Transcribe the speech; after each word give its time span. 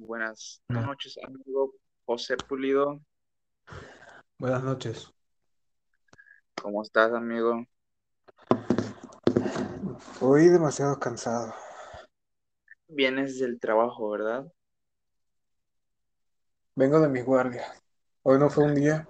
Buenas 0.00 0.62
No. 0.68 0.82
noches, 0.82 1.18
amigo 1.24 1.74
José 2.06 2.36
Pulido. 2.36 3.00
Buenas 4.38 4.62
noches. 4.62 5.12
¿Cómo 6.62 6.82
estás, 6.82 7.12
amigo? 7.12 7.66
Hoy 10.20 10.48
demasiado 10.48 10.98
cansado. 11.00 11.52
Vienes 12.86 13.40
del 13.40 13.58
trabajo, 13.58 14.08
¿verdad? 14.10 14.46
Vengo 16.76 17.00
de 17.00 17.08
mi 17.08 17.20
guardia. 17.22 17.66
Hoy 18.22 18.38
no 18.38 18.48
fue 18.50 18.64
un 18.64 18.76
día 18.76 19.08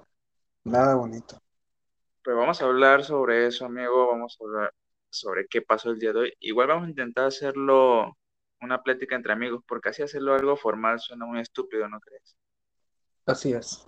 nada 0.65 0.95
bonito. 0.95 1.39
Pues 2.25 2.35
vamos 2.35 2.63
a 2.63 2.65
hablar 2.65 3.05
sobre 3.05 3.47
eso, 3.47 3.67
amigo. 3.67 4.09
Vamos 4.09 4.39
a 4.41 4.45
hablar 4.45 4.75
sobre 5.11 5.47
qué 5.49 5.61
pasó 5.61 5.91
el 5.91 5.99
día 5.99 6.13
de 6.15 6.19
hoy. 6.21 6.33
Igual 6.41 6.69
vamos 6.69 6.87
a 6.87 6.91
intentar 6.91 7.27
hacerlo 7.27 8.17
una 8.61 8.83
plática 8.83 9.17
entre 9.17 9.33
amigos, 9.33 9.63
porque 9.67 9.91
así 9.91 10.03
hacerlo 10.03 10.35
algo 10.35 10.57
formal 10.57 11.01
suena 11.01 11.27
muy 11.27 11.41
estúpido, 11.41 11.89
¿no 11.89 12.01
crees? 12.01 12.37
Así 13.27 13.53
es. 13.53 13.87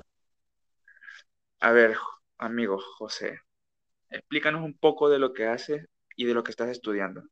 A 1.60 1.72
ver, 1.72 1.96
amigo 2.38 2.78
José, 2.98 3.40
explícanos 4.08 4.62
un 4.62 4.78
poco 4.78 5.08
de 5.08 5.18
lo 5.18 5.32
que 5.32 5.46
haces 5.46 5.86
y 6.16 6.24
de 6.24 6.34
lo 6.34 6.42
que 6.42 6.50
estás 6.50 6.68
estudiando. 6.68 7.22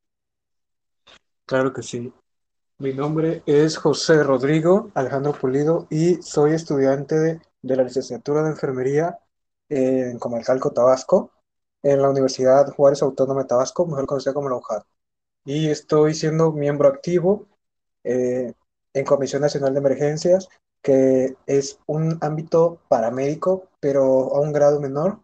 Claro 1.47 1.73
que 1.73 1.83
sí. 1.83 2.12
Mi 2.78 2.92
nombre 2.92 3.42
es 3.47 3.77
José 3.77 4.23
Rodrigo 4.23 4.91
Alejandro 4.95 5.33
Pulido 5.33 5.86
y 5.91 6.23
soy 6.23 6.52
estudiante 6.52 7.14
de, 7.16 7.41
de 7.62 7.77
la 7.77 7.83
licenciatura 7.83 8.42
de 8.42 8.50
enfermería 8.50 9.19
en 9.69 10.19
Comalcalco, 10.19 10.73
Tabasco, 10.73 11.33
en 11.83 12.02
la 12.02 12.11
Universidad 12.11 12.73
Juárez 12.73 13.02
Autónoma 13.02 13.42
de 13.42 13.48
Tabasco, 13.48 13.86
mejor 13.86 14.06
conocida 14.06 14.34
como 14.34 14.48
la 14.48 14.56
UJAT. 14.56 14.84
Y 15.48 15.70
estoy 15.70 16.12
siendo 16.12 16.52
miembro 16.52 16.88
activo 16.88 17.47
eh, 18.05 18.52
en 18.93 19.05
Comisión 19.06 19.41
Nacional 19.41 19.73
de 19.73 19.79
Emergencias, 19.79 20.47
que 20.83 21.37
es 21.47 21.80
un 21.87 22.19
ámbito 22.20 22.83
paramédico, 22.91 23.67
pero 23.81 24.37
a 24.37 24.41
un 24.42 24.53
grado 24.53 24.78
menor. 24.78 25.20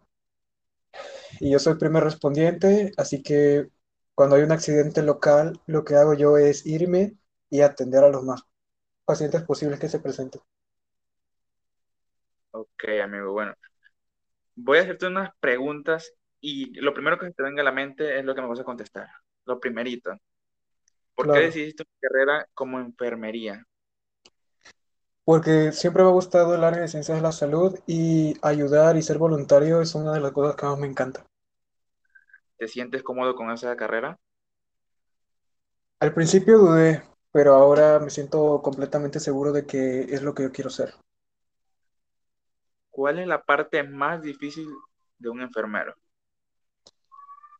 Y 1.40 1.50
yo 1.50 1.58
soy 1.58 1.74
primer 1.74 2.04
respondiente, 2.04 2.92
así 2.96 3.22
que 3.22 3.68
cuando 4.14 4.36
hay 4.36 4.44
un 4.44 4.52
accidente 4.52 5.02
local, 5.02 5.60
lo 5.66 5.84
que 5.84 5.96
hago 5.96 6.14
yo 6.14 6.38
es 6.38 6.64
irme 6.64 7.18
y 7.50 7.60
atender 7.60 8.02
a 8.02 8.08
los 8.08 8.24
más 8.24 8.44
pacientes 9.04 9.42
posibles 9.42 9.78
que 9.78 9.90
se 9.90 10.00
presenten. 10.00 10.40
Ok, 12.52 12.84
amigo, 13.02 13.32
bueno, 13.32 13.52
voy 14.56 14.78
a 14.78 14.82
hacerte 14.84 15.06
unas 15.06 15.36
preguntas 15.38 16.14
y 16.40 16.72
lo 16.80 16.94
primero 16.94 17.18
que 17.18 17.26
se 17.26 17.34
te 17.34 17.42
venga 17.42 17.60
a 17.60 17.64
la 17.66 17.72
mente 17.72 18.18
es 18.18 18.24
lo 18.24 18.34
que 18.34 18.40
me 18.40 18.48
vas 18.48 18.60
a 18.60 18.64
contestar. 18.64 19.08
Lo 19.46 19.60
primerito, 19.60 20.18
¿por 21.14 21.32
qué 21.32 21.40
decidiste 21.40 21.82
una 21.82 22.08
carrera 22.08 22.48
como 22.54 22.80
enfermería? 22.80 23.66
porque 25.24 25.72
siempre 25.72 26.02
me 26.02 26.10
ha 26.10 26.12
gustado 26.12 26.54
el 26.54 26.64
área 26.64 26.80
de 26.80 26.88
ciencias 26.88 27.16
de 27.16 27.22
la 27.22 27.32
salud 27.32 27.78
y 27.86 28.34
ayudar 28.42 28.96
y 28.96 29.02
ser 29.02 29.18
voluntario 29.18 29.80
es 29.80 29.94
una 29.94 30.12
de 30.12 30.20
las 30.20 30.32
cosas 30.32 30.54
que 30.54 30.66
más 30.66 30.78
me 30.78 30.86
encanta. 30.86 31.24
¿Te 32.58 32.68
sientes 32.68 33.02
cómodo 33.02 33.34
con 33.34 33.50
esa 33.50 33.74
carrera? 33.76 34.18
Al 36.00 36.12
principio 36.12 36.58
dudé, 36.58 37.02
pero 37.32 37.54
ahora 37.54 37.98
me 37.98 38.10
siento 38.10 38.60
completamente 38.62 39.18
seguro 39.18 39.52
de 39.52 39.66
que 39.66 40.02
es 40.02 40.22
lo 40.22 40.34
que 40.34 40.42
yo 40.42 40.52
quiero 40.52 40.70
ser. 40.70 40.94
¿Cuál 42.90 43.18
es 43.18 43.26
la 43.26 43.42
parte 43.42 43.82
más 43.82 44.22
difícil 44.22 44.68
de 45.18 45.28
un 45.30 45.40
enfermero? 45.40 45.94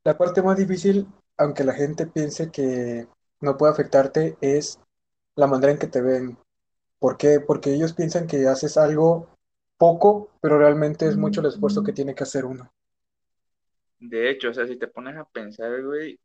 La 0.05 0.17
parte 0.17 0.43
más 0.43 0.59
difícil, 0.59 1.09
aunque 1.39 1.65
la 1.65 1.75
gente 1.75 2.07
piense 2.07 2.51
que 2.51 3.07
no 3.41 3.57
puede 3.57 3.73
afectarte, 3.73 4.37
es 4.41 4.81
la 5.37 5.47
manera 5.47 5.73
en 5.73 5.79
que 5.79 5.87
te 5.89 6.03
ven. 6.03 6.39
¿Por 7.01 7.17
qué? 7.19 7.41
Porque 7.41 7.75
ellos 7.75 7.95
piensan 7.95 8.27
que 8.27 8.49
haces 8.49 8.77
algo 8.79 9.29
poco, 9.79 10.31
pero 10.41 10.59
realmente 10.59 11.07
es 11.09 11.17
mucho 11.17 11.41
el 11.43 11.49
esfuerzo 11.49 11.85
que 11.85 11.93
tiene 11.93 12.15
que 12.15 12.25
hacer 12.25 12.45
uno. 12.47 12.71
De 13.99 14.31
hecho, 14.31 14.51
o 14.51 14.55
sea, 14.55 14.67
si 14.67 14.77
te 14.79 14.89
pones 14.89 15.17
a 15.17 15.25
pensar, 15.25 15.83
güey, 15.83 16.19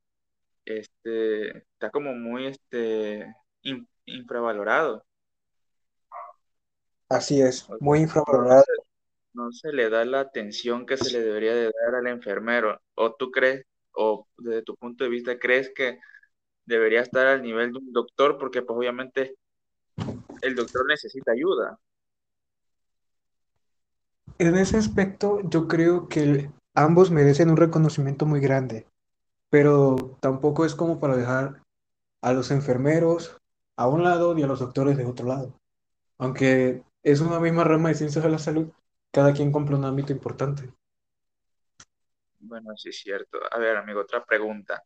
este, 0.66 1.59
está 1.59 1.91
como 1.91 2.13
muy, 2.16 2.47
este, 2.47 3.35
in- 3.63 3.88
infravalorado. 4.05 5.05
Así 7.07 7.39
es, 7.39 7.69
muy 7.79 8.00
no 8.31 8.47
infravalorado. 8.47 8.63
se, 8.63 8.72
no 9.34 9.51
se 9.51 9.73
le 9.73 9.89
da 9.89 10.05
la 10.05 10.22
atención 10.22 10.85
que 10.85 10.97
se 10.97 11.11
le 11.11 11.22
debería 11.22 11.55
de 11.55 11.66
dar 11.85 11.95
al 11.95 12.07
enfermero. 12.07 12.81
¿O 12.95 13.16
tú 13.16 13.31
crees, 13.31 13.66
o 13.94 14.27
desde 14.38 14.63
tu 14.63 14.75
punto 14.75 15.03
de 15.03 15.09
vista, 15.09 15.39
crees 15.39 15.72
que 15.75 16.00
debería 16.66 17.01
estar 17.01 17.27
al 17.27 17.41
nivel 17.41 17.72
de 17.72 17.79
un 17.79 17.91
doctor? 17.91 18.38
Porque, 18.38 18.61
pues, 18.61 18.77
obviamente, 18.77 19.35
el 20.41 20.55
doctor 20.55 20.85
necesita 20.88 21.31
ayuda. 21.31 21.79
En 24.38 24.55
ese 24.55 24.78
aspecto, 24.78 25.41
yo 25.49 25.67
creo 25.67 26.07
que 26.07 26.49
ambos 26.73 27.11
merecen 27.11 27.49
un 27.49 27.57
reconocimiento 27.57 28.25
muy 28.25 28.39
grande, 28.39 28.85
pero 29.49 30.17
tampoco 30.22 30.66
es 30.66 30.75
como 30.75 30.99
para 30.99 31.17
dejar 31.17 31.61
a 32.22 32.33
los 32.33 32.51
enfermeros 32.51 33.35
a 33.75 33.88
un 33.88 34.03
lado 34.03 34.38
y 34.38 34.44
a 34.44 34.47
los 34.47 34.59
doctores 34.59 34.97
de 34.97 35.05
otro 35.05 35.25
lado. 35.25 35.53
Aunque 36.17 36.83
es 37.03 37.22
una 37.22 37.39
misma 37.39 37.63
rama 37.63 37.89
de 37.89 37.95
ciencias 37.95 38.23
de 38.23 38.29
la 38.29 38.39
salud, 38.39 38.69
cada 39.11 39.33
quien 39.33 39.51
cumple 39.51 39.75
un 39.75 39.85
ámbito 39.85 40.13
importante. 40.13 40.72
Bueno, 42.39 42.75
sí 42.77 42.89
es 42.89 43.00
cierto. 43.00 43.39
A 43.51 43.57
ver, 43.59 43.77
amigo, 43.77 44.01
otra 44.01 44.23
pregunta. 44.25 44.83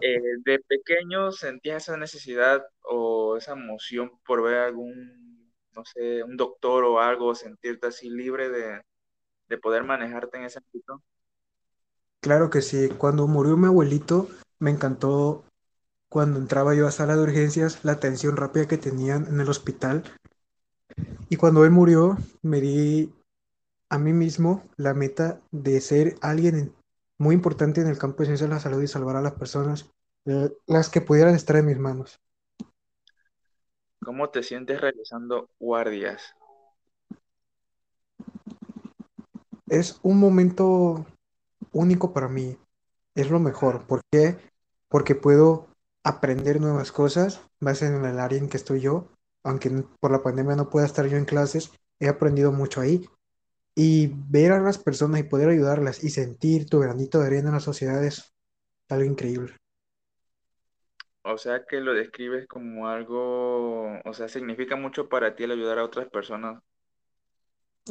Eh, 0.00 0.20
¿de 0.44 0.58
pequeño 0.60 1.32
sentías 1.32 1.84
esa 1.84 1.96
necesidad 1.96 2.62
o 2.82 3.36
esa 3.36 3.52
emoción 3.52 4.10
por 4.26 4.42
ver 4.42 4.58
algún, 4.58 5.52
no 5.72 5.84
sé, 5.84 6.22
un 6.22 6.36
doctor 6.36 6.84
o 6.84 7.00
algo, 7.00 7.34
sentirte 7.34 7.88
así 7.88 8.10
libre 8.10 8.48
de, 8.50 8.82
de 9.48 9.58
poder 9.58 9.84
manejarte 9.84 10.38
en 10.38 10.44
ese 10.44 10.60
ámbito? 10.60 11.02
Claro 12.20 12.50
que 12.50 12.62
sí, 12.62 12.88
cuando 12.98 13.26
murió 13.26 13.56
mi 13.56 13.66
abuelito, 13.66 14.28
me 14.58 14.70
encantó 14.70 15.44
cuando 16.08 16.38
entraba 16.38 16.74
yo 16.74 16.86
a 16.86 16.90
sala 16.90 17.16
de 17.16 17.22
urgencias, 17.22 17.84
la 17.84 17.92
atención 17.92 18.36
rápida 18.36 18.66
que 18.66 18.78
tenían 18.78 19.26
en 19.26 19.40
el 19.40 19.48
hospital. 19.48 20.04
Y 21.28 21.36
cuando 21.36 21.64
él 21.64 21.70
murió, 21.70 22.16
me 22.42 22.60
di 22.60 23.12
a 23.90 23.98
mí 23.98 24.12
mismo 24.12 24.64
la 24.76 24.94
meta 24.94 25.40
de 25.50 25.80
ser 25.80 26.16
alguien 26.20 26.54
en- 26.56 26.74
muy 27.18 27.34
importante 27.34 27.80
en 27.80 27.88
el 27.88 27.98
campo 27.98 28.18
de 28.18 28.26
ciencias 28.26 28.48
de 28.48 28.54
la 28.54 28.60
salud 28.60 28.82
y 28.82 28.86
salvar 28.86 29.16
a 29.16 29.22
las 29.22 29.32
personas, 29.34 29.90
eh, 30.26 30.50
las 30.66 30.88
que 30.88 31.00
pudieran 31.00 31.34
estar 31.34 31.56
en 31.56 31.66
mis 31.66 31.78
manos. 31.78 32.20
¿Cómo 34.04 34.30
te 34.30 34.42
sientes 34.42 34.80
realizando 34.80 35.50
guardias? 35.58 36.34
Es 39.68 39.98
un 40.02 40.18
momento 40.18 41.04
único 41.72 42.12
para 42.12 42.28
mí, 42.28 42.56
es 43.14 43.30
lo 43.30 43.40
mejor. 43.40 43.86
¿Por 43.86 44.00
qué? 44.10 44.36
Porque 44.88 45.14
puedo 45.14 45.66
aprender 46.04 46.60
nuevas 46.60 46.92
cosas, 46.92 47.42
más 47.60 47.82
en 47.82 48.04
el 48.04 48.18
área 48.18 48.38
en 48.38 48.48
que 48.48 48.56
estoy 48.56 48.80
yo, 48.80 49.08
aunque 49.44 49.70
por 50.00 50.10
la 50.10 50.22
pandemia 50.22 50.56
no 50.56 50.70
pueda 50.70 50.86
estar 50.86 51.06
yo 51.06 51.16
en 51.16 51.24
clases, 51.24 51.72
he 52.00 52.08
aprendido 52.08 52.52
mucho 52.52 52.80
ahí. 52.80 53.08
Y 53.78 54.12
ver 54.28 54.52
a 54.52 54.60
las 54.60 54.76
personas 54.76 55.20
y 55.20 55.24
poder 55.24 55.48
ayudarlas 55.48 56.04
y 56.04 56.10
sentir 56.10 56.68
tu 56.68 56.80
granito 56.80 57.18
de 57.20 57.28
arena 57.28 57.48
en 57.48 57.54
la 57.54 57.60
sociedad 57.60 58.04
es 58.04 58.34
algo 58.90 59.06
increíble. 59.06 59.54
O 61.22 61.38
sea 61.38 61.64
que 61.64 61.78
lo 61.80 61.94
describes 61.94 62.48
como 62.48 62.88
algo, 62.88 64.00
o 64.04 64.12
sea, 64.14 64.28
significa 64.28 64.74
mucho 64.74 65.08
para 65.08 65.36
ti 65.36 65.44
el 65.44 65.52
ayudar 65.52 65.78
a 65.78 65.84
otras 65.84 66.08
personas. 66.08 66.60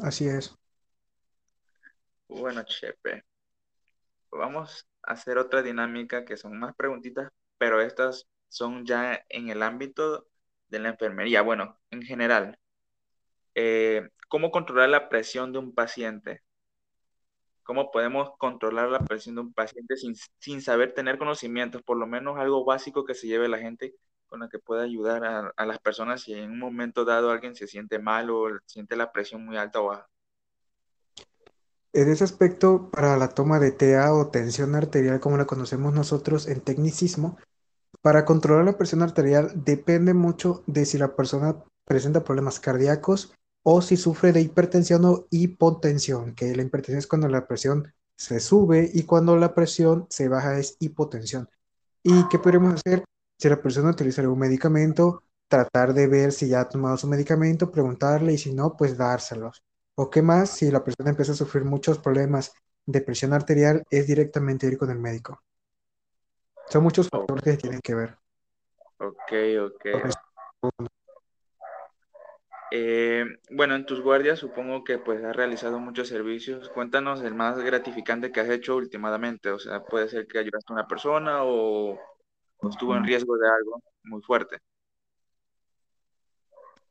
Así 0.01 0.27
es. 0.27 0.55
Bueno, 2.29 2.63
Chepe, 2.63 3.23
vamos 4.31 4.87
a 5.03 5.13
hacer 5.13 5.37
otra 5.37 5.61
dinámica 5.63 6.25
que 6.25 6.37
son 6.37 6.57
más 6.59 6.75
preguntitas, 6.75 7.29
pero 7.57 7.81
estas 7.81 8.27
son 8.49 8.85
ya 8.85 9.23
en 9.29 9.49
el 9.49 9.63
ámbito 9.63 10.27
de 10.69 10.79
la 10.79 10.89
enfermería. 10.89 11.41
Bueno, 11.41 11.79
en 11.91 12.01
general. 12.03 12.57
eh, 13.55 14.09
¿cómo 14.27 14.51
controlar 14.51 14.89
la 14.89 15.09
presión 15.09 15.51
de 15.53 15.59
un 15.59 15.73
paciente? 15.73 16.43
¿Cómo 17.63 17.91
podemos 17.91 18.31
controlar 18.37 18.89
la 18.89 18.99
presión 18.99 19.35
de 19.35 19.41
un 19.41 19.53
paciente 19.53 19.97
sin, 19.97 20.15
sin 20.39 20.61
saber 20.61 20.93
tener 20.93 21.17
conocimientos? 21.17 21.83
Por 21.83 21.97
lo 21.97 22.07
menos 22.07 22.37
algo 22.37 22.63
básico 22.63 23.03
que 23.03 23.13
se 23.13 23.27
lleve 23.27 23.49
la 23.49 23.59
gente 23.59 23.95
con 24.27 24.39
la 24.41 24.49
que 24.49 24.59
pueda 24.59 24.83
ayudar 24.83 25.25
a, 25.25 25.51
a 25.55 25.65
las 25.65 25.79
personas 25.79 26.21
si 26.21 26.33
en 26.33 26.51
un 26.51 26.59
momento 26.59 27.05
dado 27.05 27.31
alguien 27.31 27.55
se 27.55 27.67
siente 27.67 27.99
mal 27.99 28.29
o 28.29 28.47
siente 28.65 28.95
la 28.95 29.11
presión 29.11 29.45
muy 29.45 29.57
alta 29.57 29.81
o 29.81 29.87
baja. 29.87 30.07
En 31.93 32.09
ese 32.09 32.23
aspecto, 32.23 32.89
para 32.91 33.17
la 33.17 33.29
toma 33.29 33.59
de 33.59 33.71
TA 33.71 34.13
o 34.13 34.29
tensión 34.29 34.75
arterial, 34.75 35.19
como 35.19 35.37
la 35.37 35.45
conocemos 35.45 35.93
nosotros 35.93 36.47
en 36.47 36.61
tecnicismo, 36.61 37.37
para 38.01 38.25
controlar 38.25 38.65
la 38.65 38.77
presión 38.77 39.01
arterial 39.01 39.51
depende 39.55 40.13
mucho 40.13 40.63
de 40.67 40.85
si 40.85 40.97
la 40.97 41.15
persona 41.15 41.63
presenta 41.85 42.23
problemas 42.23 42.59
cardíacos 42.59 43.33
o 43.63 43.81
si 43.81 43.97
sufre 43.97 44.31
de 44.31 44.41
hipertensión 44.41 45.05
o 45.05 45.27
hipotensión, 45.31 46.35
que 46.35 46.55
la 46.55 46.63
hipertensión 46.63 46.99
es 46.99 47.07
cuando 47.07 47.27
la 47.27 47.47
presión 47.47 47.93
se 48.15 48.39
sube 48.39 48.89
y 48.93 49.03
cuando 49.03 49.37
la 49.37 49.53
presión 49.53 50.07
se 50.09 50.27
baja 50.27 50.57
es 50.57 50.77
hipotensión. 50.79 51.49
¿Y 52.03 52.27
qué 52.29 52.39
podemos 52.39 52.73
hacer 52.75 53.03
si 53.37 53.49
la 53.49 53.61
persona 53.61 53.91
utiliza 53.91 54.21
algún 54.21 54.39
medicamento 54.39 55.23
tratar 55.47 55.93
de 55.93 56.07
ver 56.07 56.31
si 56.31 56.49
ya 56.49 56.61
ha 56.61 56.69
tomado 56.69 56.97
su 56.97 57.07
medicamento, 57.07 57.71
preguntarle 57.71 58.33
y 58.33 58.37
si 58.37 58.53
no, 58.53 58.75
pues 58.75 58.97
dárselos. 58.97 59.63
O 59.95 60.09
qué 60.09 60.21
más, 60.21 60.51
si 60.51 60.69
la 60.71 60.83
persona 60.83 61.09
empieza 61.09 61.31
a 61.31 61.35
sufrir 61.35 61.63
muchos 61.63 61.99
problemas 61.99 62.53
de 62.85 63.01
presión 63.01 63.33
arterial, 63.33 63.83
es 63.89 64.07
directamente 64.07 64.67
ir 64.67 64.77
con 64.77 64.89
el 64.89 64.99
médico. 64.99 65.41
Son 66.69 66.83
muchos 66.83 67.07
factores 67.09 67.43
que 67.43 67.57
tienen 67.57 67.81
que 67.81 67.95
ver. 67.95 68.17
ok, 68.99 69.33
ok. 69.65 70.87
Eh, 72.71 73.25
bueno, 73.51 73.75
en 73.75 73.85
tus 73.85 74.01
guardias 74.01 74.39
supongo 74.39 74.83
que 74.83 74.99
pues 74.99 75.23
has 75.23 75.35
realizado 75.35 75.79
muchos 75.79 76.09
servicios. 76.09 76.69
Cuéntanos 76.69 77.21
el 77.21 77.33
más 77.35 77.57
gratificante 77.59 78.31
que 78.31 78.41
has 78.41 78.49
hecho 78.49 78.75
últimamente. 78.75 79.49
O 79.51 79.59
sea, 79.59 79.83
puede 79.85 80.09
ser 80.09 80.27
que 80.27 80.39
ayudaste 80.39 80.73
a 80.73 80.75
una 80.75 80.87
persona 80.87 81.43
o, 81.43 81.99
o 82.57 82.69
estuvo 82.69 82.95
en 82.95 83.05
riesgo 83.05 83.37
de 83.37 83.47
algo 83.49 83.81
muy 84.03 84.21
fuerte. 84.21 84.57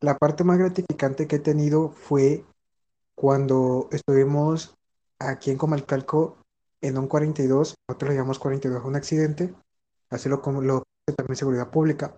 la 0.00 0.18
parte 0.18 0.44
más 0.44 0.58
gratificante 0.58 1.26
que 1.26 1.36
he 1.36 1.40
tenido 1.40 1.90
fue 1.90 2.44
cuando 3.14 3.88
estuvimos 3.90 4.74
aquí 5.18 5.50
en 5.50 5.58
Comalcalco 5.58 6.38
en 6.80 6.98
un 6.98 7.08
42, 7.08 7.74
nosotros 7.88 8.10
le 8.10 8.16
llamamos 8.16 8.38
42, 8.38 8.84
un 8.84 8.96
accidente, 8.96 9.54
así 10.10 10.28
lo, 10.28 10.42
como 10.42 10.60
lo 10.60 10.82
también 11.16 11.36
seguridad 11.36 11.70
pública, 11.70 12.16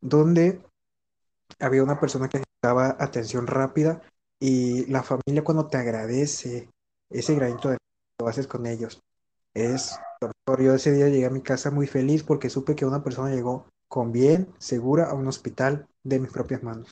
donde 0.00 0.62
había 1.58 1.82
una 1.82 1.98
persona 1.98 2.28
que 2.28 2.38
necesitaba 2.38 2.96
atención 2.98 3.46
rápida 3.46 4.00
y 4.38 4.86
la 4.86 5.02
familia 5.02 5.44
cuando 5.44 5.66
te 5.66 5.76
agradece 5.76 6.68
ese 7.10 7.34
granito 7.34 7.70
de 7.70 7.78
lo 8.20 8.28
haces 8.28 8.46
con 8.46 8.66
ellos. 8.66 9.00
Es 9.54 9.98
yo 10.20 10.74
ese 10.74 10.92
día 10.92 11.08
llegué 11.08 11.26
a 11.26 11.30
mi 11.30 11.42
casa 11.42 11.70
muy 11.70 11.86
feliz 11.86 12.22
porque 12.22 12.50
supe 12.50 12.74
que 12.74 12.84
una 12.84 13.02
persona 13.02 13.34
llegó 13.34 13.66
con 13.88 14.12
bien, 14.12 14.52
segura 14.58 15.06
a 15.10 15.14
un 15.14 15.26
hospital 15.26 15.86
de 16.02 16.20
mis 16.20 16.30
propias 16.30 16.62
manos. 16.62 16.90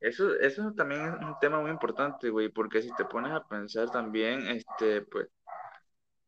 Eso, 0.00 0.34
eso 0.38 0.72
también 0.74 1.00
es 1.00 1.26
un 1.26 1.38
tema 1.40 1.60
muy 1.60 1.70
importante, 1.70 2.28
güey, 2.28 2.50
porque 2.50 2.82
si 2.82 2.94
te 2.94 3.04
pones 3.06 3.32
a 3.32 3.42
pensar 3.42 3.90
también, 3.90 4.46
este, 4.48 5.02
pues, 5.02 5.28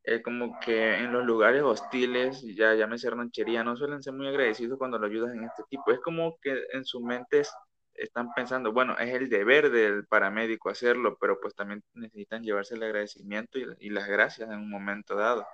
eh, 0.06 0.22
como 0.22 0.58
que 0.60 0.96
en 0.96 1.12
los 1.12 1.24
lugares 1.26 1.62
hostiles, 1.64 2.42
ya 2.56 2.74
llámese 2.74 3.10
ranchería, 3.10 3.64
no 3.64 3.76
suelen 3.76 4.02
ser 4.02 4.14
muy 4.14 4.28
agradecidos 4.28 4.78
cuando 4.78 4.98
lo 4.98 5.06
ayudas 5.08 5.34
en 5.34 5.44
este 5.44 5.64
tipo. 5.70 5.92
Es 5.92 6.00
como 6.00 6.38
que 6.42 6.64
en 6.72 6.84
su 6.86 7.00
mente 7.02 7.40
es- 7.40 7.52
están 7.94 8.32
pensando, 8.34 8.72
bueno, 8.72 8.98
es 8.98 9.14
el 9.14 9.28
deber 9.30 9.70
del 9.70 10.06
paramédico 10.06 10.70
hacerlo, 10.70 11.18
pero 11.20 11.40
pues 11.40 11.54
también 11.56 11.82
necesitan 11.94 12.42
llevarse 12.44 12.76
el 12.76 12.84
agradecimiento 12.84 13.58
y, 13.58 13.66
y 13.80 13.90
las 13.90 14.08
gracias 14.08 14.50
en 14.50 14.58
un 14.60 14.70
momento 14.70 15.16
dado. 15.16 15.46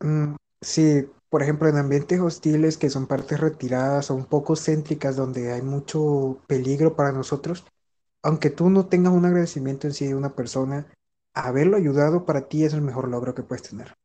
Mm, 0.00 0.36
sí, 0.60 1.06
por 1.28 1.42
ejemplo, 1.42 1.68
en 1.68 1.76
ambientes 1.78 2.20
hostiles 2.20 2.78
que 2.78 2.90
son 2.90 3.06
partes 3.06 3.40
retiradas 3.40 4.10
o 4.10 4.14
un 4.14 4.26
poco 4.26 4.56
céntricas 4.56 5.16
donde 5.16 5.52
hay 5.52 5.62
mucho 5.62 6.40
peligro 6.46 6.96
para 6.96 7.12
nosotros, 7.12 7.64
aunque 8.22 8.50
tú 8.50 8.70
no 8.70 8.88
tengas 8.88 9.12
un 9.14 9.26
agradecimiento 9.26 9.86
en 9.86 9.94
sí 9.94 10.06
de 10.08 10.14
una 10.16 10.34
persona, 10.34 10.86
haberlo 11.34 11.76
ayudado 11.76 12.24
para 12.26 12.48
ti 12.48 12.64
es 12.64 12.74
el 12.74 12.82
mejor 12.82 13.08
logro 13.08 13.34
que 13.34 13.42
puedes 13.42 13.62
tener. 13.68 13.96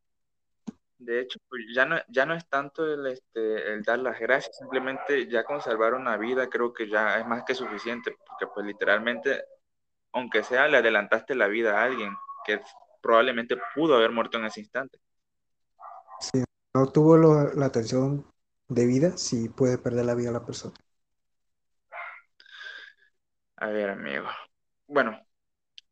De 0.97 1.19
hecho, 1.19 1.39
pues 1.49 1.61
ya 1.75 1.85
no, 1.85 1.97
ya 2.09 2.25
no 2.25 2.33
es 2.35 2.47
tanto 2.49 2.85
el, 2.91 3.05
este, 3.07 3.73
el 3.73 3.83
dar 3.83 3.99
las 3.99 4.19
gracias, 4.19 4.57
simplemente 4.57 5.27
ya 5.29 5.43
con 5.43 5.61
salvar 5.61 5.93
una 5.93 6.17
vida 6.17 6.49
creo 6.49 6.73
que 6.73 6.87
ya 6.89 7.19
es 7.19 7.27
más 7.27 7.43
que 7.43 7.53
suficiente, 7.55 8.15
porque 8.27 8.47
pues 8.53 8.65
literalmente, 8.65 9.43
aunque 10.13 10.43
sea, 10.43 10.67
le 10.67 10.77
adelantaste 10.77 11.35
la 11.35 11.47
vida 11.47 11.79
a 11.81 11.85
alguien 11.85 12.13
que 12.45 12.61
probablemente 13.01 13.57
pudo 13.75 13.95
haber 13.97 14.11
muerto 14.11 14.37
en 14.39 14.45
ese 14.45 14.61
instante. 14.61 14.99
Si 16.19 16.43
no 16.73 16.87
tuvo 16.91 17.15
lo- 17.15 17.53
la 17.53 17.67
atención 17.67 18.25
debida, 18.67 19.17
sí 19.17 19.47
puede 19.47 19.77
perder 19.77 20.05
la 20.05 20.15
vida 20.15 20.31
la 20.31 20.45
persona. 20.45 20.73
A 23.57 23.67
ver, 23.69 23.89
amigo. 23.89 24.27
Bueno, 24.87 25.19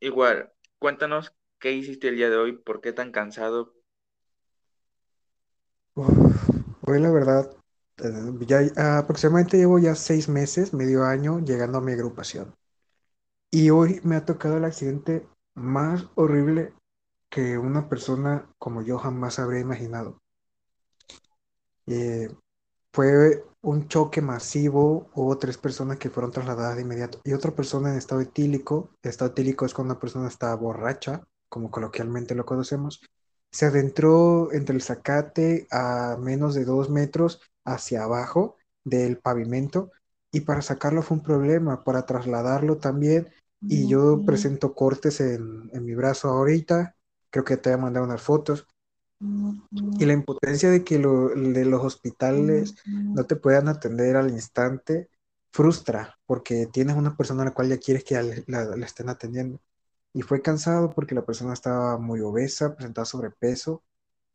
igual, 0.01 0.52
cuéntanos 0.83 1.33
qué 1.61 1.71
hiciste 1.71 2.09
el 2.09 2.17
día 2.17 2.29
de 2.29 2.35
hoy, 2.35 2.57
por 2.57 2.81
qué 2.81 2.91
tan 2.91 3.13
cansado. 3.13 3.73
Hoy 5.95 6.99
la 6.99 7.09
verdad, 7.09 7.55
eh, 7.99 8.45
ya 8.45 8.97
aproximadamente 8.97 9.55
llevo 9.55 9.79
ya 9.79 9.95
seis 9.95 10.27
meses, 10.27 10.73
medio 10.73 11.05
año, 11.05 11.39
llegando 11.39 11.77
a 11.77 11.81
mi 11.81 11.93
agrupación. 11.93 12.53
Y 13.49 13.69
hoy 13.69 14.01
me 14.03 14.17
ha 14.17 14.25
tocado 14.25 14.57
el 14.57 14.65
accidente 14.65 15.25
más 15.55 16.05
horrible 16.15 16.73
que 17.29 17.57
una 17.57 17.87
persona 17.87 18.49
como 18.59 18.81
yo 18.81 18.97
jamás 18.97 19.39
habría 19.39 19.61
imaginado. 19.61 20.19
Eh, 21.87 22.27
fue 22.91 23.41
un 23.63 23.87
choque 23.87 24.21
masivo, 24.21 25.09
hubo 25.15 25.37
tres 25.37 25.57
personas 25.57 25.97
que 25.97 26.09
fueron 26.09 26.31
trasladadas 26.31 26.75
de 26.75 26.81
inmediato 26.81 27.21
y 27.23 27.31
otra 27.31 27.51
persona 27.51 27.91
en 27.91 27.97
estado 27.97 28.19
etílico. 28.19 28.89
Estado 29.01 29.31
etílico 29.31 29.65
es 29.65 29.73
cuando 29.73 29.93
una 29.93 30.01
persona 30.01 30.27
está 30.27 30.53
borracha, 30.55 31.23
como 31.49 31.71
coloquialmente 31.71 32.35
lo 32.35 32.45
conocemos. 32.45 33.01
Se 33.51 33.65
adentró 33.65 34.51
entre 34.51 34.75
el 34.75 34.81
zacate 34.81 35.65
a 35.71 36.17
menos 36.19 36.55
de 36.55 36.65
dos 36.65 36.89
metros 36.89 37.39
hacia 37.63 38.03
abajo 38.03 38.57
del 38.83 39.17
pavimento 39.17 39.91
y 40.29 40.41
para 40.41 40.61
sacarlo 40.61 41.01
fue 41.01 41.17
un 41.17 41.23
problema, 41.23 41.83
para 41.85 42.05
trasladarlo 42.05 42.77
también. 42.77 43.29
Y 43.61 43.87
yo 43.87 44.25
presento 44.25 44.75
cortes 44.75 45.21
en, 45.21 45.69
en 45.71 45.85
mi 45.85 45.95
brazo 45.95 46.27
ahorita, 46.27 46.97
creo 47.29 47.45
que 47.45 47.55
te 47.55 47.69
voy 47.69 47.79
a 47.79 47.81
mandar 47.81 48.03
unas 48.03 48.21
fotos. 48.21 48.67
Y 49.97 50.05
la 50.05 50.13
impotencia 50.13 50.69
de 50.71 50.83
que 50.83 50.99
lo, 50.99 51.29
de 51.29 51.65
los 51.65 51.83
hospitales 51.83 52.75
no 53.13 53.25
te 53.25 53.35
puedan 53.35 53.67
atender 53.67 54.15
al 54.15 54.31
instante 54.31 55.09
frustra, 55.51 56.17
porque 56.25 56.67
tienes 56.71 56.95
una 56.95 57.15
persona 57.15 57.43
a 57.43 57.45
la 57.45 57.53
cual 57.53 57.69
ya 57.69 57.77
quieres 57.77 58.03
que 58.03 58.15
la, 58.15 58.23
la- 58.47 58.75
la 58.75 58.85
estén 58.85 59.09
atendiendo. 59.09 59.59
Y 60.13 60.21
fue 60.23 60.41
cansado 60.41 60.91
porque 60.91 61.15
la 61.15 61.25
persona 61.25 61.53
estaba 61.53 61.97
muy 61.99 62.21
obesa, 62.21 62.75
presentaba 62.75 63.05
sobrepeso, 63.05 63.83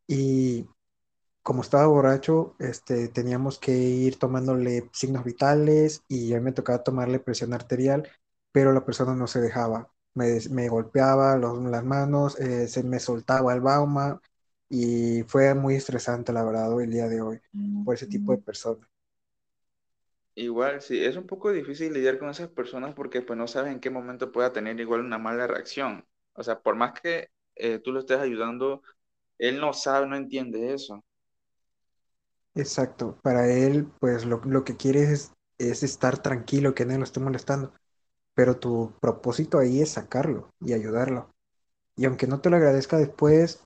y 0.08 0.66
como 1.42 1.62
estaba 1.62 1.86
borracho, 1.86 2.56
este, 2.58 3.08
teníamos 3.08 3.58
que 3.58 3.72
ir 3.72 4.18
tomándole 4.18 4.88
signos 4.92 5.24
vitales 5.24 6.02
y 6.08 6.34
a 6.34 6.38
mí 6.38 6.44
me 6.44 6.52
tocaba 6.52 6.82
tomarle 6.84 7.20
presión 7.20 7.54
arterial, 7.54 8.08
pero 8.52 8.72
la 8.72 8.84
persona 8.84 9.14
no 9.14 9.26
se 9.26 9.40
dejaba. 9.40 9.90
Me, 10.14 10.38
me 10.50 10.68
golpeaba 10.68 11.36
los- 11.38 11.62
las 11.64 11.84
manos, 11.84 12.38
eh, 12.40 12.68
se 12.68 12.82
me 12.82 13.00
soltaba 13.00 13.54
el 13.54 13.60
bauma 13.60 14.20
y 14.68 15.22
fue 15.24 15.54
muy 15.54 15.76
estresante, 15.76 16.32
la 16.32 16.44
verdad, 16.44 16.72
hoy, 16.72 16.84
el 16.84 16.90
día 16.92 17.08
de 17.08 17.20
hoy, 17.22 17.40
por 17.84 17.94
ese 17.94 18.06
tipo 18.06 18.32
de 18.32 18.38
personas. 18.38 18.88
Igual, 20.34 20.80
sí, 20.82 21.04
es 21.04 21.16
un 21.16 21.26
poco 21.26 21.50
difícil 21.52 21.92
lidiar 21.92 22.18
con 22.18 22.30
esas 22.30 22.48
personas 22.48 22.94
porque 22.94 23.22
pues 23.22 23.36
no 23.38 23.48
sabes 23.48 23.72
en 23.72 23.80
qué 23.80 23.90
momento 23.90 24.30
pueda 24.32 24.52
tener 24.52 24.78
igual 24.80 25.00
una 25.00 25.18
mala 25.18 25.46
reacción. 25.48 26.06
O 26.34 26.42
sea, 26.44 26.60
por 26.60 26.76
más 26.76 26.98
que 27.00 27.30
eh, 27.56 27.80
tú 27.80 27.92
lo 27.92 27.98
estés 28.00 28.18
ayudando, 28.20 28.82
él 29.38 29.60
no 29.60 29.72
sabe, 29.74 30.06
no 30.08 30.16
entiende 30.16 30.74
eso. 30.74 31.04
Exacto, 32.54 33.18
para 33.22 33.48
él, 33.52 33.86
pues 34.00 34.24
lo, 34.24 34.40
lo 34.44 34.64
que 34.64 34.76
quiere 34.76 35.02
es, 35.12 35.32
es 35.58 35.82
estar 35.82 36.20
tranquilo, 36.22 36.74
que 36.74 36.84
nadie 36.84 36.98
lo 36.98 37.04
esté 37.04 37.20
molestando, 37.20 37.72
pero 38.34 38.58
tu 38.58 38.94
propósito 39.00 39.58
ahí 39.58 39.80
es 39.82 39.90
sacarlo 39.92 40.50
y 40.60 40.72
ayudarlo. 40.74 41.30
Y 41.96 42.06
aunque 42.06 42.26
no 42.28 42.40
te 42.40 42.50
lo 42.50 42.56
agradezca 42.56 42.98
después, 42.98 43.64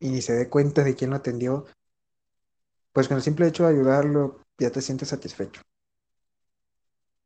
y 0.00 0.10
ni 0.10 0.22
se 0.22 0.32
dé 0.32 0.48
cuenta 0.48 0.82
de 0.82 0.96
quién 0.96 1.10
lo 1.10 1.16
atendió, 1.16 1.66
pues 2.92 3.06
con 3.06 3.18
el 3.18 3.22
simple 3.22 3.46
hecho 3.46 3.64
de 3.64 3.74
ayudarlo 3.74 4.40
ya 4.58 4.70
te 4.70 4.80
sientes 4.80 5.08
satisfecho. 5.08 5.62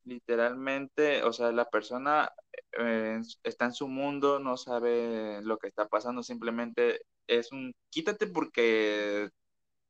Literalmente, 0.05 1.23
o 1.23 1.33
sea, 1.33 1.51
la 1.51 1.65
persona 1.71 2.31
eh, 2.79 3.21
está 3.43 3.65
en 3.65 3.73
su 3.73 3.89
mundo, 3.89 4.39
no 4.39 4.57
sabe 4.59 5.41
lo 5.43 5.57
que 5.57 5.69
está 5.69 5.89
pasando, 5.89 6.23
simplemente 6.23 7.01
es 7.27 7.53
un 7.53 7.73
quítate 7.89 8.27
porque 8.27 9.31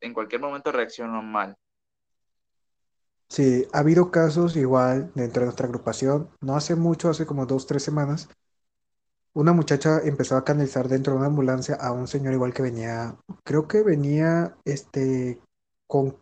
en 0.01 0.15
cualquier 0.15 0.41
momento 0.41 0.71
reacciono 0.71 1.21
mal. 1.23 1.57
Sí, 3.29 3.67
ha 3.73 3.79
habido 3.81 4.13
casos 4.13 4.55
igual 4.55 5.11
dentro 5.15 5.41
de 5.41 5.47
nuestra 5.47 5.67
agrupación, 5.67 6.31
no 6.41 6.55
hace 6.55 6.77
mucho, 6.77 7.09
hace 7.09 7.27
como 7.27 7.47
dos, 7.47 7.67
tres 7.67 7.83
semanas, 7.83 8.29
una 9.35 9.53
muchacha 9.53 10.01
empezó 10.05 10.37
a 10.37 10.45
canalizar 10.45 10.89
dentro 10.89 11.13
de 11.13 11.19
una 11.19 11.27
ambulancia 11.27 11.75
a 11.77 11.93
un 11.93 12.07
señor 12.09 12.35
igual 12.35 12.55
que 12.55 12.63
venía, 12.63 13.17
creo 13.45 13.69
que 13.69 13.83
venía 13.83 14.57
este 14.65 15.41
con 15.87 16.17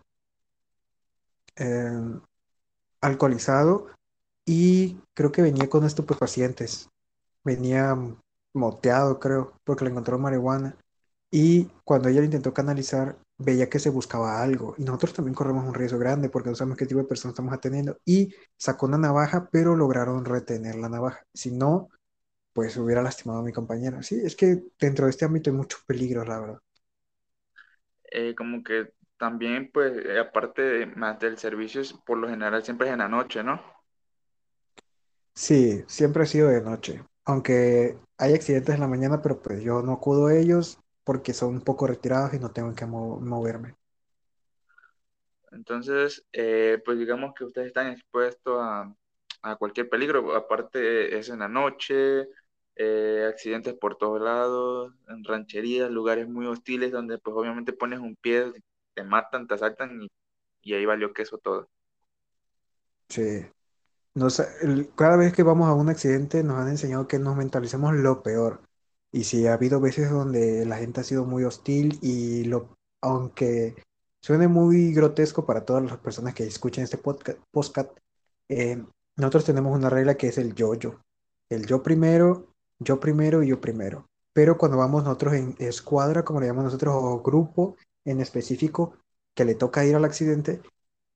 eh, 1.56 2.20
alcoholizado 3.00 3.88
y 4.46 5.00
creo 5.14 5.32
que 5.32 5.42
venía 5.42 5.68
con 5.68 5.84
estupefacientes. 5.84 6.90
Venía 7.44 7.96
moteado, 8.54 9.18
creo, 9.20 9.54
porque 9.64 9.84
le 9.84 9.90
encontró 9.90 10.18
marihuana. 10.18 10.76
Y 11.30 11.66
cuando 11.84 12.08
ella 12.08 12.20
lo 12.20 12.26
intentó 12.26 12.52
canalizar, 12.54 13.18
veía 13.38 13.68
que 13.70 13.78
se 13.78 13.90
buscaba 13.90 14.42
algo. 14.42 14.74
Y 14.78 14.84
nosotros 14.84 15.14
también 15.14 15.34
corremos 15.34 15.66
un 15.66 15.74
riesgo 15.74 15.98
grande 15.98 16.28
porque 16.28 16.50
no 16.50 16.56
sabemos 16.56 16.78
qué 16.78 16.86
tipo 16.86 17.00
de 17.00 17.06
personas 17.06 17.34
estamos 17.34 17.54
atendiendo. 17.54 17.98
Y 18.04 18.34
sacó 18.56 18.86
una 18.86 18.98
navaja, 18.98 19.48
pero 19.50 19.76
lograron 19.76 20.24
retener 20.24 20.76
la 20.76 20.88
navaja. 20.88 21.24
Si 21.34 21.50
no, 21.52 21.88
pues 22.52 22.76
hubiera 22.76 23.02
lastimado 23.02 23.40
a 23.40 23.42
mi 23.44 23.52
compañera. 23.52 24.02
Sí, 24.02 24.20
es 24.24 24.36
que 24.36 24.62
dentro 24.80 25.06
de 25.06 25.10
este 25.10 25.24
ámbito 25.24 25.50
hay 25.50 25.56
muchos 25.56 25.82
peligros, 25.86 26.28
la 26.28 26.40
verdad. 26.40 26.58
Eh, 28.12 28.34
como 28.36 28.62
que 28.62 28.92
también, 29.18 29.70
pues, 29.72 29.92
eh, 30.06 30.18
aparte 30.20 30.62
de- 30.62 30.86
más 30.86 31.18
del 31.18 31.38
servicio, 31.38 31.82
por 32.06 32.18
lo 32.18 32.28
general 32.28 32.62
siempre 32.64 32.86
es 32.88 32.92
en 32.92 33.00
la 33.00 33.08
noche, 33.08 33.42
¿no? 33.42 33.60
Sí, 35.34 35.84
siempre 35.88 36.22
ha 36.22 36.26
sido 36.26 36.48
de 36.48 36.62
noche, 36.62 37.04
aunque 37.24 37.98
hay 38.18 38.34
accidentes 38.34 38.74
en 38.74 38.80
la 38.80 38.88
mañana, 38.88 39.20
pero 39.22 39.40
pues 39.42 39.62
yo 39.62 39.82
no 39.82 39.92
acudo 39.92 40.26
a 40.28 40.34
ellos 40.36 40.78
porque 41.04 41.32
son 41.34 41.54
un 41.56 41.60
poco 41.62 41.86
retirados 41.86 42.34
y 42.34 42.38
no 42.38 42.50
tengo 42.52 42.74
que 42.74 42.86
mo- 42.86 43.20
moverme. 43.20 43.76
Entonces, 45.52 46.24
eh, 46.32 46.80
pues 46.84 46.98
digamos 46.98 47.34
que 47.34 47.44
ustedes 47.44 47.68
están 47.68 47.88
expuestos 47.92 48.58
a, 48.60 48.94
a 49.42 49.56
cualquier 49.56 49.88
peligro, 49.88 50.34
aparte 50.34 51.18
es 51.18 51.28
en 51.28 51.40
la 51.40 51.48
noche, 51.48 52.26
eh, 52.76 53.26
accidentes 53.28 53.74
por 53.74 53.96
todos 53.96 54.20
lados, 54.20 54.94
en 55.08 55.24
rancherías, 55.24 55.90
lugares 55.90 56.28
muy 56.28 56.46
hostiles 56.46 56.92
donde 56.92 57.18
pues 57.18 57.36
obviamente 57.36 57.72
pones 57.72 58.00
un 58.00 58.16
pie, 58.16 58.52
te 58.94 59.04
matan, 59.04 59.46
te 59.46 59.54
asaltan 59.54 60.02
y, 60.02 60.08
y 60.62 60.74
ahí 60.74 60.86
valió 60.86 61.12
queso 61.12 61.38
todo. 61.38 61.68
Sí. 63.08 63.46
Nos, 64.14 64.40
el- 64.62 64.90
cada 64.96 65.16
vez 65.16 65.32
que 65.32 65.42
vamos 65.42 65.68
a 65.68 65.74
un 65.74 65.88
accidente 65.90 66.42
nos 66.44 66.58
han 66.58 66.68
enseñado 66.68 67.08
que 67.08 67.18
nos 67.18 67.36
mentalicemos 67.36 67.94
lo 67.94 68.22
peor. 68.22 68.62
Y 69.12 69.24
sí, 69.24 69.46
ha 69.46 69.54
habido 69.54 69.80
veces 69.80 70.10
donde 70.10 70.66
la 70.66 70.78
gente 70.78 71.00
ha 71.00 71.04
sido 71.04 71.24
muy 71.26 71.44
hostil 71.44 71.98
y 72.02 72.44
lo, 72.44 72.74
aunque 73.02 73.76
suene 74.22 74.48
muy 74.48 74.94
grotesco 74.94 75.46
para 75.46 75.64
todas 75.64 75.84
las 75.84 75.98
personas 75.98 76.34
que 76.34 76.44
escuchen 76.44 76.84
este 76.84 76.98
podcast, 76.98 77.98
eh, 78.48 78.82
nosotros 79.16 79.44
tenemos 79.44 79.76
una 79.76 79.90
regla 79.90 80.16
que 80.16 80.28
es 80.28 80.38
el 80.38 80.54
yo-yo. 80.54 81.00
El 81.50 81.66
yo 81.66 81.82
primero, 81.82 82.51
yo 82.84 83.00
primero 83.00 83.42
y 83.42 83.48
yo 83.48 83.60
primero. 83.60 84.06
Pero 84.32 84.56
cuando 84.58 84.78
vamos 84.78 85.04
nosotros 85.04 85.34
en 85.34 85.54
escuadra, 85.58 86.24
como 86.24 86.40
le 86.40 86.46
llamamos 86.46 86.72
nosotros, 86.72 86.94
o 86.96 87.20
grupo 87.22 87.76
en 88.04 88.20
específico, 88.20 88.94
que 89.34 89.44
le 89.44 89.54
toca 89.54 89.84
ir 89.84 89.94
al 89.96 90.04
accidente, 90.04 90.60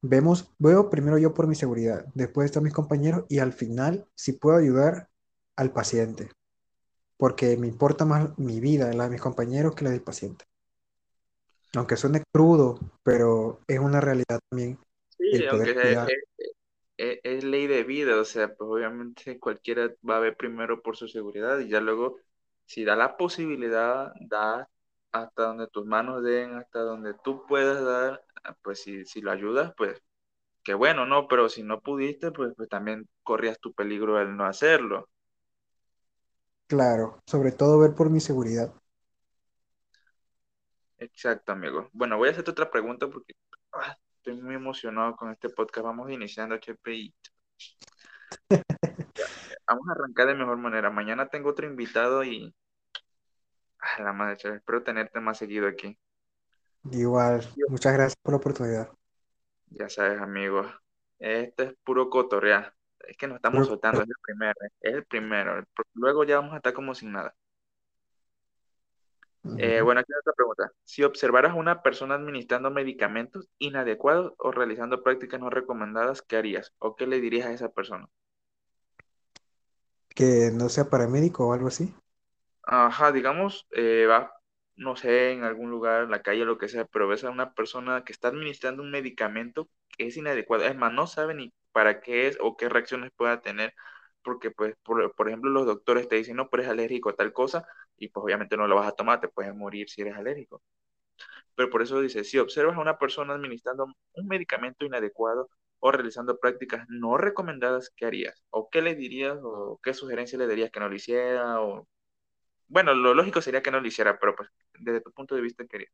Vemos, 0.02 0.52
veo 0.58 0.90
primero 0.90 1.18
yo 1.18 1.34
por 1.34 1.48
mi 1.48 1.54
seguridad, 1.56 2.06
después 2.14 2.46
están 2.46 2.62
mis 2.62 2.72
compañeros 2.74 3.24
y 3.28 3.38
al 3.40 3.52
final 3.52 4.06
si 4.14 4.32
puedo 4.32 4.56
ayudar 4.56 5.08
al 5.56 5.72
paciente, 5.72 6.30
porque 7.16 7.56
me 7.56 7.66
importa 7.66 8.04
más 8.04 8.38
mi 8.38 8.60
vida, 8.60 8.92
la 8.92 9.04
de 9.04 9.10
mis 9.10 9.20
compañeros, 9.20 9.74
que 9.74 9.84
la 9.84 9.90
del 9.90 10.02
paciente. 10.02 10.44
Aunque 11.74 11.96
suene 11.96 12.22
crudo, 12.32 12.78
pero 13.02 13.60
es 13.66 13.78
una 13.78 14.00
realidad 14.00 14.38
también 14.50 14.78
Sí, 15.18 15.24
el 15.32 15.48
poder 15.48 15.68
aunque 15.68 15.72
sea- 15.74 15.82
cuidar. 15.82 16.10
es, 16.10 16.50
es- 16.96 17.20
es 17.24 17.44
ley 17.44 17.66
de 17.66 17.84
vida, 17.84 18.20
o 18.20 18.24
sea, 18.24 18.48
pues 18.54 18.68
obviamente 18.70 19.38
cualquiera 19.38 19.90
va 20.08 20.16
a 20.18 20.20
ver 20.20 20.36
primero 20.36 20.82
por 20.82 20.96
su 20.96 21.08
seguridad 21.08 21.58
y 21.60 21.68
ya 21.68 21.80
luego, 21.80 22.18
si 22.66 22.84
da 22.84 22.96
la 22.96 23.16
posibilidad, 23.16 24.12
da 24.20 24.68
hasta 25.12 25.42
donde 25.44 25.68
tus 25.68 25.86
manos 25.86 26.22
den, 26.22 26.54
hasta 26.56 26.80
donde 26.80 27.14
tú 27.24 27.44
puedas 27.46 27.82
dar, 27.84 28.24
ah, 28.44 28.56
pues 28.62 28.82
si, 28.82 29.04
si 29.06 29.20
lo 29.20 29.30
ayudas, 29.30 29.72
pues 29.76 30.02
qué 30.64 30.74
bueno, 30.74 31.06
¿no? 31.06 31.28
Pero 31.28 31.48
si 31.50 31.62
no 31.64 31.80
pudiste, 31.80 32.32
pues, 32.32 32.54
pues 32.56 32.68
también 32.68 33.08
corrías 33.24 33.60
tu 33.60 33.74
peligro 33.74 34.18
al 34.18 34.36
no 34.36 34.46
hacerlo. 34.46 35.08
Claro, 36.68 37.18
sobre 37.26 37.50
todo 37.50 37.76
ver 37.80 37.94
por 37.96 38.08
mi 38.08 38.20
seguridad. 38.20 38.72
Exacto, 40.98 41.52
amigo. 41.52 41.88
Bueno, 41.92 42.16
voy 42.16 42.28
a 42.28 42.32
hacerte 42.32 42.50
otra 42.52 42.70
pregunta 42.70 43.08
porque 43.08 43.34
ah, 43.72 43.96
estoy 44.26 44.42
muy 44.42 44.56
emocionado 44.56 45.14
con 45.16 45.30
este 45.30 45.48
podcast. 45.48 45.84
Vamos 45.84 46.10
iniciando, 46.10 46.56
y 46.56 47.14
vamos 49.66 49.88
a 49.88 49.92
arrancar 49.92 50.26
de 50.26 50.34
mejor 50.34 50.56
manera. 50.56 50.90
Mañana 50.90 51.28
tengo 51.28 51.50
otro 51.50 51.66
invitado 51.66 52.24
y 52.24 52.54
Ah, 53.86 54.02
la 54.02 54.12
madre. 54.12 54.36
Espero 54.56 54.82
tenerte 54.82 55.20
más 55.20 55.38
seguido 55.38 55.68
aquí. 55.68 55.98
Igual, 56.90 57.46
muchas 57.68 57.92
gracias 57.92 58.16
por 58.16 58.32
la 58.32 58.38
oportunidad. 58.38 58.90
Ya 59.70 59.88
sabes, 59.88 60.20
amigos. 60.20 60.66
Este 61.18 61.64
es 61.64 61.74
puro 61.84 62.10
cotorrear. 62.10 62.74
Es 63.00 63.16
que 63.16 63.28
nos 63.28 63.36
estamos 63.36 63.66
soltando, 63.66 64.02
es 64.02 64.08
el 64.08 64.14
primero, 64.22 64.54
es 64.80 64.94
el 64.94 65.04
primero. 65.04 65.64
Luego 65.94 66.24
ya 66.24 66.36
vamos 66.36 66.54
a 66.54 66.56
estar 66.56 66.72
como 66.72 66.94
sin 66.94 67.12
nada. 67.12 67.34
Eh, 69.58 69.80
bueno, 69.80 70.00
aquí 70.00 70.12
hay 70.12 70.18
otra 70.20 70.34
pregunta. 70.34 70.72
Si 70.84 71.02
observaras 71.02 71.52
a 71.52 71.56
una 71.56 71.82
persona 71.82 72.14
administrando 72.14 72.70
medicamentos 72.70 73.48
inadecuados 73.58 74.34
o 74.38 74.50
realizando 74.52 75.02
prácticas 75.02 75.40
no 75.40 75.50
recomendadas, 75.50 76.22
¿qué 76.22 76.36
harías? 76.36 76.72
¿O 76.78 76.96
qué 76.96 77.06
le 77.06 77.20
dirías 77.20 77.46
a 77.46 77.52
esa 77.52 77.70
persona? 77.70 78.08
que 80.16 80.50
no 80.52 80.68
sea 80.68 80.90
paramédico 80.90 81.46
o 81.46 81.52
algo 81.52 81.68
así. 81.68 81.94
Ajá, 82.62 83.12
digamos, 83.12 83.66
eh, 83.70 84.06
va, 84.08 84.32
no 84.76 84.96
sé, 84.96 85.32
en 85.32 85.44
algún 85.44 85.70
lugar, 85.70 86.04
en 86.04 86.10
la 86.10 86.22
calle, 86.22 86.44
lo 86.44 86.58
que 86.58 86.68
sea, 86.68 86.84
pero 86.86 87.06
ves 87.06 87.22
a 87.24 87.30
una 87.30 87.54
persona 87.54 88.02
que 88.04 88.12
está 88.12 88.28
administrando 88.28 88.82
un 88.82 88.90
medicamento 88.90 89.68
que 89.96 90.06
es 90.08 90.16
inadecuado. 90.16 90.64
Es 90.64 90.76
más, 90.76 90.92
no 90.92 91.06
sabe 91.06 91.34
ni 91.34 91.52
para 91.72 92.00
qué 92.00 92.26
es 92.26 92.38
o 92.40 92.56
qué 92.56 92.68
reacciones 92.68 93.12
pueda 93.16 93.40
tener, 93.40 93.74
porque, 94.22 94.50
pues, 94.50 94.74
por, 94.82 95.14
por 95.14 95.28
ejemplo, 95.28 95.50
los 95.50 95.66
doctores 95.66 96.08
te 96.08 96.16
dicen, 96.16 96.36
no, 96.36 96.48
pero 96.50 96.62
eres 96.62 96.72
alérgico 96.72 97.10
a 97.10 97.16
tal 97.16 97.32
cosa, 97.32 97.66
y 97.98 98.08
pues 98.08 98.24
obviamente 98.24 98.56
no 98.56 98.66
lo 98.66 98.76
vas 98.76 98.88
a 98.88 98.92
tomar, 98.92 99.20
te 99.20 99.28
puedes 99.28 99.54
morir 99.54 99.88
si 99.88 100.02
eres 100.02 100.16
alérgico. 100.16 100.62
Pero 101.54 101.70
por 101.70 101.82
eso 101.82 102.00
dice, 102.00 102.24
si 102.24 102.38
observas 102.38 102.76
a 102.76 102.80
una 102.80 102.98
persona 102.98 103.34
administrando 103.34 103.86
un 104.14 104.26
medicamento 104.26 104.84
inadecuado 104.84 105.48
o 105.78 105.90
realizando 105.90 106.38
prácticas 106.38 106.86
no 106.88 107.16
recomendadas, 107.16 107.90
¿qué 107.96 108.06
harías? 108.06 108.42
¿O 108.50 108.68
qué 108.70 108.82
le 108.82 108.94
dirías 108.94 109.38
o 109.42 109.80
qué 109.82 109.94
sugerencia 109.94 110.38
le 110.38 110.46
darías 110.46 110.70
que 110.70 110.80
no 110.80 110.88
lo 110.88 110.94
hiciera? 110.94 111.60
O 111.62 111.88
bueno, 112.68 112.94
lo 112.94 113.14
lógico 113.14 113.40
sería 113.40 113.62
que 113.62 113.70
no 113.70 113.80
lo 113.80 113.86
hiciera, 113.86 114.18
pero 114.18 114.34
pues 114.36 114.50
desde 114.80 115.00
tu 115.00 115.12
punto 115.12 115.34
de 115.34 115.40
vista 115.40 115.66
quería. 115.66 115.88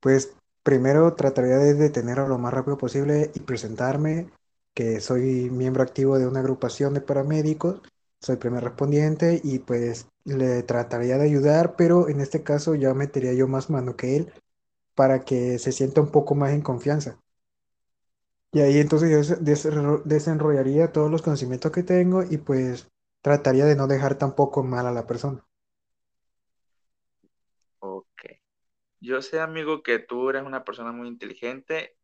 Pues 0.00 0.36
primero 0.62 1.14
trataría 1.14 1.56
de 1.56 1.74
detenerlo 1.74 2.28
lo 2.28 2.38
más 2.38 2.52
rápido 2.52 2.78
posible 2.78 3.30
y 3.34 3.40
presentarme 3.40 4.30
que 4.74 5.00
soy 5.00 5.50
miembro 5.50 5.82
activo 5.82 6.18
de 6.18 6.26
una 6.26 6.40
agrupación 6.40 6.94
de 6.94 7.00
paramédicos, 7.00 7.80
soy 8.20 8.36
primer 8.36 8.62
respondiente 8.62 9.40
y 9.42 9.60
pues 9.60 10.08
le 10.24 10.62
trataría 10.62 11.18
de 11.18 11.24
ayudar, 11.24 11.74
pero 11.76 12.08
en 12.08 12.20
este 12.20 12.42
caso 12.42 12.74
ya 12.74 12.94
metería 12.94 13.32
yo 13.32 13.48
más 13.48 13.70
mano 13.70 13.96
que 13.96 14.16
él 14.16 14.32
para 14.94 15.24
que 15.24 15.58
se 15.58 15.72
sienta 15.72 16.00
un 16.00 16.10
poco 16.10 16.34
más 16.34 16.52
en 16.52 16.62
confianza. 16.62 17.18
Y 18.52 18.60
ahí 18.60 18.78
entonces 18.78 19.10
yo 19.10 19.36
desenrollaría 20.04 20.92
todos 20.92 21.10
los 21.10 21.22
conocimientos 21.22 21.70
que 21.72 21.82
tengo 21.82 22.22
y 22.22 22.36
pues 22.38 22.88
trataría 23.22 23.64
de 23.64 23.76
no 23.76 23.86
dejar 23.86 24.16
tampoco 24.16 24.62
mal 24.62 24.86
a 24.86 24.92
la 24.92 25.06
persona. 25.06 25.46
Ok. 27.78 28.24
Yo 29.00 29.22
sé, 29.22 29.40
amigo, 29.40 29.82
que 29.82 29.98
tú 29.98 30.30
eres 30.30 30.42
una 30.42 30.64
persona 30.64 30.92
muy 30.92 31.08
inteligente 31.08 31.96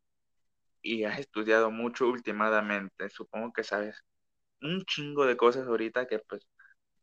y 0.82 1.04
has 1.04 1.18
estudiado 1.18 1.70
mucho 1.70 2.08
últimamente. 2.08 3.10
Supongo 3.10 3.52
que 3.52 3.64
sabes 3.64 4.04
un 4.62 4.82
chingo 4.84 5.26
de 5.26 5.36
cosas 5.36 5.66
ahorita 5.68 6.06
que 6.06 6.18
pues 6.20 6.46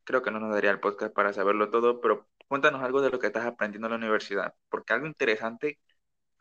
creo 0.03 0.21
que 0.23 0.31
no 0.31 0.39
nos 0.39 0.53
daría 0.53 0.71
el 0.71 0.79
podcast 0.79 1.13
para 1.15 1.33
saberlo 1.33 1.69
todo, 1.71 2.01
pero 2.01 2.27
cuéntanos 2.47 2.83
algo 2.83 3.01
de 3.01 3.09
lo 3.11 3.19
que 3.19 3.27
estás 3.27 3.45
aprendiendo 3.45 3.87
en 3.87 3.91
la 3.93 3.97
universidad, 3.97 4.55
porque 4.69 4.93
algo 4.93 5.07
interesante, 5.07 5.79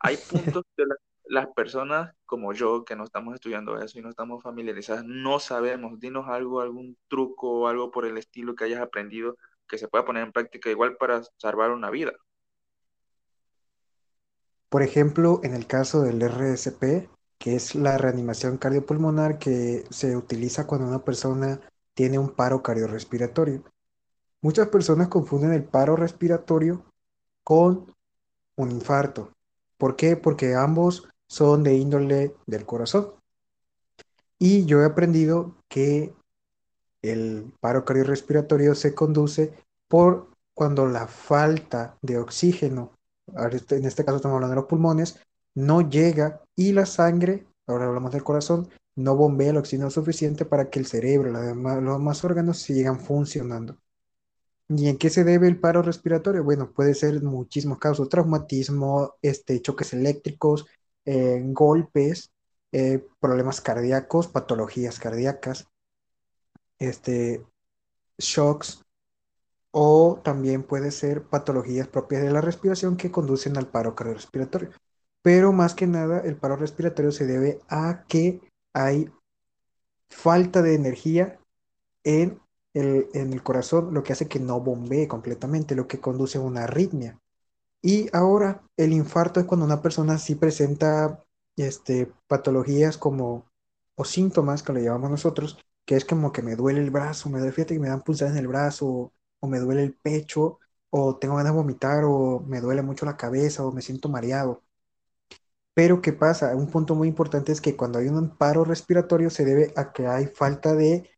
hay 0.00 0.18
puntos 0.28 0.64
de 0.76 0.86
la- 0.86 0.96
las 1.26 1.48
personas 1.54 2.14
como 2.26 2.52
yo 2.54 2.84
que 2.84 2.96
no 2.96 3.04
estamos 3.04 3.34
estudiando 3.34 3.80
eso 3.80 3.98
y 3.98 4.02
no 4.02 4.10
estamos 4.10 4.42
familiarizadas, 4.42 5.04
no 5.06 5.40
sabemos. 5.40 5.98
Dinos 6.00 6.28
algo, 6.28 6.60
algún 6.60 6.98
truco 7.08 7.50
o 7.62 7.68
algo 7.68 7.90
por 7.90 8.06
el 8.06 8.18
estilo 8.18 8.54
que 8.56 8.64
hayas 8.64 8.80
aprendido 8.82 9.36
que 9.68 9.78
se 9.78 9.88
pueda 9.88 10.04
poner 10.04 10.24
en 10.24 10.32
práctica 10.32 10.70
igual 10.70 10.96
para 10.98 11.22
salvar 11.38 11.70
una 11.72 11.90
vida. 11.90 12.12
Por 14.70 14.82
ejemplo, 14.82 15.38
en 15.44 15.54
el 15.54 15.68
caso 15.68 16.02
del 16.02 16.20
RSP, 16.20 17.08
que 17.42 17.56
es 17.56 17.74
la 17.74 17.98
reanimación 17.98 18.56
cardiopulmonar 18.56 19.40
que 19.40 19.84
se 19.90 20.16
utiliza 20.16 20.64
cuando 20.64 20.86
una 20.86 21.02
persona 21.04 21.60
tiene 21.92 22.16
un 22.16 22.28
paro 22.28 22.62
cardiorrespiratorio. 22.62 23.64
Muchas 24.40 24.68
personas 24.68 25.08
confunden 25.08 25.52
el 25.52 25.64
paro 25.64 25.96
respiratorio 25.96 26.84
con 27.42 27.92
un 28.54 28.70
infarto. 28.70 29.32
¿Por 29.76 29.96
qué? 29.96 30.16
Porque 30.16 30.54
ambos 30.54 31.08
son 31.26 31.64
de 31.64 31.74
índole 31.74 32.32
del 32.46 32.64
corazón. 32.64 33.14
Y 34.38 34.64
yo 34.64 34.80
he 34.80 34.84
aprendido 34.84 35.56
que 35.68 36.14
el 37.02 37.52
paro 37.58 37.84
cardiorrespiratorio 37.84 38.76
se 38.76 38.94
conduce 38.94 39.52
por 39.88 40.28
cuando 40.54 40.86
la 40.86 41.08
falta 41.08 41.98
de 42.02 42.18
oxígeno, 42.18 42.92
en 43.26 43.84
este 43.84 44.04
caso 44.04 44.18
estamos 44.18 44.36
hablando 44.36 44.54
de 44.54 44.60
los 44.60 44.66
pulmones, 44.66 45.18
no 45.54 45.88
llega 45.88 46.42
y 46.56 46.72
la 46.72 46.86
sangre, 46.86 47.46
ahora 47.66 47.86
hablamos 47.86 48.12
del 48.12 48.24
corazón, 48.24 48.68
no 48.96 49.16
bombea 49.16 49.50
el 49.50 49.56
oxígeno 49.58 49.90
suficiente 49.90 50.44
para 50.44 50.70
que 50.70 50.78
el 50.78 50.86
cerebro, 50.86 51.30
la 51.30 51.40
demás- 51.40 51.82
los 51.82 51.98
demás 51.98 52.24
órganos 52.24 52.58
sigan 52.58 53.00
funcionando. 53.00 53.78
¿Y 54.68 54.88
en 54.88 54.96
qué 54.98 55.10
se 55.10 55.24
debe 55.24 55.48
el 55.48 55.60
paro 55.60 55.82
respiratorio? 55.82 56.44
Bueno, 56.44 56.72
puede 56.72 56.94
ser 56.94 57.22
muchísimos 57.22 57.78
casos, 57.78 58.08
traumatismo, 58.08 59.14
este, 59.22 59.60
choques 59.60 59.92
eléctricos, 59.92 60.66
eh, 61.04 61.42
golpes, 61.46 62.30
eh, 62.72 63.04
problemas 63.20 63.60
cardíacos, 63.60 64.28
patologías 64.28 64.98
cardíacas 64.98 65.66
este, 66.78 67.44
shocks 68.18 68.82
o 69.72 70.20
también 70.24 70.62
puede 70.64 70.90
ser 70.92 71.24
patologías 71.24 71.88
propias 71.88 72.22
de 72.22 72.32
la 72.32 72.40
respiración 72.40 72.96
que 72.96 73.10
conducen 73.12 73.56
al 73.58 73.68
paro 73.70 73.94
cardiorrespiratorio. 73.94 74.70
Pero 75.22 75.52
más 75.52 75.74
que 75.74 75.86
nada 75.86 76.20
el 76.20 76.36
paro 76.36 76.56
respiratorio 76.56 77.12
se 77.12 77.26
debe 77.26 77.60
a 77.68 78.04
que 78.08 78.40
hay 78.74 79.10
falta 80.10 80.62
de 80.62 80.74
energía 80.74 81.38
en 82.04 82.40
el, 82.74 83.08
en 83.14 83.32
el 83.32 83.42
corazón, 83.42 83.94
lo 83.94 84.02
que 84.02 84.12
hace 84.12 84.28
que 84.28 84.40
no 84.40 84.60
bombee 84.60 85.08
completamente, 85.08 85.74
lo 85.74 85.86
que 85.86 86.00
conduce 86.00 86.38
a 86.38 86.42
una 86.42 86.64
arritmia. 86.64 87.18
Y 87.82 88.08
ahora 88.12 88.62
el 88.76 88.92
infarto 88.92 89.40
es 89.40 89.46
cuando 89.46 89.66
una 89.66 89.82
persona 89.82 90.18
sí 90.18 90.34
presenta 90.34 91.24
este, 91.56 92.12
patologías 92.28 92.96
como, 92.96 93.46
o 93.96 94.04
síntomas 94.04 94.62
que 94.62 94.72
le 94.72 94.82
llamamos 94.82 95.10
nosotros, 95.10 95.58
que 95.84 95.96
es 95.96 96.04
como 96.04 96.32
que 96.32 96.42
me 96.42 96.56
duele 96.56 96.80
el 96.80 96.90
brazo, 96.90 97.28
me 97.28 97.38
duele, 97.38 97.52
fíjate 97.52 97.74
que 97.74 97.80
me 97.80 97.88
dan 97.88 98.02
pulsadas 98.02 98.34
en 98.34 98.40
el 98.40 98.48
brazo, 98.48 99.12
o 99.40 99.46
me 99.48 99.58
duele 99.58 99.82
el 99.82 99.94
pecho, 99.94 100.60
o 100.90 101.16
tengo 101.16 101.36
ganas 101.36 101.52
de 101.52 101.58
vomitar, 101.58 102.04
o 102.04 102.40
me 102.46 102.60
duele 102.60 102.82
mucho 102.82 103.04
la 103.04 103.16
cabeza, 103.16 103.64
o 103.64 103.72
me 103.72 103.82
siento 103.82 104.08
mareado. 104.08 104.62
Pero 105.74 106.02
¿qué 106.02 106.12
pasa? 106.12 106.54
Un 106.54 106.70
punto 106.70 106.94
muy 106.94 107.08
importante 107.08 107.52
es 107.52 107.60
que 107.60 107.76
cuando 107.76 107.98
hay 107.98 108.08
un 108.08 108.36
paro 108.36 108.64
respiratorio 108.64 109.30
se 109.30 109.44
debe 109.44 109.72
a 109.76 109.92
que 109.92 110.06
hay 110.06 110.26
falta 110.26 110.74
de 110.74 111.10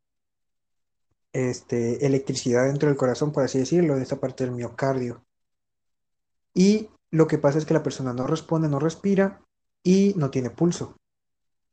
este, 1.32 2.06
electricidad 2.06 2.66
dentro 2.66 2.88
del 2.88 2.96
corazón, 2.96 3.32
por 3.32 3.42
así 3.42 3.58
decirlo, 3.58 3.96
de 3.96 4.02
esta 4.02 4.20
parte 4.20 4.44
del 4.44 4.54
miocardio. 4.54 5.24
Y 6.54 6.88
lo 7.10 7.26
que 7.26 7.38
pasa 7.38 7.58
es 7.58 7.66
que 7.66 7.74
la 7.74 7.82
persona 7.82 8.12
no 8.12 8.26
responde, 8.26 8.68
no 8.68 8.78
respira 8.78 9.40
y 9.82 10.14
no 10.16 10.30
tiene 10.30 10.50
pulso. 10.50 10.96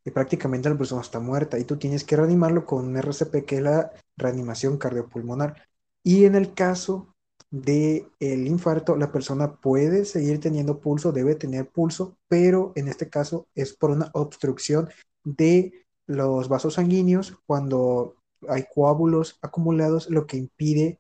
Y 0.04 0.10
prácticamente 0.10 0.70
la 0.70 0.78
persona 0.78 1.02
está 1.02 1.20
muerta 1.20 1.60
y 1.60 1.64
tú 1.64 1.78
tienes 1.78 2.04
que 2.04 2.16
reanimarlo 2.16 2.66
con 2.66 2.88
un 2.88 2.98
RCP, 2.98 3.46
que 3.46 3.58
es 3.58 3.62
la 3.62 3.92
reanimación 4.18 4.78
cardiopulmonar. 4.78 5.68
Y 6.04 6.26
en 6.26 6.34
el 6.34 6.56
caso 6.56 7.11
del 7.50 8.08
el 8.20 8.48
infarto, 8.48 8.96
la 8.96 9.12
persona 9.12 9.56
puede 9.56 10.06
seguir 10.06 10.40
teniendo 10.40 10.80
pulso, 10.80 11.12
debe 11.12 11.36
tener 11.36 11.70
pulso, 11.70 12.18
pero 12.28 12.74
en 12.76 12.88
este 12.88 13.10
caso 13.10 13.48
es 13.56 13.74
por 13.74 13.92
una 13.92 14.10
obstrucción 14.14 14.90
de 15.24 15.86
los 16.08 16.50
vasos 16.50 16.76
sanguíneos 16.76 17.38
cuando 17.46 18.16
hay 18.48 18.66
coágulos 18.74 19.38
acumulados, 19.42 20.10
lo 20.10 20.28
que 20.28 20.38
impide 20.38 21.00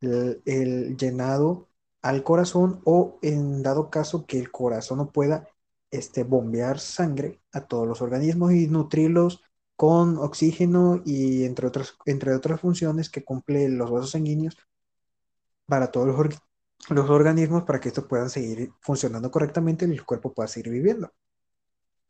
el, 0.00 0.42
el 0.44 0.96
llenado 0.96 1.68
al 2.02 2.22
corazón 2.22 2.80
o 2.84 3.18
en 3.22 3.62
dado 3.62 3.90
caso 3.90 4.26
que 4.26 4.38
el 4.38 4.50
corazón 4.50 4.98
no 4.98 5.10
pueda 5.10 5.48
este, 5.90 6.24
bombear 6.24 6.80
sangre 6.80 7.40
a 7.52 7.62
todos 7.62 7.86
los 7.86 8.02
organismos 8.02 8.52
y 8.52 8.66
nutrirlos 8.66 9.42
con 9.76 10.18
oxígeno 10.18 11.02
y 11.04 11.44
entre 11.44 11.66
otras, 11.66 11.96
entre 12.06 12.34
otras 12.34 12.60
funciones 12.60 13.08
que 13.10 13.24
cumplen 13.24 13.78
los 13.78 13.90
vasos 13.90 14.10
sanguíneos 14.10 14.56
para 15.66 15.90
todos 15.90 16.06
los, 16.06 16.38
los 16.90 17.10
organismos 17.10 17.64
para 17.64 17.80
que 17.80 17.88
estos 17.88 18.06
puedan 18.06 18.30
seguir 18.30 18.70
funcionando 18.80 19.30
correctamente 19.30 19.86
y 19.86 19.92
el 19.92 20.04
cuerpo 20.04 20.32
pueda 20.32 20.48
seguir 20.48 20.72
viviendo. 20.72 21.12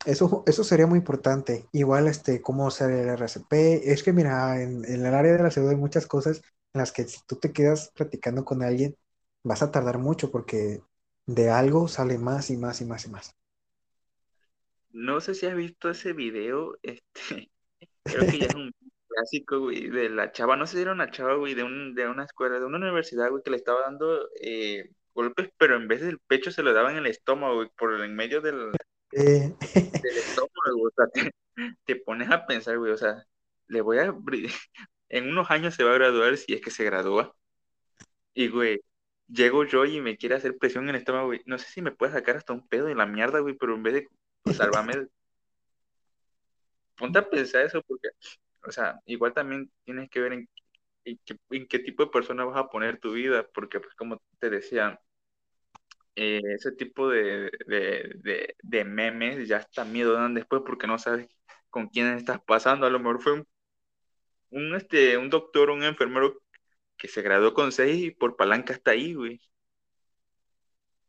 Eso, 0.05 0.43
eso 0.45 0.63
sería 0.63 0.87
muy 0.87 0.99
importante. 0.99 1.67
Igual, 1.71 2.07
este, 2.07 2.41
cómo 2.41 2.67
usar 2.67 2.91
el 2.91 3.09
RCP. 3.09 3.91
Es 3.91 4.03
que, 4.03 4.13
mira, 4.13 4.61
en, 4.61 4.85
en 4.85 5.05
el 5.05 5.13
área 5.13 5.33
de 5.33 5.43
la 5.43 5.51
salud 5.51 5.69
hay 5.69 5.75
muchas 5.75 6.05
cosas 6.05 6.41
en 6.73 6.79
las 6.79 6.91
que 6.91 7.05
si 7.05 7.19
tú 7.27 7.37
te 7.37 7.51
quedas 7.51 7.91
platicando 7.95 8.45
con 8.45 8.61
alguien, 8.61 8.95
vas 9.43 9.61
a 9.61 9.71
tardar 9.71 9.97
mucho 9.97 10.31
porque 10.31 10.81
de 11.25 11.49
algo 11.49 11.87
sale 11.87 12.17
más 12.17 12.49
y 12.49 12.57
más 12.57 12.81
y 12.81 12.85
más 12.85 13.05
y 13.05 13.09
más. 13.09 13.35
No 14.91 15.19
sé 15.19 15.35
si 15.35 15.45
has 15.45 15.55
visto 15.55 15.89
ese 15.89 16.13
video, 16.13 16.77
este, 16.81 17.51
creo 18.03 18.25
que 18.25 18.39
ya 18.39 18.45
es 18.47 18.55
un 18.55 18.71
clásico, 19.15 19.59
güey, 19.59 19.89
de 19.89 20.09
la 20.09 20.31
chava, 20.31 20.55
no 20.55 20.67
sé 20.67 20.77
si 20.77 20.81
era 20.81 20.91
una 20.91 21.11
chava, 21.11 21.35
güey, 21.35 21.53
de, 21.55 21.63
un, 21.63 21.95
de 21.95 22.07
una 22.07 22.25
escuela, 22.25 22.59
de 22.59 22.65
una 22.65 22.77
universidad, 22.77 23.29
güey, 23.29 23.43
que 23.43 23.51
le 23.51 23.57
estaba 23.57 23.81
dando 23.81 24.29
eh, 24.41 24.91
golpes, 25.13 25.49
pero 25.57 25.75
en 25.75 25.87
vez 25.87 26.01
del 26.01 26.19
pecho 26.19 26.51
se 26.51 26.63
lo 26.63 26.73
daba 26.73 26.91
en 26.91 26.97
el 26.97 27.07
estómago, 27.07 27.55
güey, 27.55 27.69
por 27.77 27.93
el 27.93 28.03
en 28.03 28.15
medio 28.15 28.41
del, 28.41 28.71
Eh, 29.11 29.53
del 30.03 30.17
estómago, 30.17 30.77
güey, 30.77 30.85
o 30.85 30.93
sea, 30.95 31.07
te, 31.07 31.31
te 31.85 31.95
pones 31.97 32.29
a 32.29 32.45
pensar, 32.45 32.77
güey, 32.77 32.91
o 32.91 32.97
sea, 32.97 33.25
le 33.67 33.81
voy 33.81 33.99
a, 33.99 34.13
en 35.09 35.29
unos 35.29 35.49
años 35.51 35.75
se 35.75 35.83
va 35.83 35.91
a 35.91 35.95
graduar 35.95 36.37
si 36.37 36.53
es 36.53 36.61
que 36.61 36.71
se 36.71 36.83
gradúa, 36.83 37.35
y, 38.33 38.49
güey, 38.49 38.81
llego 39.27 39.63
yo 39.65 39.85
y 39.85 40.01
me 40.01 40.17
quiere 40.17 40.35
hacer 40.35 40.57
presión 40.57 40.85
en 40.85 40.91
el 40.91 40.95
estómago, 40.97 41.27
güey, 41.27 41.41
no 41.45 41.57
sé 41.57 41.67
si 41.67 41.81
me 41.81 41.91
puede 41.91 42.13
sacar 42.13 42.37
hasta 42.37 42.53
un 42.53 42.67
pedo 42.67 42.85
de 42.87 42.95
la 42.95 43.05
mierda, 43.05 43.39
güey, 43.39 43.55
pero 43.55 43.75
en 43.75 43.83
vez 43.83 43.93
de, 43.93 44.07
salvarme 44.53 45.07
ponte 46.95 47.19
a 47.19 47.29
pensar 47.29 47.65
eso 47.65 47.81
porque, 47.87 48.09
o 48.67 48.71
sea, 48.71 48.99
igual 49.05 49.33
también 49.33 49.71
tienes 49.83 50.09
que 50.09 50.19
ver 50.21 50.33
en, 50.33 50.49
en 51.05 51.19
qué, 51.25 51.37
en 51.51 51.67
qué 51.67 51.79
tipo 51.79 52.05
de 52.05 52.11
persona 52.11 52.45
vas 52.45 52.57
a 52.57 52.69
poner 52.69 52.99
tu 52.99 53.13
vida, 53.13 53.47
porque 53.53 53.79
pues 53.81 53.95
como 53.95 54.21
te 54.39 54.49
decía, 54.51 54.99
eh, 56.15 56.41
ese 56.55 56.71
tipo 56.73 57.09
de, 57.09 57.51
de, 57.67 58.11
de, 58.23 58.55
de 58.63 58.85
memes 58.85 59.47
ya 59.47 59.57
hasta 59.57 59.85
miedo 59.85 60.13
dan 60.13 60.33
después 60.33 60.61
porque 60.65 60.87
no 60.87 60.97
sabes 60.97 61.27
con 61.69 61.87
quién 61.89 62.07
estás 62.17 62.39
pasando. 62.45 62.85
A 62.87 62.89
lo 62.89 62.99
mejor 62.99 63.21
fue 63.21 63.33
un, 63.33 63.47
un, 64.51 64.75
este, 64.75 65.17
un 65.17 65.29
doctor 65.29 65.69
un 65.69 65.83
enfermero 65.83 66.41
que 66.97 67.07
se 67.09 67.21
graduó 67.23 67.53
con 67.53 67.71
seis 67.71 68.03
y 68.05 68.11
por 68.11 68.35
palanca 68.37 68.73
está 68.73 68.91
ahí, 68.93 69.13
güey. 69.15 69.41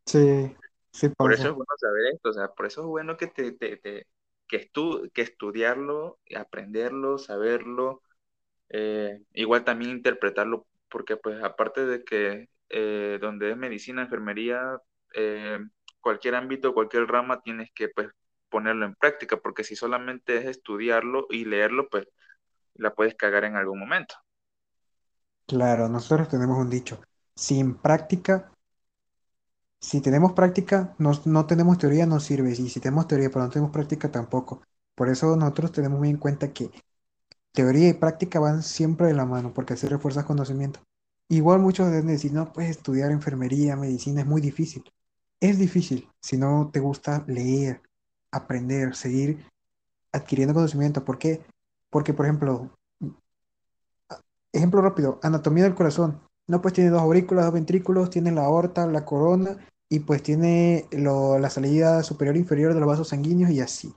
sí, 0.07 0.57
sí 0.93 1.09
Por 1.19 1.33
eso 1.33 1.49
es 1.49 1.55
bueno 1.55 1.69
saber 1.79 2.07
esto, 2.15 2.29
o 2.31 2.33
sea, 2.33 2.49
por 2.49 2.67
eso 2.67 2.83
es 2.83 2.87
bueno 2.89 3.17
que 3.17 3.27
te, 3.29 3.53
te, 3.53 3.77
te- 3.79 4.07
que, 4.49 4.57
estu 4.57 5.11
que 5.15 5.23
estudiarlo, 5.23 6.19
aprenderlo, 6.37 7.19
saberlo 7.19 8.03
Eh, 8.69 9.21
igual 9.35 9.65
también 9.65 9.93
interpretarlo, 9.93 10.67
porque 10.89 11.17
pues 11.17 11.43
aparte 11.43 11.87
de 11.87 12.05
que 12.05 12.49
eh, 12.69 13.19
donde 13.21 13.51
es 13.51 13.57
medicina, 13.57 14.03
enfermería, 14.03 14.79
eh, 15.15 15.59
cualquier 16.01 16.35
ámbito, 16.35 16.75
cualquier 16.75 17.07
rama, 17.07 17.41
tienes 17.43 17.71
que 17.75 17.89
pues 17.89 18.09
ponerlo 18.49 18.87
en 18.87 18.95
práctica, 18.97 19.37
porque 19.39 19.65
si 19.65 19.77
solamente 19.77 20.39
es 20.39 20.47
estudiarlo 20.47 21.27
y 21.31 21.45
leerlo, 21.45 21.89
pues 21.91 22.07
la 22.75 22.95
puedes 22.95 23.15
cagar 23.17 23.45
en 23.45 23.57
algún 23.57 23.79
momento. 23.81 24.17
Claro, 25.47 25.89
nosotros 25.89 26.29
tenemos 26.29 26.59
un 26.59 26.71
dicho, 26.71 27.01
sin 27.35 27.75
práctica, 27.77 28.53
si 29.87 30.01
tenemos 30.01 30.33
práctica, 30.33 30.97
no, 30.99 31.13
no 31.27 31.47
tenemos 31.47 31.79
teoría, 31.79 32.07
no 32.07 32.19
sirve. 32.19 32.51
Y 32.51 32.69
si 32.69 32.81
tenemos 32.81 33.07
teoría, 33.07 33.31
pero 33.31 33.45
no 33.45 33.51
tenemos 33.51 33.71
práctica, 33.71 34.11
tampoco. 34.11 34.61
Por 34.97 35.09
eso 35.09 35.37
nosotros 35.37 35.71
tenemos 35.71 36.01
muy 36.01 36.09
en 36.09 36.17
cuenta 36.17 36.53
que 36.53 36.73
teoría 37.53 37.91
y 37.91 37.93
práctica 37.93 38.41
van 38.41 38.65
siempre 38.65 39.07
de 39.07 39.15
la 39.15 39.27
mano, 39.27 39.55
porque 39.55 39.75
así 39.75 39.87
refuerzas 39.87 40.25
conocimiento. 40.25 40.81
Igual 41.29 41.61
muchos 41.61 41.89
deben 41.89 42.09
decir, 42.09 42.33
no, 42.33 42.53
puedes 42.53 42.73
estudiar 42.73 43.13
enfermería, 43.13 43.77
medicina, 43.77 44.23
es 44.23 44.27
muy 44.27 44.41
difícil. 44.41 44.83
Es 45.39 45.57
difícil 45.57 46.09
si 46.21 46.37
no 46.37 46.69
te 46.73 46.81
gusta 46.81 47.23
leer, 47.29 47.81
aprender, 48.33 48.97
seguir 48.97 49.47
adquiriendo 50.11 50.53
conocimiento. 50.53 51.05
¿Por 51.05 51.17
qué? 51.17 51.45
Porque, 51.91 52.13
por 52.13 52.27
ejemplo, 52.27 52.71
ejemplo 54.53 54.83
rápido, 54.83 55.21
anatomía 55.23 55.63
del 55.63 55.77
corazón. 55.77 56.21
No, 56.49 56.61
pues 56.61 56.75
tiene 56.75 56.91
dos 56.91 57.03
aurículas, 57.03 57.45
dos 57.45 57.55
ventrículos, 57.55 58.11
tiene 58.11 58.33
la 58.33 58.47
aorta, 58.47 58.85
la 58.89 59.05
corona 59.05 59.57
y 59.89 60.01
pues 60.01 60.23
tiene 60.23 60.87
lo- 60.93 61.39
la 61.39 61.51
salida 61.51 62.03
superior 62.03 62.37
e 62.37 62.41
inferior 62.41 62.75
de 62.75 62.81
los 62.81 62.89
vasos 62.89 63.09
sanguíneos 63.09 63.51
y 63.51 63.61
así. 63.61 63.95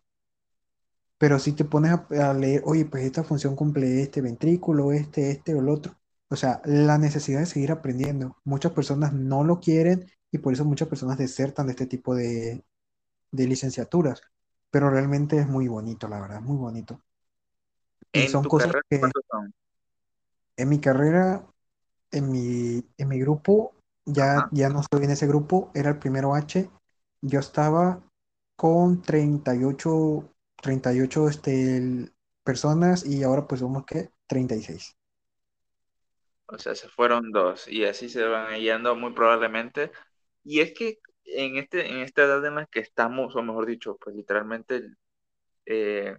Pero 1.18 1.38
si 1.40 1.52
te 1.54 1.66
pones 1.66 1.92
a, 1.92 2.08
a 2.30 2.34
leer, 2.34 2.62
oye, 2.66 2.86
pues 2.86 3.04
esta 3.04 3.24
función 3.24 3.56
cumple 3.56 4.02
este 4.02 4.22
ventrículo, 4.22 4.92
este, 4.92 5.32
este 5.32 5.54
o 5.54 5.60
el 5.60 5.70
otro. 5.70 5.96
O 6.30 6.36
sea, 6.36 6.62
la 6.66 6.98
necesidad 6.98 7.40
de 7.40 7.46
seguir 7.46 7.72
aprendiendo. 7.72 8.38
Muchas 8.46 8.72
personas 8.72 9.14
no 9.14 9.44
lo 9.44 9.60
quieren 9.60 10.10
y 10.32 10.38
por 10.40 10.54
eso 10.54 10.64
muchas 10.66 10.88
personas 10.88 11.18
desertan 11.18 11.66
de 11.68 11.72
este 11.74 11.88
tipo 11.88 12.16
de, 12.16 12.64
de 13.32 13.48
licenciaturas. 13.48 14.22
Pero 14.72 14.90
realmente 14.92 15.38
es 15.40 15.48
muy 15.48 15.68
bonito, 15.70 16.08
la 16.10 16.22
verdad, 16.22 16.42
muy 16.42 16.58
bonito. 16.58 17.02
Y 18.14 18.26
En 18.26 18.28
son 18.28 18.44
tu 18.44 18.50
cosas 18.50 18.74
carrera, 18.74 18.82
que 18.90 19.02
en 20.58 20.70
mi 20.70 20.80
carrera, 20.80 21.46
en 22.12 22.32
mi, 22.32 22.86
en 22.98 23.08
mi 23.08 23.20
grupo, 23.20 23.74
ya, 24.14 24.28
Ajá. 24.36 24.52
ya 24.52 24.70
no 24.70 24.82
estoy 24.82 25.04
en 25.06 25.12
ese 25.12 25.28
grupo, 25.28 25.72
era 25.74 25.90
el 25.92 26.00
primero 26.00 26.36
H. 26.36 26.70
Yo 27.22 27.40
estaba 27.40 28.02
con 28.56 29.02
treinta 29.02 29.56
y 29.56 29.64
ocho 29.64 30.34
treinta 30.62 30.94
y 30.94 31.02
ocho 31.02 31.30
este, 31.30 32.12
personas 32.44 33.06
y 33.06 33.24
ahora 33.24 33.48
pues 33.48 33.62
somos 33.62 33.86
que 33.86 34.12
treinta 34.28 34.56
y 34.56 34.64
seis 34.64 34.96
O 36.48 36.58
sea, 36.58 36.74
se 36.76 36.90
fueron 36.90 37.32
dos 37.32 37.68
y 37.68 37.86
así 37.86 38.10
se 38.10 38.24
van 38.24 38.60
yendo 38.60 38.96
muy 38.96 39.14
probablemente. 39.14 39.92
Y 40.44 40.62
es 40.62 40.74
que 40.74 41.00
en 41.26 41.58
este, 41.58 41.88
en 41.90 42.00
esta 42.00 42.24
edad 42.24 42.44
en 42.46 42.56
la 42.56 42.66
que 42.66 42.80
estamos, 42.80 43.36
o 43.36 43.44
mejor 43.44 43.66
dicho, 43.68 43.98
pues 44.02 44.16
literalmente 44.16 44.84
eh, 45.66 46.18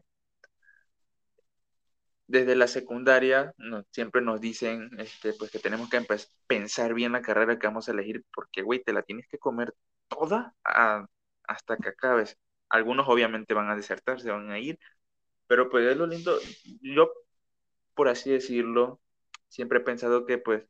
desde 2.31 2.55
la 2.55 2.69
secundaria 2.69 3.53
siempre 3.90 4.23
nos 4.23 4.40
dicen 4.40 4.88
este, 4.99 5.33
pues 5.33 5.51
que 5.51 5.59
tenemos 5.59 5.90
que 5.90 6.01
pensar 6.47 6.95
bien 6.95 7.11
la 7.11 7.23
carrera 7.23 7.59
que 7.59 7.66
vamos 7.66 7.88
a 7.88 7.93
elegir 7.93 8.25
porque, 8.33 8.62
güey, 8.62 8.83
te 8.85 8.93
la 8.93 9.03
tienes 9.03 9.27
que 9.29 9.38
comer 9.38 9.75
toda 10.07 10.55
hasta 10.62 11.77
que 11.77 11.88
acabes. 11.88 12.38
Algunos 12.69 13.09
obviamente 13.09 13.53
van 13.53 13.69
a 13.69 13.75
desertar, 13.75 14.21
se 14.21 14.31
van 14.31 14.49
a 14.51 14.61
ir, 14.61 14.79
pero 15.49 15.69
pues 15.71 15.85
es 15.90 15.97
lo 15.97 16.07
lindo. 16.07 16.38
Yo, 16.83 17.11
por 17.95 18.09
así 18.09 18.31
decirlo, 18.31 19.01
siempre 19.49 19.81
he 19.81 19.83
pensado 19.83 20.25
que 20.25 20.38
pues 20.38 20.64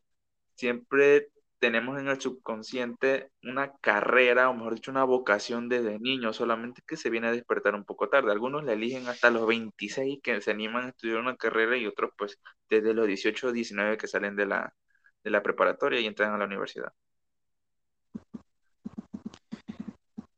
siempre 0.54 1.30
tenemos 1.60 2.00
en 2.00 2.08
el 2.08 2.20
subconsciente 2.20 3.30
una 3.44 3.72
carrera, 3.80 4.50
o 4.50 4.54
mejor 4.54 4.74
dicho, 4.74 4.90
una 4.90 5.04
vocación 5.04 5.68
desde 5.68 5.98
niños, 6.00 6.36
solamente 6.36 6.82
que 6.86 6.96
se 6.96 7.10
viene 7.10 7.28
a 7.28 7.32
despertar 7.32 7.74
un 7.74 7.84
poco 7.84 8.08
tarde. 8.08 8.32
Algunos 8.32 8.64
la 8.64 8.72
eligen 8.72 9.06
hasta 9.08 9.30
los 9.30 9.46
26 9.46 10.20
que 10.22 10.40
se 10.40 10.50
animan 10.50 10.86
a 10.86 10.88
estudiar 10.90 11.18
una 11.18 11.36
carrera 11.36 11.76
y 11.76 11.86
otros 11.86 12.12
pues 12.18 12.38
desde 12.68 12.94
los 12.94 13.06
18 13.06 13.48
o 13.48 13.52
19 13.52 13.98
que 13.98 14.08
salen 14.08 14.36
de 14.36 14.46
la, 14.46 14.74
de 15.22 15.30
la 15.30 15.42
preparatoria 15.42 16.00
y 16.00 16.06
entran 16.06 16.32
a 16.34 16.38
la 16.38 16.46
universidad. 16.46 16.92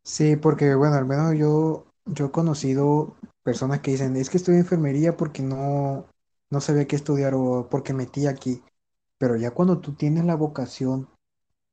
Sí, 0.03 0.37
porque 0.37 0.75
bueno, 0.75 0.97
al 0.97 1.07
menos 1.07 1.35
yo, 1.39 1.87
yo 2.07 2.27
he 2.27 2.31
conocido 2.31 3.17
personas 3.43 3.81
que 3.81 3.93
dicen, 3.93 4.17
es 4.17 4.31
que 4.31 4.37
estudio 4.37 4.59
enfermería 4.59 5.17
porque 5.17 5.43
no, 5.43 6.07
no 6.51 6.61
sabía 6.61 6.87
qué 6.87 6.97
estudiar 6.97 7.35
o 7.35 7.69
porque 7.71 7.95
metí 7.95 8.27
aquí. 8.27 8.63
Pero 9.23 9.37
ya 9.37 9.53
cuando 9.53 9.79
tú 9.79 9.93
tienes 9.95 10.25
la 10.25 10.35
vocación 10.35 11.09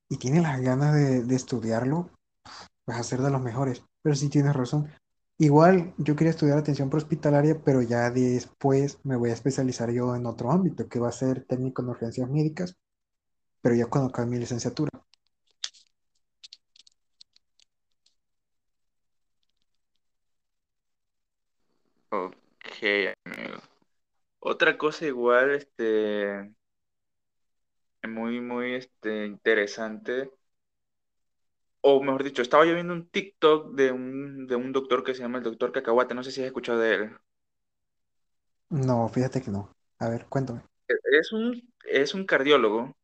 y 0.07 0.17
tienes 0.17 0.43
las 0.43 0.61
ganas 0.61 0.93
de, 0.93 1.35
estudiarlo, 1.35 2.11
vas 2.85 2.99
a 2.99 3.03
ser 3.03 3.21
de 3.21 3.31
los 3.31 3.41
mejores. 3.41 3.83
Pero 4.03 4.13
sí 4.13 4.29
tienes 4.29 4.55
razón. 4.55 4.91
Igual 5.39 5.95
yo 5.97 6.15
quería 6.15 6.29
estudiar 6.29 6.59
atención 6.59 6.91
prehospitalaria, 6.91 7.59
pero 7.65 7.81
ya 7.81 8.11
después 8.11 8.99
me 9.03 9.15
voy 9.15 9.31
a 9.31 9.33
especializar 9.33 9.89
yo 9.89 10.15
en 10.15 10.27
otro 10.27 10.51
ámbito, 10.51 10.87
que 10.87 10.99
va 10.99 11.09
a 11.09 11.11
ser 11.11 11.43
técnico 11.45 11.81
en 11.81 11.89
urgencias 11.89 12.29
médicas, 12.29 12.77
pero 13.61 13.73
ya 13.73 13.87
cuando 13.87 14.09
acabe 14.09 14.27
mi 14.27 14.37
licenciatura. 14.37 14.91
Ok, 22.11 22.35
amigo. 23.25 23.57
Otra 24.39 24.77
cosa 24.77 25.07
igual, 25.07 25.49
este, 25.55 26.53
muy, 28.07 28.41
muy, 28.41 28.75
este, 28.75 29.25
interesante, 29.25 30.29
o 31.81 32.01
mejor 32.03 32.23
dicho, 32.23 32.41
estaba 32.41 32.65
yo 32.65 32.73
viendo 32.73 32.93
un 32.93 33.09
TikTok 33.09 33.73
de 33.75 33.91
un, 33.91 34.47
de 34.47 34.55
un 34.55 34.71
doctor 34.71 35.03
que 35.03 35.13
se 35.13 35.21
llama 35.21 35.37
el 35.39 35.43
doctor 35.43 35.71
Cacahuate, 35.71 36.13
no 36.15 36.23
sé 36.23 36.31
si 36.31 36.41
has 36.41 36.47
escuchado 36.47 36.79
de 36.79 36.93
él. 36.95 37.11
No, 38.71 39.07
fíjate 39.09 39.41
que 39.43 39.51
no. 39.51 39.69
A 39.99 40.09
ver, 40.09 40.25
cuéntame. 40.27 40.63
Es 41.11 41.31
un, 41.33 41.61
es 41.85 42.13
un 42.13 42.25
cardiólogo 42.25 42.95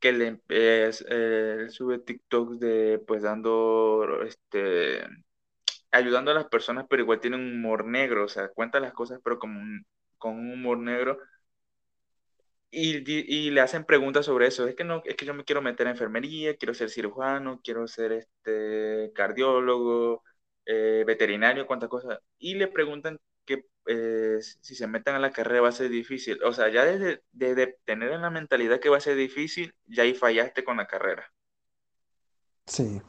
que 0.00 0.12
le 0.12 0.40
es, 0.48 1.04
eh, 1.10 1.66
sube 1.70 1.98
TikToks 2.00 2.60
de 2.60 3.00
pues 3.06 3.22
dando 3.24 4.22
este 4.24 5.02
ayudando 5.92 6.30
a 6.32 6.34
las 6.34 6.46
personas, 6.48 6.86
pero 6.90 7.02
igual 7.02 7.20
tiene 7.20 7.36
un 7.36 7.54
humor 7.58 7.86
negro, 7.86 8.24
o 8.26 8.28
sea, 8.28 8.48
cuenta 8.50 8.80
las 8.80 8.92
cosas 8.94 9.20
pero 9.24 9.38
como 9.38 9.60
un- 9.60 9.86
con 10.18 10.34
un 10.38 10.52
humor 10.54 10.78
negro 10.78 11.18
y, 12.70 13.46
y 13.48 13.50
le 13.50 13.60
hacen 13.60 13.84
preguntas 13.84 14.26
sobre 14.26 14.46
eso. 14.48 14.66
Es 14.66 14.74
que 14.76 14.84
no, 14.84 15.02
es 15.04 15.16
que 15.16 15.26
yo 15.26 15.34
me 15.34 15.44
quiero 15.44 15.62
meter 15.62 15.86
a 15.86 15.90
enfermería, 15.90 16.56
quiero 16.56 16.74
ser 16.74 16.90
cirujano, 16.90 17.60
quiero 17.62 17.86
ser 17.88 18.12
este 18.12 19.12
cardiólogo, 19.14 20.24
eh, 20.66 21.04
veterinario, 21.06 21.66
cuántas 21.66 21.88
cosas. 21.88 22.18
Y 22.38 22.54
le 22.56 22.68
preguntan 22.68 23.18
que 23.44 23.66
eh, 23.86 24.38
si 24.60 24.74
se 24.74 24.86
metan 24.88 25.14
a 25.16 25.18
la 25.20 25.32
carrera 25.32 25.62
va 25.62 25.68
a 25.70 25.72
ser 25.72 25.90
difícil. 25.90 26.42
O 26.44 26.52
sea, 26.52 26.68
ya 26.70 26.84
desde, 26.84 27.22
desde 27.32 27.78
tener 27.84 28.12
en 28.12 28.22
la 28.22 28.30
mentalidad 28.30 28.80
que 28.80 28.88
va 28.90 28.98
a 28.98 29.00
ser 29.00 29.16
difícil, 29.16 29.74
ya 29.86 30.02
ahí 30.04 30.14
fallaste 30.14 30.64
con 30.64 30.76
la 30.78 30.86
carrera. 30.86 31.32
Sí, 32.66 33.00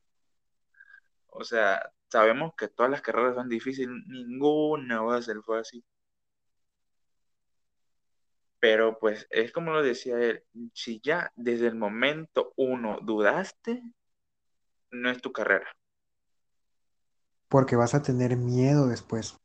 O 1.29 1.43
sea, 1.45 1.91
sabemos 2.09 2.53
que 2.57 2.67
todas 2.67 2.91
las 2.91 3.01
carreras 3.01 3.35
son 3.35 3.47
difíciles, 3.49 3.89
ninguna 4.07 5.01
va 5.01 5.17
a 5.17 5.21
ser 5.21 5.37
fácil. 5.43 5.83
Pero 8.59 8.97
pues 8.99 9.27
es 9.29 9.51
como 9.51 9.71
lo 9.71 9.83
decía 9.83 10.17
él, 10.19 10.43
si 10.73 10.99
ya 11.01 11.31
desde 11.35 11.67
el 11.67 11.75
momento 11.75 12.53
uno 12.57 12.99
dudaste, 13.01 13.83
no 14.91 15.09
es 15.09 15.21
tu 15.21 15.31
carrera. 15.31 15.67
porque 17.49 17.75
vas 17.75 17.95
a 17.95 18.01
tener 18.01 18.37
miedo 18.37 18.87
después. 18.87 19.37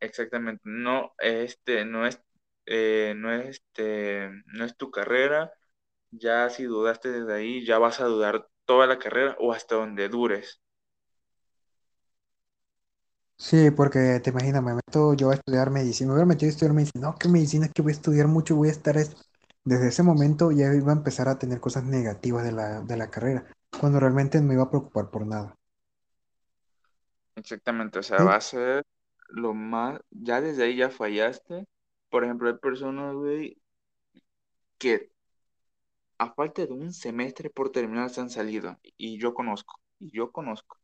Exactamente. 0.00 0.62
No, 0.64 1.12
este, 1.18 1.84
no 1.84 2.06
es, 2.06 2.20
eh, 2.66 3.14
no 3.16 3.32
es, 3.32 3.48
este, 3.48 4.30
no 4.46 4.64
es 4.64 4.76
tu 4.76 4.90
carrera. 4.90 5.52
Ya 6.10 6.50
si 6.50 6.64
dudaste 6.64 7.10
desde 7.10 7.34
ahí, 7.34 7.64
ya 7.66 7.78
vas 7.78 8.00
a 8.00 8.06
dudar 8.06 8.48
toda 8.64 8.86
la 8.86 8.98
carrera 8.98 9.36
o 9.40 9.52
hasta 9.52 9.76
donde 9.76 10.08
dures. 10.08 10.60
Sí, 13.38 13.70
porque 13.70 14.20
te 14.22 14.30
imaginas, 14.30 14.62
me 14.62 14.74
meto 14.74 15.14
yo 15.14 15.30
a 15.30 15.34
estudiar 15.34 15.70
medicina, 15.70 16.08
me 16.08 16.14
hubiera 16.14 16.26
metido 16.26 16.48
a 16.48 16.52
estudiar 16.52 16.74
medicina, 16.74 17.08
no, 17.08 17.14
que 17.16 17.28
medicina, 17.28 17.68
que 17.68 17.82
voy 17.82 17.92
a 17.92 17.94
estudiar 17.94 18.26
mucho, 18.28 18.56
voy 18.56 18.68
a 18.68 18.72
estar... 18.72 18.96
es-". 18.96 19.16
Desde 19.64 19.88
ese 19.88 20.02
momento 20.02 20.50
ya 20.52 20.72
iba 20.74 20.92
a 20.92 20.96
empezar 20.96 21.28
a 21.28 21.38
tener 21.38 21.60
cosas 21.60 21.84
negativas 21.84 22.44
de 22.44 22.52
la, 22.52 22.80
de 22.80 22.96
la 22.96 23.10
carrera, 23.10 23.46
cuando 23.80 24.00
realmente 24.00 24.40
no 24.40 24.46
me 24.48 24.54
iba 24.54 24.64
a 24.64 24.70
preocupar 24.70 25.10
por 25.10 25.26
nada. 25.26 25.54
Exactamente. 27.36 27.98
O 27.98 28.02
sea, 28.02 28.22
va 28.24 28.36
a 28.36 28.40
ser 28.40 28.84
lo 29.28 29.54
más, 29.54 30.00
ya 30.10 30.40
desde 30.40 30.64
ahí 30.64 30.76
ya 30.76 30.90
fallaste. 30.90 31.64
Por 32.10 32.24
ejemplo, 32.24 32.48
hay 32.48 32.56
personas, 32.58 33.14
güey, 33.14 33.56
que 34.78 35.10
a 36.18 36.26
falta 36.32 36.64
de 36.64 36.72
un 36.72 36.92
semestre 36.92 37.50
por 37.50 37.72
terminar 37.72 38.08
se 38.10 38.20
han 38.20 38.30
salido. 38.30 38.78
Y 38.96 39.18
yo 39.18 39.34
conozco, 39.34 39.80
y 39.98 40.10
yo 40.12 40.30
conozco. 40.30 40.78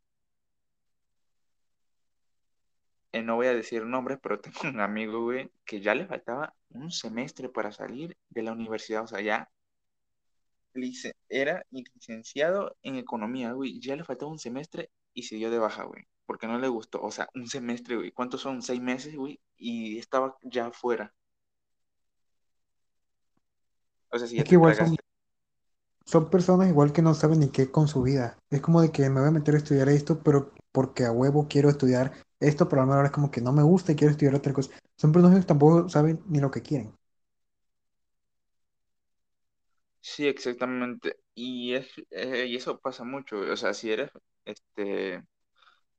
Eh, 3.15 3.23
no 3.23 3.37
voy 3.37 3.47
a 3.47 3.55
decir 3.55 3.87
nombres, 3.87 4.19
pero 4.21 4.41
tengo 4.41 4.59
un 4.65 4.81
amigo, 4.81 5.23
güey, 5.23 5.49
que 5.65 5.81
ya 5.81 5.95
le 5.95 6.05
faltaba 6.05 6.53
un 6.71 6.91
semestre 6.91 7.49
para 7.49 7.71
salir 7.71 8.17
de 8.29 8.43
la 8.43 8.51
universidad. 8.51 9.05
O 9.05 9.07
sea, 9.07 9.21
ya 9.21 9.49
era 11.29 11.65
licenciado 11.71 12.77
en 12.83 12.97
economía, 12.97 13.53
güey. 13.53 13.79
Ya 13.79 13.95
le 13.95 14.03
faltaba 14.03 14.33
un 14.33 14.41
semestre 14.41 14.91
y 15.13 15.23
se 15.23 15.37
dio 15.37 15.49
de 15.53 15.61
baja, 15.61 15.85
güey. 15.85 16.09
Porque 16.27 16.49
no 16.49 16.59
le 16.59 16.67
gustó. 16.67 17.01
O 17.03 17.13
sea, 17.13 17.29
un 17.37 17.47
semestre, 17.47 17.95
güey. 17.95 18.11
¿Cuántos 18.11 18.41
son? 18.41 18.63
Seis 18.63 18.81
meses, 18.81 19.15
güey. 19.15 19.41
Y 19.57 19.97
estaba 19.99 20.37
ya 20.43 20.67
afuera. 20.67 21.15
O 24.11 24.19
sea, 24.19 24.27
si 24.27 24.39
es 24.39 24.45
que 24.45 24.57
igual 24.57 24.75
son, 24.75 24.97
son 26.05 26.31
personas 26.31 26.69
igual 26.69 26.93
que 26.93 27.03
no 27.03 27.15
saben 27.15 27.39
ni 27.39 27.49
qué 27.49 27.71
con 27.71 27.87
su 27.87 28.03
vida. 28.03 28.37
Es 28.51 28.61
como 28.61 28.83
de 28.83 28.91
que 28.91 29.09
me 29.09 29.21
voy 29.21 29.29
a 29.29 29.33
meter 29.33 29.55
a 29.55 29.59
estudiar 29.59 29.89
esto, 29.89 30.19
pero 30.19 30.53
porque 30.73 31.05
a 31.05 31.13
huevo 31.13 31.47
quiero 31.49 31.69
estudiar 31.69 32.13
esto, 32.49 32.69
mejor 32.87 33.07
es 33.07 33.11
como 33.13 33.31
que 33.31 33.41
no 33.41 33.53
me 33.53 33.63
gusta 33.63 33.93
y 33.93 33.97
quiero 33.97 34.13
estudiar 34.13 34.35
otra 34.37 34.53
cosa. 34.53 34.71
Son 34.97 35.13
personas 35.13 35.41
que 35.41 35.47
tampoco 35.47 35.89
saben 35.89 36.23
ni 36.29 36.41
lo 36.41 36.51
que 36.51 36.63
quieren. 36.63 36.93
Sí, 40.01 40.27
exactamente. 40.27 41.17
Y, 41.35 41.75
es, 41.75 41.89
eh, 42.11 42.47
y 42.47 42.57
eso 42.57 42.79
pasa 42.81 43.05
mucho. 43.05 43.39
O 43.41 43.57
sea, 43.57 43.73
si 43.75 43.91
eres, 43.91 44.11
este, 44.45 45.23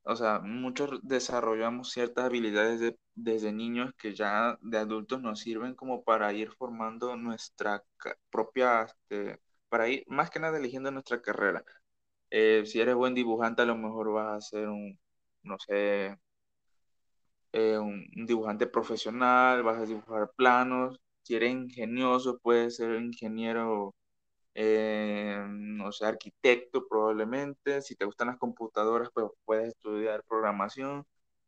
O 0.03 0.15
sea, 0.17 0.39
muchos 0.41 0.99
desarrollamos 1.03 1.91
ciertas 1.91 2.25
habilidades 2.25 2.79
de- 2.81 2.97
desde 3.15 3.51
niños 3.53 3.93
que 3.97 4.15
ya 4.15 4.57
de 4.61 4.77
adultos 4.79 5.21
nos 5.21 5.39
sirven 5.41 5.75
como 5.75 6.03
para 6.03 6.33
ir 6.33 6.51
formando 6.53 7.15
nuestra 7.17 7.83
propia, 8.31 8.83
este, 8.83 9.39
para 9.69 9.89
ir 9.89 10.03
más 10.07 10.29
que 10.31 10.39
nada 10.39 10.57
eligiendo 10.59 10.91
nuestra 10.91 11.21
carrera. 11.21 11.63
Eh, 12.31 12.63
si 12.65 12.79
eres 12.81 12.95
buen 12.95 13.13
dibujante, 13.15 13.61
a 13.63 13.65
lo 13.65 13.77
mejor 13.77 14.11
vas 14.13 14.37
a 14.37 14.41
ser 14.41 14.69
un, 14.69 14.99
no 15.43 15.57
sé, 15.59 16.17
eh, 17.55 17.77
un, 17.79 18.05
un 18.17 18.25
dibujante 18.25 18.67
profesional, 18.67 19.63
vas 19.63 19.79
a 19.81 19.85
dibujar 19.85 20.31
planos. 20.35 20.99
Si 21.23 21.35
eres 21.35 21.51
ingenioso, 21.53 22.39
puedes 22.43 22.77
ser 22.77 22.95
ingeniero 23.01 23.95
eh, 24.55 25.45
no 25.49 25.91
sé, 25.91 26.05
arquitecto 26.05 26.87
probablemente. 26.87 27.81
Si 27.81 27.95
te 27.95 28.05
gustan 28.05 28.27
las 28.29 28.37
computadoras, 28.37 29.09
pues 29.13 29.27
puedes 29.45 29.69
estudiar 29.69 30.23
programación. 30.25 31.05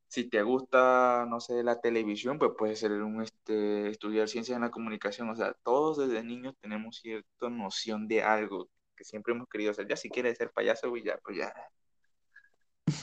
Si 0.07 0.29
te 0.29 0.43
gusta, 0.43 1.25
no 1.29 1.39
sé, 1.41 1.63
la 1.63 1.81
televisión, 1.81 2.39
pues 2.39 2.51
puedes 2.57 2.79
ser 2.79 2.91
un, 2.93 3.21
este, 3.23 3.89
estudiar 3.89 4.29
ciencias 4.29 4.57
en 4.57 4.63
la 4.63 4.71
comunicación. 4.71 5.29
O 5.29 5.35
sea, 5.35 5.53
todos 5.63 5.97
desde 5.97 6.23
niños 6.23 6.55
tenemos 6.61 6.97
cierta 6.97 7.49
noción 7.49 8.07
de 8.07 8.23
algo 8.23 8.69
que 8.95 9.03
siempre 9.05 9.33
hemos 9.33 9.47
querido 9.49 9.71
hacer. 9.71 9.87
Ya 9.87 9.97
si 9.97 10.09
quieres 10.09 10.37
ser 10.37 10.51
payaso, 10.51 10.95
ya, 10.97 11.17
pues 11.23 11.37
ya, 11.37 11.53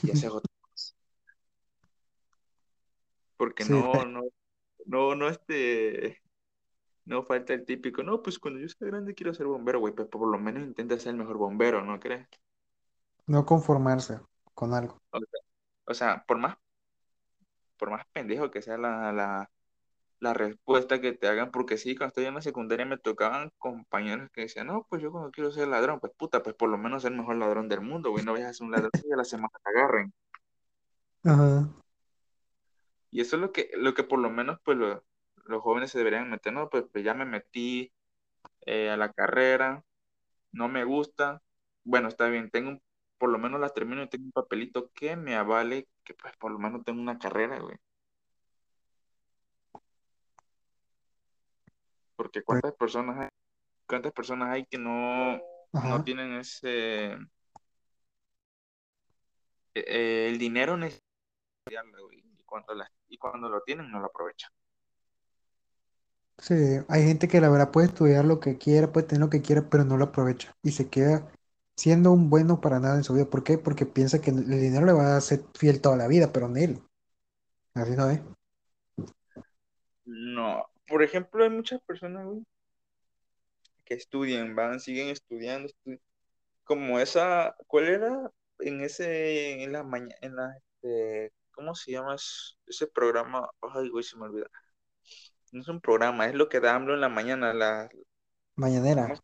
ya 0.06 0.16
se 0.16 0.28
otra 0.28 0.40
cosa. 0.40 0.53
Porque 3.44 3.64
Sí, 3.64 3.72
no, 3.72 4.04
no, 4.06 4.22
no, 4.86 5.14
no, 5.14 5.28
este, 5.28 6.22
no 7.04 7.22
falta 7.22 7.52
el 7.52 7.64
típico, 7.66 8.02
no, 8.02 8.22
pues 8.22 8.38
cuando 8.38 8.60
yo 8.60 8.68
sea 8.68 8.88
grande 8.88 9.14
quiero 9.14 9.34
ser 9.34 9.46
bombero, 9.46 9.80
güey, 9.80 9.94
pues 9.94 10.08
por 10.08 10.26
lo 10.26 10.38
menos 10.38 10.64
intenta 10.64 10.98
ser 10.98 11.10
el 11.10 11.18
mejor 11.18 11.36
bombero, 11.36 11.82
¿no 11.84 12.00
crees? 12.00 12.26
no 13.26 13.44
conformarse 13.44 14.20
con 14.54 14.74
algo. 14.74 15.00
O 15.10 15.18
sea, 15.20 15.40
o 15.86 15.94
sea, 15.94 16.24
por 16.26 16.38
más 16.38 16.56
por 17.76 17.90
más 17.90 18.06
pendejo 18.12 18.50
que 18.50 18.62
sea 18.62 18.78
la, 18.78 19.12
la, 19.12 19.50
la 20.20 20.34
respuesta 20.34 21.00
que 21.00 21.12
te 21.12 21.28
hagan, 21.28 21.50
porque 21.50 21.76
sí, 21.78 21.96
cuando 21.96 22.08
estoy 22.10 22.26
en 22.26 22.34
la 22.34 22.42
secundaria 22.42 22.86
me 22.86 22.98
tocaban 22.98 23.52
compañeros 23.58 24.30
que 24.32 24.42
decían, 24.42 24.68
no, 24.68 24.86
pues 24.88 25.02
yo 25.02 25.12
cuando 25.12 25.30
quiero 25.30 25.50
ser 25.52 25.68
ladrón, 25.68 26.00
pues 26.00 26.12
puta, 26.16 26.42
pues 26.42 26.56
por 26.56 26.70
lo 26.70 26.78
menos 26.78 27.02
ser 27.02 27.12
el 27.12 27.18
mejor 27.18 27.36
ladrón 27.36 27.68
del 27.68 27.80
mundo, 27.82 28.10
güey, 28.10 28.24
no 28.24 28.32
vayas 28.32 28.50
a 28.50 28.54
ser 28.54 28.66
un 28.66 28.72
ladrón 28.72 28.90
y 29.04 29.12
a 29.12 29.16
la 29.16 29.24
semana 29.24 29.50
te 29.62 29.70
agarren. 29.70 30.14
Ajá. 31.24 31.68
Y 33.14 33.20
eso 33.20 33.36
es 33.36 33.42
lo 33.42 33.52
que, 33.52 33.70
lo 33.76 33.94
que 33.94 34.02
por 34.02 34.18
lo 34.18 34.28
menos, 34.28 34.58
pues 34.64 34.76
lo- 34.76 35.04
los 35.46 35.62
jóvenes 35.62 35.92
se 35.92 35.98
deberían 35.98 36.28
meter, 36.28 36.52
no, 36.52 36.68
pues, 36.68 36.82
pues 36.92 37.04
ya 37.04 37.14
me 37.14 37.24
metí 37.24 37.92
eh, 38.66 38.90
a 38.90 38.96
la 38.96 39.12
carrera, 39.12 39.84
no 40.50 40.68
me 40.68 40.82
gusta, 40.82 41.40
bueno, 41.84 42.08
está 42.08 42.28
bien, 42.28 42.50
tengo 42.50 42.70
un- 42.70 42.82
por 43.18 43.30
lo 43.30 43.38
menos 43.38 43.60
las 43.60 43.72
termino 43.72 44.02
y 44.02 44.08
tengo 44.08 44.24
un 44.24 44.32
papelito 44.32 44.90
que 44.94 45.14
me 45.16 45.36
avale 45.36 45.86
que 46.02 46.14
pues 46.14 46.36
por 46.38 46.50
lo 46.50 46.58
menos 46.58 46.84
tengo 46.84 47.00
una 47.00 47.16
carrera, 47.20 47.60
güey. 47.60 47.76
Porque 52.16 52.42
Pues, 52.42 52.60
cuántas 52.60 52.74
personas 52.74 53.18
hay, 53.20 53.28
cuántas 53.86 54.12
personas 54.12 54.48
hay 54.50 54.66
que 54.66 54.78
no, 54.78 55.40
no 55.72 56.02
tienen 56.02 56.32
ese, 56.32 57.12
eh, 57.12 57.18
eh, 59.74 60.26
el 60.30 60.38
dinero 60.38 60.76
necesario, 60.76 61.02
güey, 62.06 62.23
cuando, 62.54 62.74
la- 62.74 62.90
y 63.08 63.18
cuando 63.18 63.48
lo 63.48 63.62
tienen 63.62 63.90
no 63.90 63.98
lo 64.00 64.06
aprovechan. 64.06 64.52
Sí, 66.38 66.54
hay 66.88 67.04
gente 67.04 67.28
que 67.28 67.40
la 67.40 67.48
verdad 67.50 67.70
puede 67.72 67.88
estudiar 67.88 68.24
lo 68.24 68.40
que 68.40 68.58
quiera, 68.58 68.92
puede 68.92 69.06
tener 69.06 69.20
lo 69.22 69.30
que 69.30 69.42
quiera, 69.42 69.68
pero 69.70 69.84
no 69.84 69.96
lo 69.96 70.04
aprovecha 70.06 70.54
y 70.62 70.72
se 70.72 70.88
queda 70.90 71.32
siendo 71.76 72.12
un 72.12 72.30
bueno 72.30 72.60
para 72.60 72.80
nada 72.80 72.96
en 72.96 73.04
su 73.04 73.14
vida. 73.14 73.26
¿Por 73.30 73.44
qué? 73.44 73.58
Porque 73.58 73.86
piensa 73.86 74.20
que 74.20 74.30
el 74.30 74.46
dinero 74.48 74.86
le 74.86 74.92
va 74.92 75.16
a 75.16 75.20
ser 75.20 75.44
fiel 75.58 75.80
toda 75.80 75.96
la 75.96 76.08
vida, 76.08 76.32
pero 76.32 76.46
en 76.46 76.56
él. 76.56 76.82
Así 77.74 77.92
no 77.96 78.10
es. 78.10 78.20
No, 80.06 80.64
por 80.88 81.02
ejemplo, 81.02 81.44
hay 81.44 81.50
muchas 81.50 81.80
personas, 81.82 82.24
güey, 82.26 82.42
que 83.84 83.94
estudian, 83.94 84.54
van, 84.54 84.80
siguen 84.80 85.08
estudiando, 85.08 85.68
estu- 85.68 86.00
como 86.64 86.98
esa, 87.00 87.56
¿cuál 87.68 87.86
era? 87.88 88.30
En 88.60 88.82
ese, 88.82 89.62
en 89.64 89.72
la 89.72 89.82
mañana, 89.84 90.16
en 90.22 90.36
la, 90.36 90.56
este, 90.58 91.32
¿cómo 91.54 91.74
se 91.74 91.92
llama 91.92 92.14
es- 92.14 92.58
ese 92.66 92.86
programa? 92.86 93.48
Ay, 93.74 93.88
güey, 93.90 94.04
se 94.04 94.16
me 94.16 94.24
olvida. 94.26 94.48
No 95.52 95.60
es 95.60 95.68
un 95.68 95.80
programa, 95.80 96.26
es 96.26 96.34
lo 96.34 96.48
que 96.48 96.60
da 96.60 96.74
AMLO 96.74 96.94
en 96.94 97.00
la 97.00 97.08
mañana, 97.08 97.54
la. 97.54 97.88
Mañanera. 98.56 99.14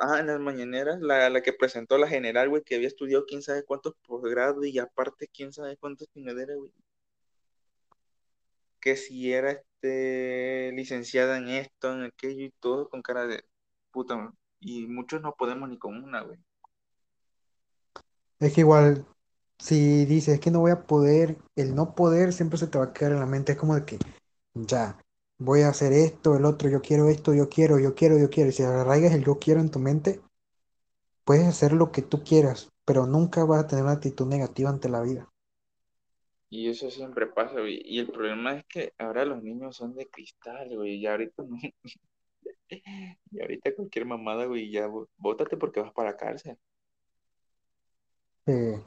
Ah, 0.00 0.20
en 0.20 0.28
las 0.28 0.40
mañaneras, 0.40 1.00
la, 1.00 1.28
la 1.30 1.42
que 1.42 1.52
presentó 1.52 1.98
la 1.98 2.08
general, 2.08 2.48
güey, 2.48 2.62
que 2.62 2.76
había 2.76 2.88
estudiado 2.88 3.24
quién 3.26 3.42
sabe 3.42 3.64
cuántos 3.64 3.94
posgrados 4.06 4.64
y 4.66 4.78
aparte 4.78 5.28
quién 5.28 5.52
sabe 5.52 5.76
cuántos 5.76 6.08
chingaderas, 6.10 6.56
güey. 6.56 6.72
Que 8.80 8.96
si 8.96 9.32
era 9.32 9.50
este, 9.52 10.72
licenciada 10.74 11.38
en 11.38 11.48
esto, 11.48 11.92
en 11.92 12.04
aquello 12.04 12.44
y 12.44 12.50
todo 12.60 12.88
con 12.88 13.02
cara 13.02 13.26
de 13.26 13.44
puta. 13.90 14.32
Y 14.60 14.86
muchos 14.86 15.20
no 15.20 15.34
podemos 15.36 15.68
ni 15.68 15.78
con 15.78 16.02
una, 16.02 16.22
güey. 16.22 16.38
Es 18.40 18.54
que 18.54 18.60
igual, 18.60 19.04
si 19.58 20.04
dices 20.06 20.40
que 20.40 20.50
no 20.50 20.60
voy 20.60 20.70
a 20.72 20.86
poder, 20.86 21.36
el 21.56 21.74
no 21.74 21.94
poder 21.94 22.32
siempre 22.32 22.58
se 22.58 22.66
te 22.68 22.78
va 22.78 22.86
a 22.86 22.92
quedar 22.92 23.12
en 23.12 23.20
la 23.20 23.26
mente. 23.26 23.52
Es 23.52 23.58
como 23.58 23.74
de 23.74 23.84
que 23.84 23.98
ya, 24.54 24.98
voy 25.38 25.62
a 25.62 25.68
hacer 25.68 25.92
esto, 25.92 26.36
el 26.36 26.44
otro, 26.44 26.68
yo 26.68 26.80
quiero 26.82 27.08
esto, 27.08 27.34
yo 27.34 27.48
quiero, 27.48 27.78
yo 27.78 27.94
quiero, 27.94 28.18
yo 28.18 28.30
quiero. 28.30 28.50
Y 28.50 28.52
si 28.52 28.62
arraigas 28.62 29.14
el 29.14 29.24
yo 29.24 29.38
quiero 29.38 29.60
en 29.60 29.70
tu 29.70 29.78
mente, 29.78 30.20
puedes 31.24 31.46
hacer 31.46 31.72
lo 31.72 31.92
que 31.92 32.02
tú 32.02 32.24
quieras, 32.24 32.70
pero 32.84 33.06
nunca 33.06 33.44
vas 33.44 33.64
a 33.64 33.66
tener 33.68 33.84
una 33.84 33.94
actitud 33.94 34.26
negativa 34.26 34.70
ante 34.70 34.88
la 34.88 35.02
vida. 35.02 35.28
Y 36.50 36.68
eso 36.68 36.90
siempre 36.90 37.26
pasa, 37.26 37.60
güey. 37.60 37.80
Y 37.84 37.98
el 38.00 38.10
problema 38.10 38.54
es 38.54 38.64
que 38.66 38.92
ahora 38.98 39.24
los 39.24 39.42
niños 39.42 39.76
son 39.76 39.94
de 39.94 40.08
cristal, 40.08 40.68
güey. 40.76 40.96
Y 40.96 41.06
ahorita 41.06 41.42
no. 41.44 41.58
Y 43.30 43.40
ahorita 43.40 43.74
cualquier 43.74 44.06
mamada, 44.06 44.46
güey, 44.46 44.70
ya 44.70 44.86
bó- 44.86 45.08
bótate 45.16 45.56
porque 45.56 45.80
vas 45.80 45.92
para 45.92 46.10
la 46.12 46.16
cárcel. 46.16 46.58
Eh, 48.46 48.82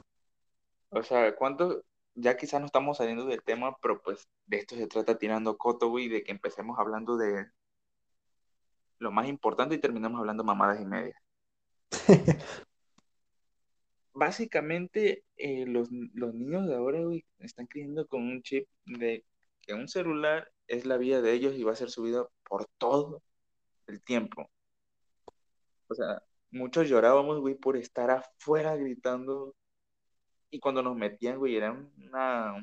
O 0.92 1.02
sea, 1.02 1.34
¿cuántos? 1.34 1.82
Ya 2.14 2.36
quizás 2.36 2.60
no 2.60 2.66
estamos 2.66 2.98
saliendo 2.98 3.24
del 3.26 3.42
tema, 3.42 3.76
pero 3.80 4.00
pues 4.02 4.28
de 4.46 4.58
esto 4.58 4.76
se 4.76 4.86
trata 4.86 5.18
tirando 5.18 5.56
coto, 5.56 5.88
güey, 5.88 6.08
de 6.08 6.22
que 6.22 6.32
empecemos 6.32 6.78
hablando 6.78 7.16
de 7.16 7.46
lo 8.98 9.10
más 9.10 9.26
importante 9.28 9.74
y 9.74 9.78
terminamos 9.80 10.20
hablando 10.20 10.44
mamadas 10.44 10.80
y 10.80 10.84
media. 10.84 11.20
Básicamente, 14.14 15.24
eh, 15.36 15.64
los, 15.66 15.88
los 16.14 16.34
niños 16.34 16.66
de 16.68 16.74
ahora, 16.76 17.00
güey, 17.00 17.24
están 17.38 17.66
creciendo 17.66 18.06
con 18.06 18.22
un 18.22 18.42
chip 18.42 18.68
de 18.84 19.24
que 19.62 19.74
un 19.74 19.88
celular 19.88 20.52
es 20.66 20.84
la 20.86 20.98
vida 20.98 21.22
de 21.22 21.32
ellos 21.32 21.54
y 21.54 21.62
va 21.64 21.72
a 21.72 21.76
ser 21.76 21.90
su 21.90 22.02
vida 22.02 22.26
por 22.44 22.66
todo 22.78 23.22
el 23.86 24.02
tiempo. 24.02 24.50
O 25.88 25.94
sea, 25.94 26.22
muchos 26.50 26.88
llorábamos, 26.88 27.40
güey, 27.40 27.54
por 27.54 27.76
estar 27.76 28.10
afuera 28.10 28.76
gritando. 28.76 29.54
Y 30.52 30.60
cuando 30.60 30.82
nos 30.84 30.96
metían, 30.96 31.38
güey, 31.38 31.56
era 31.56 31.72
una 31.72 32.54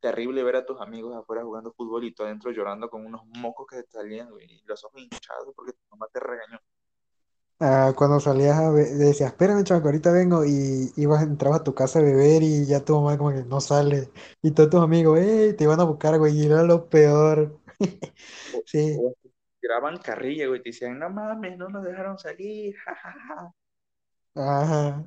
terrible 0.00 0.44
ver 0.44 0.56
a 0.56 0.66
tus 0.66 0.80
amigos 0.80 1.16
afuera 1.16 1.44
jugando 1.44 1.72
fútbol 1.74 2.04
y 2.04 2.14
tú 2.14 2.24
adentro 2.24 2.52
llorando 2.52 2.90
con 2.90 3.06
unos 3.06 3.26
mocos 3.26 3.66
que 3.68 3.82
te 3.84 3.90
salían, 3.92 4.30
güey, 4.30 4.46
y 4.52 4.62
los 4.66 4.84
ojos 4.84 5.02
hinchados 5.02 5.52
porque 5.56 5.72
tu 5.74 5.80
mamá 5.90 6.06
te 6.12 6.20
regañó. 6.20 6.60
ah, 7.60 7.92
cuando 7.96 8.20
salías 8.20 8.58
a 8.58 8.70
ver, 8.70 8.88
decías, 8.96 9.30
espérame, 9.32 9.64
chaval, 9.64 9.82
que 9.82 9.88
ahorita 9.88 10.12
vengo, 10.12 10.44
y 10.44 10.92
ibas, 10.96 11.22
entrabas 11.22 11.60
a 11.60 11.64
tu 11.64 11.74
casa 11.74 11.98
a 12.00 12.02
beber 12.02 12.42
y 12.42 12.66
ya 12.66 12.84
tu 12.84 12.94
mamá 13.00 13.16
como 13.18 13.30
que 13.30 13.44
no 13.44 13.60
sale. 13.60 14.10
Y 14.42 14.52
todos 14.52 14.70
tus 14.70 14.82
amigos, 14.82 15.18
hey, 15.22 15.54
te 15.56 15.64
iban 15.64 15.80
a 15.80 15.84
buscar, 15.84 16.18
güey, 16.18 16.36
y 16.38 16.46
era 16.46 16.62
lo 16.64 16.88
peor. 16.88 17.58
O, 18.50 18.58
Sí, 18.66 19.02
o 19.02 19.14
tiraban 19.60 19.98
carrilla, 19.98 20.46
güey, 20.48 20.62
te 20.62 20.70
decían, 20.70 20.98
no 20.98 21.10
mames, 21.10 21.56
no 21.58 21.68
nos 21.68 21.84
dejaron 21.84 22.18
salir, 22.18 22.74
jajaja. 22.84 23.52
ajá. 24.34 25.04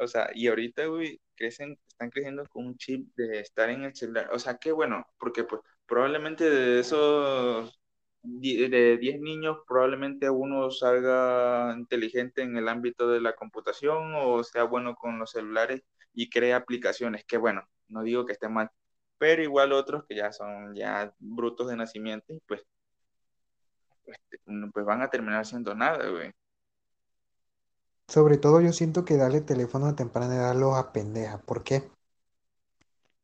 O 0.00 0.06
sea, 0.08 0.30
y 0.34 0.48
ahorita, 0.48 0.86
güey, 0.86 1.20
crecen, 1.34 1.78
están 1.88 2.10
creciendo 2.10 2.44
con 2.48 2.66
un 2.66 2.76
chip 2.76 3.08
de 3.16 3.40
estar 3.40 3.70
en 3.70 3.84
el 3.84 3.94
celular. 3.94 4.30
O 4.32 4.38
sea, 4.38 4.56
qué 4.58 4.72
bueno, 4.72 5.06
porque 5.18 5.44
pues 5.44 5.62
probablemente 5.86 6.48
de 6.48 6.80
esos 6.80 7.80
de 8.22 8.98
10 8.98 9.20
niños, 9.20 9.58
probablemente 9.66 10.28
uno 10.30 10.70
salga 10.70 11.74
inteligente 11.76 12.42
en 12.42 12.56
el 12.56 12.68
ámbito 12.68 13.08
de 13.08 13.20
la 13.20 13.34
computación 13.34 14.14
o 14.16 14.42
sea 14.44 14.64
bueno 14.64 14.94
con 14.96 15.18
los 15.18 15.30
celulares 15.30 15.82
y 16.12 16.28
cree 16.30 16.54
aplicaciones. 16.54 17.24
Que 17.24 17.38
bueno, 17.38 17.62
no 17.88 18.02
digo 18.02 18.26
que 18.26 18.32
esté 18.32 18.48
mal, 18.48 18.70
pero 19.18 19.42
igual 19.42 19.72
otros 19.72 20.04
que 20.08 20.16
ya 20.16 20.32
son 20.32 20.74
ya 20.74 21.12
brutos 21.18 21.68
de 21.68 21.76
nacimiento 21.76 22.34
pues, 22.46 22.62
pues, 24.04 24.18
pues 24.72 24.86
van 24.86 25.02
a 25.02 25.10
terminar 25.10 25.44
siendo 25.46 25.74
nada, 25.74 26.08
güey. 26.08 26.32
Sobre 28.08 28.38
todo 28.38 28.60
yo 28.60 28.72
siento 28.72 29.04
que 29.04 29.16
darle 29.16 29.40
teléfono 29.42 29.86
a 29.86 29.94
temprana 29.94 30.34
edad 30.36 30.56
los 30.56 30.74
apendeja. 30.76 31.38
¿Por 31.38 31.62
qué? 31.62 31.90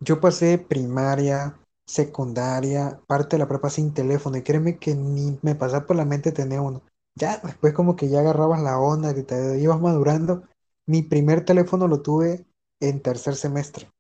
Yo 0.01 0.21
pasé 0.21 0.59
primaria, 0.59 1.59
secundaria, 1.87 3.01
parte 3.07 3.37
de 3.37 3.39
la 3.39 3.49
prepa 3.49 3.71
sin 3.71 3.95
teléfono 3.95 4.37
y 4.37 4.43
créeme 4.43 4.79
que 4.79 4.95
ni 4.95 5.39
me 5.43 5.55
pasaba 5.55 5.87
por 5.87 5.97
la 5.97 6.05
mente 6.05 6.33
tener 6.33 6.61
uno. 6.61 6.83
Ya 7.15 7.39
después 7.39 7.73
como 7.73 7.97
que 7.97 8.09
ya 8.09 8.21
agarrabas 8.21 8.61
la 8.63 8.79
onda, 8.79 9.15
que 9.15 9.23
te 9.23 9.59
ibas 9.59 9.81
madurando. 9.81 10.43
Mi 10.87 11.03
primer 11.03 11.45
teléfono 11.45 11.89
lo 11.89 12.03
tuve 12.03 12.45
en 12.81 13.01
tercer 13.01 13.37
semestre 13.37 13.91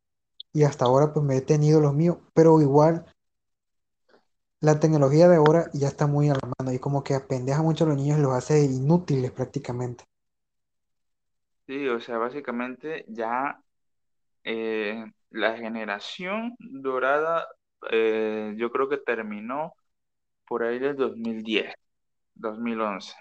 y 0.52 0.64
hasta 0.64 0.84
ahora 0.86 1.12
pues 1.12 1.24
me 1.24 1.36
he 1.36 1.40
tenido 1.42 1.80
los 1.80 1.94
míos, 1.94 2.18
pero 2.34 2.60
igual 2.60 3.06
la 4.60 4.80
tecnología 4.80 5.28
de 5.28 5.36
ahora 5.36 5.70
ya 5.72 5.88
está 5.88 6.06
muy 6.06 6.28
a 6.28 6.34
la 6.34 6.52
mano 6.58 6.72
y 6.72 6.78
como 6.80 7.04
que 7.04 7.14
apendeja 7.14 7.62
mucho 7.62 7.84
a 7.84 7.88
los 7.88 7.96
niños 7.96 8.18
y 8.18 8.22
los 8.22 8.32
hace 8.34 8.64
inútiles 8.64 9.30
prácticamente. 9.30 10.04
Sí, 11.66 11.88
o 11.88 11.98
sea, 12.00 12.18
básicamente 12.18 13.04
ya 13.08 13.58
eh, 14.44 15.04
la 15.30 15.56
generación 15.58 16.56
dorada, 16.60 17.46
eh, 17.90 18.54
yo 18.58 18.70
creo 18.72 18.88
que 18.88 18.98
terminó 18.98 19.74
por 20.46 20.64
ahí 20.64 20.78
del 20.80 20.96
2010, 20.96 21.74
2011. 22.34 23.14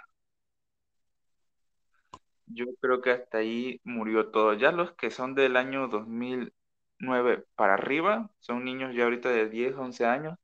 Yo 2.47 2.65
creo 2.82 3.01
que 3.01 3.12
hasta 3.12 3.39
ahí 3.39 3.79
murió 3.84 4.29
todo. 4.32 4.53
Ya 4.53 4.71
los 4.71 4.93
que 4.93 5.12
son 5.12 5.34
del 5.36 5.56
año 5.58 5.88
2009 5.88 7.45
para 7.56 7.73
arriba, 7.75 8.29
son 8.39 8.63
niños 8.65 8.93
ya 8.95 9.03
ahorita 9.06 9.29
de 9.29 9.49
10, 9.49 9.75
11 9.75 10.06
años, 10.06 10.38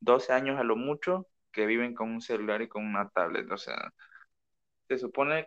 12 0.00 0.32
años 0.32 0.58
a 0.60 0.64
lo 0.64 0.76
mucho, 0.76 1.28
que 1.52 1.66
viven 1.66 1.94
con 1.94 2.10
un 2.12 2.22
celular 2.22 2.62
y 2.62 2.68
con 2.68 2.84
una 2.86 3.08
tablet. 3.10 3.50
O 3.52 3.58
sea, 3.58 3.92
se 4.88 4.98
supone 4.98 5.46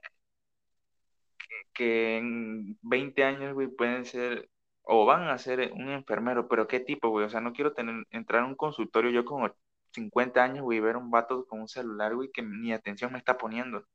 que 1.73 2.17
en 2.17 2.77
20 2.81 3.23
años, 3.23 3.53
güey, 3.53 3.67
pueden 3.67 4.05
ser 4.05 4.49
o 4.83 5.05
van 5.05 5.29
a 5.29 5.37
ser 5.37 5.71
un 5.73 5.89
enfermero, 5.89 6.47
pero 6.47 6.67
¿qué 6.67 6.79
tipo, 6.79 7.09
güey? 7.09 7.25
O 7.25 7.29
sea, 7.29 7.41
no 7.41 7.53
quiero 7.53 7.73
tener, 7.73 8.05
entrar 8.11 8.43
a 8.43 8.45
un 8.45 8.55
consultorio 8.55 9.11
yo 9.11 9.25
con 9.25 9.51
50 9.91 10.43
años, 10.43 10.63
güey, 10.63 10.79
ver 10.79 10.97
un 10.97 11.09
vato 11.09 11.45
con 11.45 11.61
un 11.61 11.67
celular, 11.67 12.15
güey, 12.15 12.29
que 12.31 12.41
ni 12.41 12.73
atención 12.73 13.11
me 13.11 13.17
está 13.17 13.37
poniendo. 13.37 13.85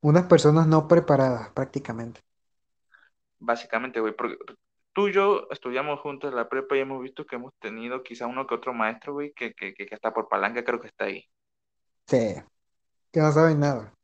Unas 0.00 0.26
personas 0.26 0.66
no 0.66 0.86
preparadas 0.86 1.50
prácticamente. 1.50 2.20
Básicamente, 3.38 4.00
güey, 4.00 4.14
porque 4.14 4.36
tú 4.92 5.08
y 5.08 5.12
yo 5.12 5.46
estudiamos 5.50 6.00
juntos 6.00 6.30
en 6.30 6.36
la 6.36 6.48
prepa 6.48 6.76
y 6.76 6.80
hemos 6.80 7.02
visto 7.02 7.26
que 7.26 7.36
hemos 7.36 7.54
tenido 7.58 8.02
quizá 8.02 8.26
uno 8.26 8.46
que 8.46 8.54
otro 8.54 8.74
maestro, 8.74 9.14
güey, 9.14 9.32
que, 9.32 9.54
que, 9.54 9.74
que 9.74 9.88
está 9.90 10.12
por 10.12 10.28
palanca, 10.28 10.64
creo 10.64 10.80
que 10.80 10.88
está 10.88 11.06
ahí. 11.06 11.24
Sí, 12.06 12.34
que 13.10 13.20
no 13.20 13.32
saben 13.32 13.60
nada. 13.60 13.95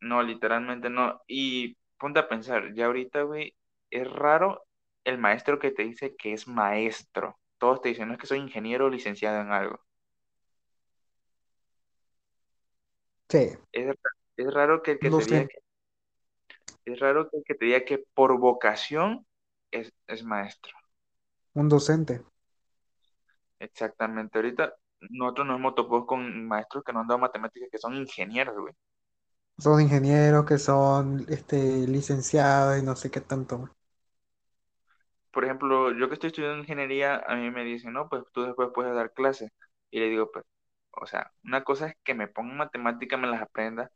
No, 0.00 0.22
literalmente 0.22 0.90
no. 0.90 1.22
Y 1.26 1.76
ponte 1.98 2.20
a 2.20 2.28
pensar, 2.28 2.72
ya 2.74 2.86
ahorita, 2.86 3.22
güey, 3.22 3.54
es 3.90 4.10
raro 4.10 4.66
el 5.04 5.18
maestro 5.18 5.58
que 5.58 5.70
te 5.72 5.82
dice 5.84 6.16
que 6.16 6.32
es 6.32 6.46
maestro. 6.48 7.38
Todos 7.58 7.80
te 7.82 7.90
dicen, 7.90 8.08
no 8.08 8.14
es 8.14 8.20
que 8.20 8.26
soy 8.26 8.38
ingeniero 8.38 8.86
o 8.86 8.90
licenciado 8.90 9.40
en 9.40 9.52
algo. 9.52 9.80
Sí, 13.28 13.56
Es, 13.72 13.96
es 14.36 14.54
raro 14.54 14.80
que 14.82 14.92
el 14.92 15.00
que 15.00 15.10
te 15.10 15.24
diga 15.24 15.44
que, 15.46 15.58
es 16.84 16.98
raro 17.00 17.30
que 17.30 17.38
el 17.38 17.44
que 17.44 17.54
te 17.54 17.64
diga 17.66 17.84
que 17.84 18.04
por 18.14 18.38
vocación 18.38 19.26
es, 19.70 19.92
es 20.06 20.22
maestro. 20.24 20.72
un 21.54 21.68
docente. 21.68 22.24
Exactamente. 23.60 24.38
Ahorita 24.38 24.74
nosotros 25.10 25.46
nos 25.46 25.56
hemos 25.58 25.74
topado 25.74 26.06
con 26.06 26.46
maestros 26.46 26.82
que 26.84 26.92
nos 26.92 27.02
han 27.02 27.08
dado 27.08 27.20
matemáticas 27.20 27.68
que 27.70 27.78
son 27.78 27.94
ingenieros, 27.94 28.56
güey. 28.58 28.74
Son 29.60 29.80
ingenieros 29.80 30.44
que 30.44 30.58
son 30.58 31.24
este, 31.28 31.86
licenciados 31.86 32.78
y 32.80 32.82
no 32.82 32.96
sé 32.96 33.10
qué 33.12 33.20
tanto. 33.20 33.70
Por 35.32 35.44
ejemplo, 35.44 35.92
yo 35.92 36.08
que 36.08 36.14
estoy 36.14 36.28
estudiando 36.28 36.58
ingeniería, 36.60 37.22
a 37.26 37.36
mí 37.36 37.50
me 37.50 37.64
dicen, 37.64 37.92
no, 37.92 38.08
pues 38.08 38.24
tú 38.32 38.42
después 38.42 38.70
puedes 38.74 38.94
dar 38.94 39.12
clases. 39.12 39.50
Y 39.90 40.00
le 40.00 40.08
digo, 40.08 40.30
pues, 40.32 40.44
o 40.92 41.06
sea, 41.06 41.32
una 41.44 41.62
cosa 41.64 41.86
es 41.88 41.94
que 42.02 42.14
me 42.14 42.26
pongan 42.28 42.56
matemáticas, 42.58 43.18
me 43.20 43.28
las 43.28 43.42
aprenda, 43.42 43.90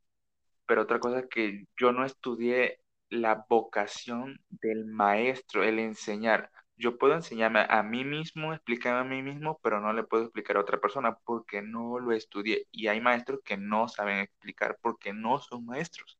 pero 0.66 0.83
otra 0.83 1.00
cosa 1.00 1.20
es 1.20 1.27
que 1.31 1.64
yo 1.79 1.92
no 1.92 2.05
estudié 2.07 2.81
la 3.11 3.46
vocación 3.48 4.40
del 4.50 4.87
maestro, 4.87 5.64
el 5.64 5.79
enseñar. 5.81 6.50
Yo 6.77 6.99
puedo 6.99 7.15
enseñarme 7.15 7.67
a 7.69 7.83
mí 7.83 8.05
mismo, 8.05 8.53
explicarme 8.55 9.01
a 9.01 9.05
mí 9.05 9.23
mismo, 9.23 9.59
pero 9.63 9.81
no 9.81 9.93
le 9.93 10.05
puedo 10.05 10.25
explicar 10.25 10.57
a 10.57 10.61
otra 10.61 10.81
persona 10.81 11.17
porque 11.25 11.63
no 11.63 11.99
lo 11.99 12.13
estudié. 12.13 12.67
Y 12.73 12.89
hay 12.89 13.01
maestros 13.01 13.41
que 13.45 13.57
no 13.57 13.89
saben 13.89 14.19
explicar 14.21 14.79
porque 14.83 15.13
no 15.13 15.39
son 15.41 15.65
maestros. 15.67 16.19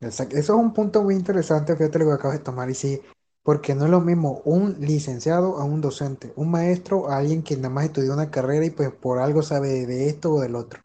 Exacto. 0.00 0.36
Eso 0.36 0.54
es 0.54 0.60
un 0.60 0.72
punto 0.74 1.02
muy 1.02 1.14
interesante, 1.14 1.76
fíjate 1.76 1.98
lo 2.00 2.06
que 2.06 2.12
acabas 2.12 2.38
de 2.38 2.44
tomar. 2.44 2.68
Y 2.70 2.74
sí, 2.74 3.00
porque 3.42 3.74
no 3.74 3.84
es 3.84 3.90
lo 3.90 4.00
mismo 4.00 4.42
un 4.44 4.76
licenciado 4.80 5.58
a 5.58 5.64
un 5.64 5.80
docente, 5.80 6.32
un 6.36 6.50
maestro 6.50 7.08
a 7.10 7.18
alguien 7.18 7.42
que 7.42 7.56
nada 7.56 7.70
más 7.70 7.84
estudió 7.86 8.12
una 8.12 8.30
carrera 8.30 8.64
y 8.66 8.70
pues 8.70 8.90
por 8.92 9.18
algo 9.20 9.42
sabe 9.42 9.86
de 9.86 10.08
esto 10.08 10.32
o 10.34 10.40
del 10.40 10.56
otro. 10.56 10.82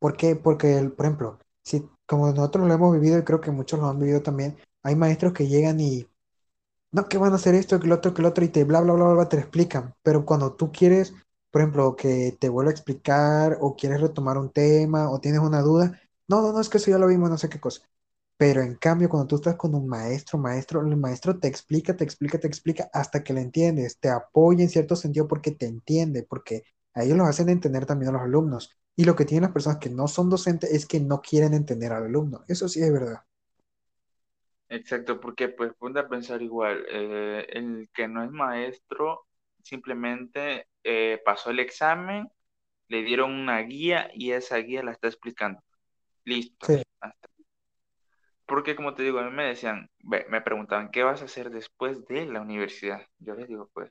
¿Por 0.00 0.16
qué? 0.16 0.36
Porque, 0.36 0.78
el- 0.78 0.92
por 0.92 1.06
ejemplo, 1.06 1.40
si 1.64 1.88
como 2.06 2.28
nosotros 2.32 2.68
lo 2.68 2.74
hemos 2.74 2.94
vivido 2.94 3.18
y 3.18 3.24
creo 3.24 3.40
que 3.42 3.50
muchos 3.52 3.80
lo 3.80 3.88
han 3.88 4.00
vivido 4.00 4.22
también, 4.22 4.56
hay 4.84 4.96
maestros 4.96 5.32
que 5.34 5.48
llegan 5.48 5.80
y 5.80 6.06
no, 6.92 7.08
que 7.08 7.18
van 7.18 7.32
a 7.32 7.36
hacer 7.36 7.54
esto, 7.54 7.80
que 7.80 7.86
lo 7.88 7.96
otro, 7.96 8.14
que 8.14 8.22
lo 8.22 8.28
otro, 8.28 8.44
y 8.44 8.48
te 8.48 8.64
bla, 8.64 8.80
bla, 8.80 8.92
bla, 8.94 9.08
bla, 9.14 9.28
te 9.28 9.38
explican. 9.38 9.94
Pero 10.02 10.24
cuando 10.26 10.54
tú 10.54 10.70
quieres, 10.72 11.14
por 11.50 11.62
ejemplo, 11.62 11.96
que 11.96 12.36
te 12.40 12.48
vuelva 12.48 12.70
a 12.70 12.74
explicar 12.74 13.58
o 13.60 13.76
quieres 13.76 14.00
retomar 14.00 14.38
un 14.38 14.50
tema 14.52 15.10
o 15.10 15.20
tienes 15.20 15.40
una 15.40 15.60
duda, 15.62 16.00
no, 16.28 16.42
no, 16.42 16.52
no, 16.52 16.60
es 16.60 16.68
que 16.68 16.78
eso 16.78 16.90
ya 16.90 16.98
lo 16.98 17.06
vimos, 17.08 17.30
no 17.30 17.38
sé 17.38 17.48
qué 17.48 17.60
cosa. 17.60 17.82
Pero 18.36 18.60
en 18.62 18.74
cambio, 18.76 19.08
cuando 19.08 19.28
tú 19.28 19.36
estás 19.36 19.56
con 19.56 19.74
un 19.74 19.86
maestro, 19.88 20.38
maestro, 20.38 20.80
el 20.80 20.96
maestro 20.96 21.38
te 21.38 21.48
explica, 21.48 21.96
te 21.96 22.04
explica, 22.04 22.38
te 22.40 22.46
explica 22.48 22.90
hasta 22.92 23.22
que 23.22 23.32
le 23.32 23.40
entiendes, 23.42 23.98
te 23.98 24.08
apoya 24.10 24.62
en 24.64 24.70
cierto 24.70 24.96
sentido 24.96 25.28
porque 25.28 25.52
te 25.52 25.66
entiende, 25.66 26.24
porque 26.24 26.64
a 26.94 27.04
ellos 27.04 27.16
los 27.18 27.28
hacen 27.28 27.48
entender 27.48 27.86
también 27.86 28.10
a 28.10 28.12
los 28.14 28.22
alumnos. 28.22 28.70
Y 28.96 29.04
lo 29.04 29.16
que 29.16 29.24
tienen 29.24 29.42
las 29.44 29.52
personas 29.52 29.78
que 29.78 29.90
no 29.90 30.08
son 30.08 30.28
docentes 30.28 30.70
es 30.72 30.86
que 30.86 31.00
no 31.00 31.20
quieren 31.22 31.54
entender 31.54 31.92
al 31.92 32.04
alumno. 32.04 32.44
Eso 32.48 32.68
sí 32.68 32.82
es 32.82 32.92
verdad. 32.92 33.22
Exacto, 34.72 35.20
porque 35.20 35.48
pues 35.50 35.72
ponte 35.74 36.00
a 36.00 36.08
pensar 36.08 36.40
igual, 36.42 36.84
eh, 36.88 37.46
el 37.50 37.90
que 37.92 38.08
no 38.08 38.24
es 38.24 38.30
maestro 38.30 39.26
simplemente 39.62 40.66
eh, 40.82 41.20
pasó 41.24 41.50
el 41.50 41.60
examen, 41.60 42.28
le 42.88 43.02
dieron 43.02 43.32
una 43.32 43.60
guía 43.60 44.10
y 44.14 44.32
esa 44.32 44.58
guía 44.58 44.82
la 44.84 44.92
está 44.92 45.08
explicando. 45.08 45.60
Listo. 46.24 46.66
Sí, 46.66 46.82
Hasta- 47.00 47.28
Porque 48.46 48.76
como 48.76 48.94
te 48.94 49.02
digo, 49.02 49.18
a 49.20 49.24
mí 49.24 49.30
me 49.30 49.44
decían, 49.44 49.90
me 50.02 50.40
preguntaban, 50.42 50.90
¿qué 50.90 51.02
vas 51.02 51.22
a 51.22 51.26
hacer 51.26 51.50
después 51.50 52.04
de 52.06 52.26
la 52.26 52.40
universidad? 52.40 53.06
Yo 53.18 53.34
les 53.34 53.48
digo, 53.48 53.70
pues, 53.72 53.90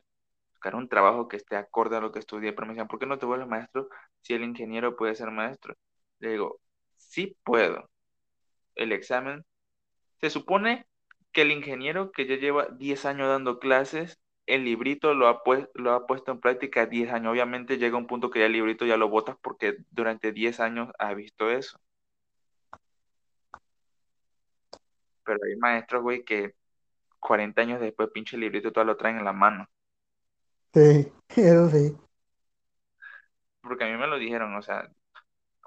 buscar 0.53 0.75
un 0.75 0.89
trabajo 0.89 1.27
que 1.27 1.37
esté 1.37 1.55
acorde 1.57 1.97
a 1.97 2.01
lo 2.01 2.11
que 2.11 2.19
estudié, 2.19 2.53
pero 2.53 2.67
me 2.67 2.73
decían, 2.73 2.87
¿por 2.87 2.99
qué 2.99 3.05
no 3.07 3.19
te 3.19 3.25
vuelves 3.27 3.47
maestro 3.47 3.89
si 4.21 4.33
el 4.35 4.43
ingeniero 4.43 4.95
puede 4.97 5.15
ser 5.15 5.31
maestro? 5.31 5.75
Le 6.19 6.31
digo, 6.31 6.61
sí 6.97 7.37
puedo. 7.43 7.89
El 8.75 8.91
examen 8.93 9.45
Se 10.21 10.29
supone 10.29 10.87
que 11.31 11.41
el 11.43 11.51
ingeniero 11.51 12.11
que 12.11 12.25
ya 12.27 12.35
lleva 12.35 12.67
10 12.67 13.05
años 13.05 13.27
dando 13.29 13.59
clases, 13.59 14.19
el 14.45 14.65
librito 14.65 15.13
lo 15.13 15.27
ha, 15.27 15.41
lo 15.75 15.93
ha 15.93 16.07
puesto 16.07 16.31
en 16.31 16.39
práctica 16.39 16.85
10 16.85 17.11
años. 17.11 17.31
Obviamente 17.31 17.77
llega 17.77 17.97
un 17.97 18.07
punto 18.07 18.29
que 18.29 18.39
ya 18.39 18.45
el 18.45 18.53
librito 18.53 18.85
ya 18.85 18.97
lo 18.97 19.09
botas 19.09 19.37
porque 19.41 19.77
durante 19.91 20.31
10 20.31 20.59
años 20.59 20.89
ha 20.99 21.13
visto 21.13 21.49
eso. 21.49 21.79
Pero 25.23 25.39
hay 25.45 25.55
maestros, 25.57 26.01
güey, 26.03 26.23
que 26.23 26.53
40 27.19 27.61
años 27.61 27.81
después, 27.81 28.09
pinche 28.13 28.37
librito, 28.37 28.71
todo 28.71 28.83
lo 28.85 28.97
traen 28.97 29.17
en 29.17 29.25
la 29.25 29.33
mano. 29.33 29.67
sí, 30.73 31.11
eso 31.37 31.69
sí. 31.69 31.95
Porque 33.61 33.83
a 33.85 33.87
mí 33.87 33.97
me 33.97 34.07
lo 34.07 34.17
dijeron, 34.17 34.55
o 34.55 34.61
sea, 34.61 34.91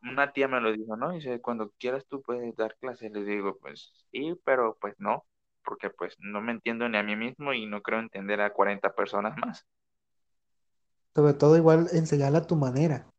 una 0.05 0.33
tía 0.33 0.49
me 0.49 0.61
lo 0.61 0.73
dijo, 0.73 0.97
¿no? 0.97 1.13
Dice, 1.13 1.41
cuando 1.41 1.71
quieras 1.79 2.07
tú 2.09 2.23
puedes 2.23 2.55
dar 2.57 2.77
clases. 2.79 3.11
Le 3.13 3.25
digo, 3.25 3.59
pues 3.61 3.93
sí, 4.13 4.35
pero 4.45 4.77
pues 4.81 4.95
no, 4.99 5.27
porque 5.65 5.91
pues 5.91 6.17
no 6.21 6.41
me 6.43 6.53
entiendo 6.53 6.89
ni 6.89 6.99
a 6.99 7.03
mí 7.03 7.17
mismo 7.17 7.53
y 7.55 7.67
no 7.67 7.83
creo 7.83 8.01
entender 8.01 8.41
a 8.41 8.53
40 8.53 8.95
personas 8.95 9.37
más. 9.39 9.67
Sobre 11.15 11.35
todo 11.35 11.57
igual 11.57 11.89
enseñarla 11.93 12.39
a 12.39 12.47
tu 12.47 12.55
manera. 12.57 13.11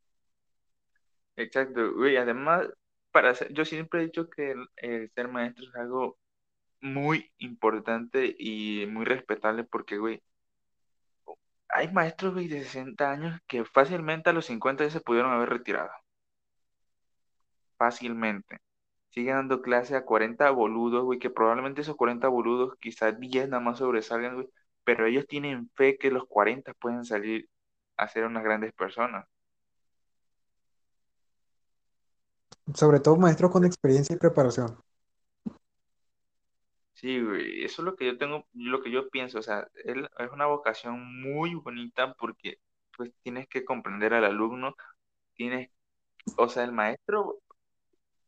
Exacto, 1.37 1.93
güey. 1.95 2.17
Además, 2.17 2.67
para 3.11 3.33
ser- 3.35 3.53
yo 3.53 3.65
siempre 3.65 4.01
he 4.01 4.05
dicho 4.05 4.29
que 4.29 4.51
el, 4.51 4.67
el 4.77 5.11
ser 5.13 5.27
maestro 5.27 5.65
es 5.69 5.75
algo 5.75 6.17
muy 6.81 7.31
importante 7.39 8.35
y 8.39 8.87
muy 8.87 9.05
respetable 9.05 9.63
porque, 9.65 9.97
güey, 9.97 10.21
hay 11.69 11.91
maestros, 11.91 12.33
güey, 12.33 12.47
de 12.47 12.63
60 12.63 13.11
años 13.11 13.39
que 13.47 13.65
fácilmente 13.65 14.29
a 14.31 14.33
los 14.33 14.47
50 14.47 14.83
ya 14.83 14.89
se 14.89 15.01
pudieron 15.01 15.31
haber 15.31 15.49
retirado. 15.49 15.91
Fácilmente. 17.77 18.59
Siguen 19.09 19.35
dando 19.35 19.61
clase 19.61 19.95
a 19.95 20.05
40 20.05 20.49
boludos, 20.51 21.03
güey, 21.03 21.19
que 21.19 21.29
probablemente 21.29 21.81
esos 21.81 21.95
40 21.95 22.27
boludos, 22.27 22.75
quizás 22.79 23.19
10 23.19 23.47
nada 23.49 23.61
más 23.61 23.79
sobresalgan, 23.79 24.35
güey, 24.35 24.49
pero 24.83 25.05
ellos 25.05 25.25
tienen 25.27 25.69
fe 25.75 25.97
que 25.97 26.11
los 26.11 26.25
40 26.27 26.73
pueden 26.73 27.05
salir 27.05 27.49
a 27.97 28.07
ser 28.07 28.25
unas 28.25 28.43
grandes 28.43 28.73
personas. 28.73 29.25
Sobre 32.73 32.99
todo 32.99 33.17
maestros 33.17 33.51
con 33.51 33.63
experiencia 33.65 34.15
y 34.15 34.19
preparación. 34.19 34.77
Sí, 36.93 37.21
güey, 37.21 37.63
eso 37.63 37.81
es 37.81 37.85
lo 37.85 37.95
que 37.95 38.05
yo 38.05 38.17
tengo, 38.17 38.47
lo 38.53 38.81
que 38.81 38.89
yo 38.89 39.09
pienso, 39.09 39.39
o 39.39 39.41
sea, 39.41 39.67
él, 39.83 40.09
es 40.17 40.31
una 40.31 40.45
vocación 40.45 41.21
muy 41.21 41.53
bonita 41.53 42.13
porque 42.15 42.57
pues 42.95 43.11
tienes 43.21 43.47
que 43.47 43.65
comprender 43.65 44.13
al 44.13 44.23
alumno, 44.23 44.75
tienes, 45.35 45.69
o 46.37 46.49
sea, 46.49 46.63
el 46.63 46.71
maestro, 46.71 47.39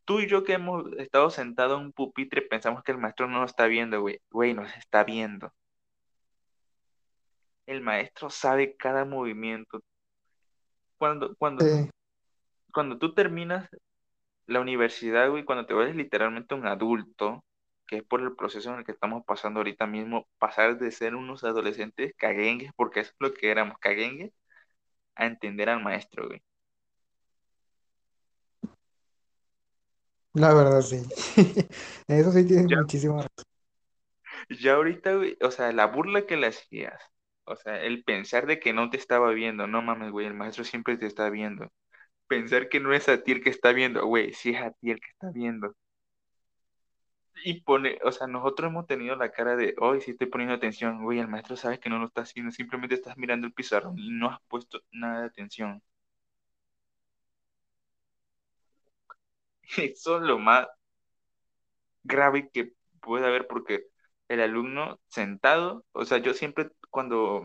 tú 0.07 0.21
y 0.21 0.27
yo 0.27 0.45
que 0.45 0.53
hemos 0.53 0.85
estado 0.99 1.29
sentados 1.29 1.79
en 1.79 1.87
un 1.87 1.91
pupitre 1.93 2.41
pensamos 2.41 2.81
que 2.83 2.93
el 2.93 2.97
maestro 2.97 3.27
no 3.27 3.41
nos 3.41 3.51
está 3.51 3.67
viendo, 3.67 3.99
güey, 4.01 4.21
güey, 4.31 4.53
nos 4.53 4.73
está 4.77 5.03
viendo. 5.03 5.53
El 7.65 7.81
maestro 7.81 8.29
sabe 8.29 8.77
cada 8.77 9.03
movimiento. 9.03 9.81
Cuando, 10.97 11.35
cuando, 11.35 11.65
Sí. 11.65 11.89
cuando 12.73 12.97
tú 12.97 13.13
terminas 13.13 13.69
la 14.45 14.61
universidad, 14.61 15.29
güey, 15.29 15.43
cuando 15.43 15.65
te 15.65 15.73
vuelves 15.73 15.95
literalmente 15.97 16.55
un 16.55 16.67
adulto, 16.67 17.43
que 17.85 17.97
es 17.97 18.03
por 18.03 18.21
el 18.21 18.35
proceso 18.35 18.71
en 18.71 18.79
el 18.79 18.85
que 18.85 18.93
estamos 18.93 19.23
pasando 19.25 19.59
ahorita 19.59 19.87
mismo, 19.87 20.27
pasar 20.39 20.77
de 20.77 20.91
ser 20.91 21.15
unos 21.15 21.43
adolescentes 21.43 22.13
caguengues, 22.17 22.71
porque 22.77 23.01
eso 23.01 23.11
es 23.11 23.17
lo 23.19 23.33
que 23.33 23.51
éramos, 23.51 23.77
caguengues, 23.79 24.31
a 25.15 25.25
entender 25.27 25.69
al 25.69 25.83
maestro, 25.83 26.27
güey. 26.27 26.41
La 30.33 30.53
verdad, 30.53 30.81
sí. 30.81 31.01
Eso 32.07 32.31
sí 32.31 32.45
tienes 32.45 32.69
Ya, 32.69 32.77
muchísima 32.77 33.15
razón. 33.23 33.47
ya 34.49 34.73
ahorita, 34.75 35.15
güey, 35.15 35.37
o 35.41 35.51
sea, 35.51 35.71
la 35.71 35.87
burla 35.87 36.25
que 36.25 36.37
le 36.37 36.47
hacías, 36.47 37.01
o 37.45 37.55
sea, 37.55 37.81
el 37.81 38.03
pensar 38.03 38.45
de 38.47 38.59
que 38.59 38.73
no 38.73 38.89
te 38.89 38.97
estaba 38.97 39.31
viendo, 39.31 39.67
no 39.67 39.81
mames, 39.81 40.11
güey, 40.11 40.27
el 40.27 40.33
maestro 40.33 40.63
siempre 40.63 40.97
te 40.97 41.05
está 41.07 41.29
viendo. 41.29 41.71
Pensar 42.27 42.69
que 42.69 42.79
no 42.79 42.93
es 42.93 43.09
a 43.09 43.23
ti 43.23 43.33
el 43.33 43.43
que 43.43 43.49
está 43.51 43.73
viendo, 43.73 44.05
güey, 44.07 44.33
sí 44.33 44.51
es 44.51 44.61
a 44.61 44.71
ti 44.71 44.91
el 44.91 44.99
que 45.01 45.09
está 45.11 45.31
viendo. 45.31 45.75
Y 47.43 47.61
pone, 47.61 47.99
o 48.03 48.11
sea, 48.11 48.27
nosotros 48.27 48.69
hemos 48.69 48.85
tenido 48.87 49.15
la 49.15 49.31
cara 49.31 49.55
de, 49.55 49.75
hoy 49.79 50.01
sí 50.01 50.11
estoy 50.11 50.27
poniendo 50.27 50.55
atención, 50.55 51.03
güey, 51.03 51.19
el 51.19 51.27
maestro 51.27 51.55
sabe 51.55 51.79
que 51.79 51.89
no 51.89 51.99
lo 51.99 52.07
está 52.07 52.21
haciendo, 52.23 52.51
simplemente 52.51 52.95
estás 52.95 53.15
mirando 53.17 53.47
el 53.47 53.53
pizarrón 53.53 53.97
y 53.97 54.09
no 54.11 54.29
has 54.29 54.39
puesto 54.47 54.81
nada 54.91 55.21
de 55.21 55.27
atención. 55.27 55.81
Eso 59.77 60.17
es 60.17 60.23
lo 60.23 60.39
más 60.39 60.67
grave 62.03 62.49
que 62.51 62.73
puede 63.01 63.25
haber 63.27 63.47
porque 63.47 63.85
el 64.27 64.41
alumno 64.41 64.99
sentado, 65.07 65.85
o 65.93 66.05
sea, 66.05 66.17
yo 66.19 66.33
siempre 66.33 66.69
cuando, 66.89 67.43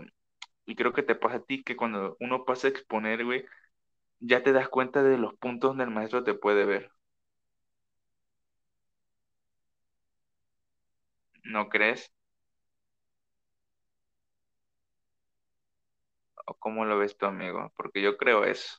y 0.67 0.77
creo 0.77 0.93
que 0.93 1.03
te 1.03 1.15
pasa 1.17 1.37
a 1.39 1.45
ti, 1.45 1.63
que 1.65 1.77
cuando 1.77 2.17
uno 2.21 2.45
pasa 2.45 2.69
a 2.69 2.71
exponer, 2.71 3.25
güey, 3.25 3.45
ya 4.21 4.43
te 4.45 4.53
das 4.53 4.69
cuenta 4.71 5.03
de 5.03 5.19
los 5.19 5.35
puntos 5.37 5.71
donde 5.73 5.85
el 5.85 5.91
maestro 5.91 6.25
te 6.25 6.35
puede 6.35 6.67
ver. 6.67 6.93
¿No 11.45 11.69
crees? 11.69 12.11
¿O 16.47 16.55
cómo 16.55 16.85
lo 16.85 16.99
ves 16.99 17.17
tú, 17.17 17.27
amigo? 17.27 17.73
Porque 17.77 18.01
yo 18.03 18.17
creo 18.17 18.45
eso. 18.45 18.77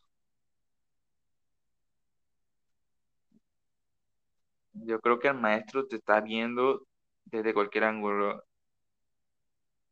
Yo 4.74 5.00
creo 5.00 5.20
que 5.20 5.28
el 5.30 5.34
maestro 5.36 5.88
te 5.88 5.96
está 5.98 6.22
viendo 6.22 6.86
desde 7.26 7.54
cualquier 7.56 7.86
ángulo 7.86 8.44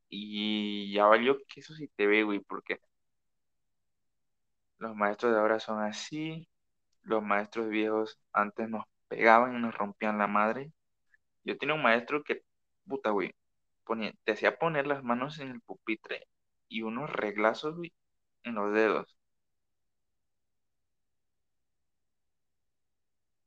y 0.10 0.94
ya 0.94 1.06
valió 1.06 1.38
que 1.48 1.62
eso 1.62 1.74
sí 1.76 1.88
te 1.96 2.06
ve, 2.08 2.24
güey, 2.24 2.40
porque 2.40 2.80
los 4.80 4.96
maestros 4.96 5.34
de 5.34 5.40
ahora 5.40 5.60
son 5.60 5.80
así, 5.82 6.48
los 7.04 7.24
maestros 7.24 7.70
viejos 7.70 8.20
antes 8.34 8.70
nos 8.70 8.86
pegaban 9.08 9.56
y 9.58 9.60
nos 9.62 9.76
rompían 9.76 10.18
la 10.20 10.28
madre. 10.28 10.72
Yo 11.46 11.58
tenía 11.58 11.76
un 11.76 11.84
maestro 11.84 12.24
que, 12.24 12.44
puta, 12.88 13.12
güey, 13.12 13.34
ponía, 13.86 14.14
te 14.26 14.34
hacía 14.34 14.58
poner 14.60 14.88
las 14.88 15.04
manos 15.04 15.40
en 15.40 15.50
el 15.52 15.62
pupitre 15.62 16.28
y 16.70 16.84
unos 16.84 17.12
reglazos, 17.12 17.76
güey, 17.78 17.94
en 18.44 18.56
los 18.56 18.74
dedos. 18.74 19.16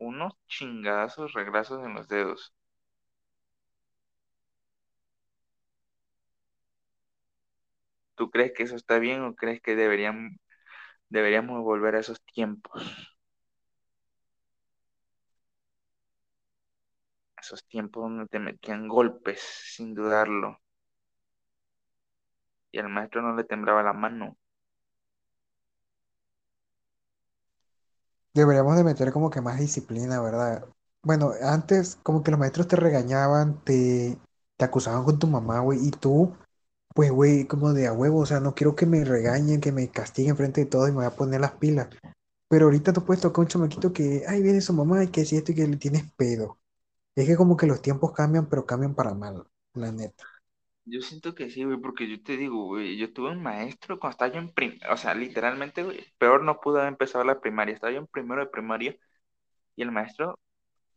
Unos 0.04 0.34
chingadazos 0.46 1.32
reglazos 1.32 1.84
en 1.84 1.94
los 1.94 2.06
dedos. 2.06 2.54
¿Tú 8.16 8.30
crees 8.30 8.52
que 8.54 8.62
eso 8.64 8.76
está 8.76 8.98
bien 8.98 9.22
o 9.22 9.34
crees 9.34 9.60
que 9.60 9.76
deberían, 9.76 10.38
deberíamos 11.10 11.62
volver 11.62 11.96
a 11.96 12.00
esos 12.00 12.22
tiempos? 12.24 12.82
Esos 17.40 17.64
tiempos 17.68 18.02
donde 18.02 18.26
te 18.26 18.40
metían 18.40 18.88
golpes 18.88 19.38
sin 19.40 19.94
dudarlo 19.94 20.58
y 22.72 22.78
al 22.78 22.90
maestro 22.90 23.22
no 23.22 23.34
le 23.34 23.44
temblaba 23.44 23.82
la 23.82 23.94
mano. 23.94 24.36
Deberíamos 28.34 28.76
de 28.76 28.84
meter 28.84 29.12
como 29.12 29.30
que 29.30 29.40
más 29.40 29.58
disciplina, 29.60 30.20
¿verdad? 30.20 30.66
Bueno, 31.02 31.32
antes 31.42 31.96
como 32.02 32.22
que 32.22 32.30
los 32.30 32.40
maestros 32.40 32.66
te 32.68 32.76
regañaban, 32.76 33.62
te, 33.64 34.18
te 34.56 34.64
acusaban 34.64 35.04
con 35.04 35.18
tu 35.18 35.26
mamá, 35.26 35.60
güey, 35.60 35.86
y 35.86 35.90
tú, 35.90 36.34
pues, 36.94 37.10
güey, 37.12 37.46
como 37.46 37.72
de 37.74 37.86
a 37.88 37.92
huevo, 37.92 38.20
o 38.20 38.26
sea, 38.26 38.40
no 38.40 38.54
quiero 38.54 38.76
que 38.76 38.86
me 38.86 39.04
regañen, 39.04 39.60
que 39.60 39.72
me 39.72 39.88
castiguen 39.90 40.36
frente 40.36 40.62
de 40.62 40.66
todos 40.68 40.88
y 40.88 40.92
me 40.92 40.98
voy 40.98 41.06
a 41.06 41.16
poner 41.16 41.40
las 41.42 41.52
pilas. 41.52 41.88
Pero 42.48 42.66
ahorita 42.66 42.92
tú 42.92 43.04
puedes 43.04 43.22
tocar 43.22 43.40
un 43.44 43.48
chamaquito 43.48 43.92
que, 43.92 44.24
ay, 44.28 44.42
viene 44.42 44.60
su 44.62 44.72
mamá 44.74 45.04
y 45.04 45.08
que 45.08 45.24
si 45.26 45.36
esto 45.36 45.52
y 45.52 45.56
que 45.56 45.68
le 45.68 45.76
tienes 45.78 46.10
pedo. 46.16 46.58
Es 47.16 47.26
que 47.26 47.36
como 47.36 47.56
que 47.58 47.66
los 47.68 47.82
tiempos 47.82 48.12
cambian, 48.12 48.46
pero 48.48 48.66
cambian 48.66 48.94
para 48.94 49.14
mal, 49.14 49.46
la 49.74 49.92
neta. 49.92 50.24
Yo 50.86 51.00
siento 51.00 51.34
que 51.34 51.48
sí, 51.50 51.64
güey, 51.64 51.78
porque 51.78 52.06
yo 52.08 52.22
te 52.22 52.36
digo, 52.36 52.64
güey, 52.66 52.98
yo 52.98 53.10
tuve 53.12 53.30
un 53.30 53.42
maestro 53.42 53.98
cuando 53.98 54.12
estaba 54.12 54.32
yo 54.32 54.38
en 54.38 54.52
prim, 54.52 54.78
o 54.90 54.96
sea, 54.98 55.14
literalmente, 55.14 55.82
güey, 55.82 56.04
peor 56.18 56.42
no 56.42 56.60
pude 56.60 56.78
haber 56.80 56.88
empezado 56.92 57.24
la 57.24 57.40
primaria, 57.40 57.74
estaba 57.74 57.92
yo 57.92 57.98
en 58.00 58.06
primero 58.06 58.42
de 58.42 58.48
primaria 58.50 58.94
y 59.76 59.82
el 59.82 59.92
maestro 59.92 60.40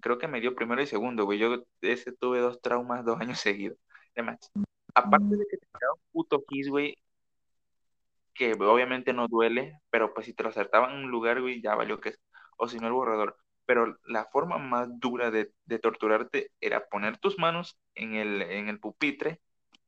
creo 0.01 0.17
que 0.19 0.27
me 0.27 0.41
dio 0.41 0.55
primero 0.55 0.81
y 0.81 0.87
segundo, 0.87 1.25
güey, 1.25 1.39
yo 1.39 1.63
ese 1.81 2.13
tuve 2.13 2.39
dos 2.41 2.61
traumas 2.61 3.05
dos 3.05 3.19
años 3.21 3.39
seguidos. 3.41 3.77
Además, 4.15 4.39
aparte 4.95 5.37
de 5.37 5.45
que 5.49 5.57
te 5.57 5.67
daba 5.81 5.93
un 5.95 6.01
puto 6.13 6.43
kiss, 6.47 6.69
güey, 6.69 6.95
que 8.33 8.53
obviamente 8.53 9.13
no 9.13 9.27
duele, 9.27 9.79
pero 9.89 10.13
pues 10.13 10.25
si 10.27 10.33
te 10.33 10.43
lo 10.43 10.49
acertaban 10.49 10.91
en 10.91 11.05
un 11.05 11.11
lugar, 11.11 11.41
güey, 11.41 11.61
ya 11.61 11.75
valió 11.75 11.99
que 11.99 12.09
es, 12.09 12.19
o 12.57 12.67
si 12.67 12.77
no 12.79 12.87
el 12.87 12.93
borrador. 12.93 13.37
Pero 13.65 13.97
la 14.05 14.25
forma 14.25 14.57
más 14.59 14.87
dura 14.99 15.31
de, 15.31 15.51
de 15.65 15.79
torturarte 15.79 16.51
era 16.61 16.87
poner 16.87 17.17
tus 17.17 17.37
manos 17.39 17.77
en 17.95 18.15
el, 18.15 18.41
en 18.43 18.69
el 18.69 18.79
pupitre 18.79 19.41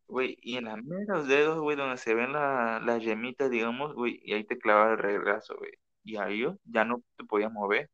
Güey, 0.09 0.37
y 0.41 0.57
en 0.57 0.65
las 0.65 0.83
meros 0.83 1.27
dedos, 1.27 1.59
güey, 1.59 1.77
donde 1.77 1.97
se 1.97 2.13
ven 2.15 2.33
la- 2.33 2.79
las 2.81 3.01
yemitas, 3.03 3.49
digamos, 3.51 3.93
güey, 3.93 4.19
y 4.23 4.33
ahí 4.33 4.43
te 4.43 4.57
clavaba 4.59 4.91
el 4.93 4.97
regazo, 4.97 5.55
güey. 5.57 5.71
Y 6.03 6.17
ahí 6.17 6.39
yo 6.39 6.57
ya 6.65 6.83
no 6.85 7.01
te 7.17 7.23
podías 7.25 7.51
mover. 7.51 7.89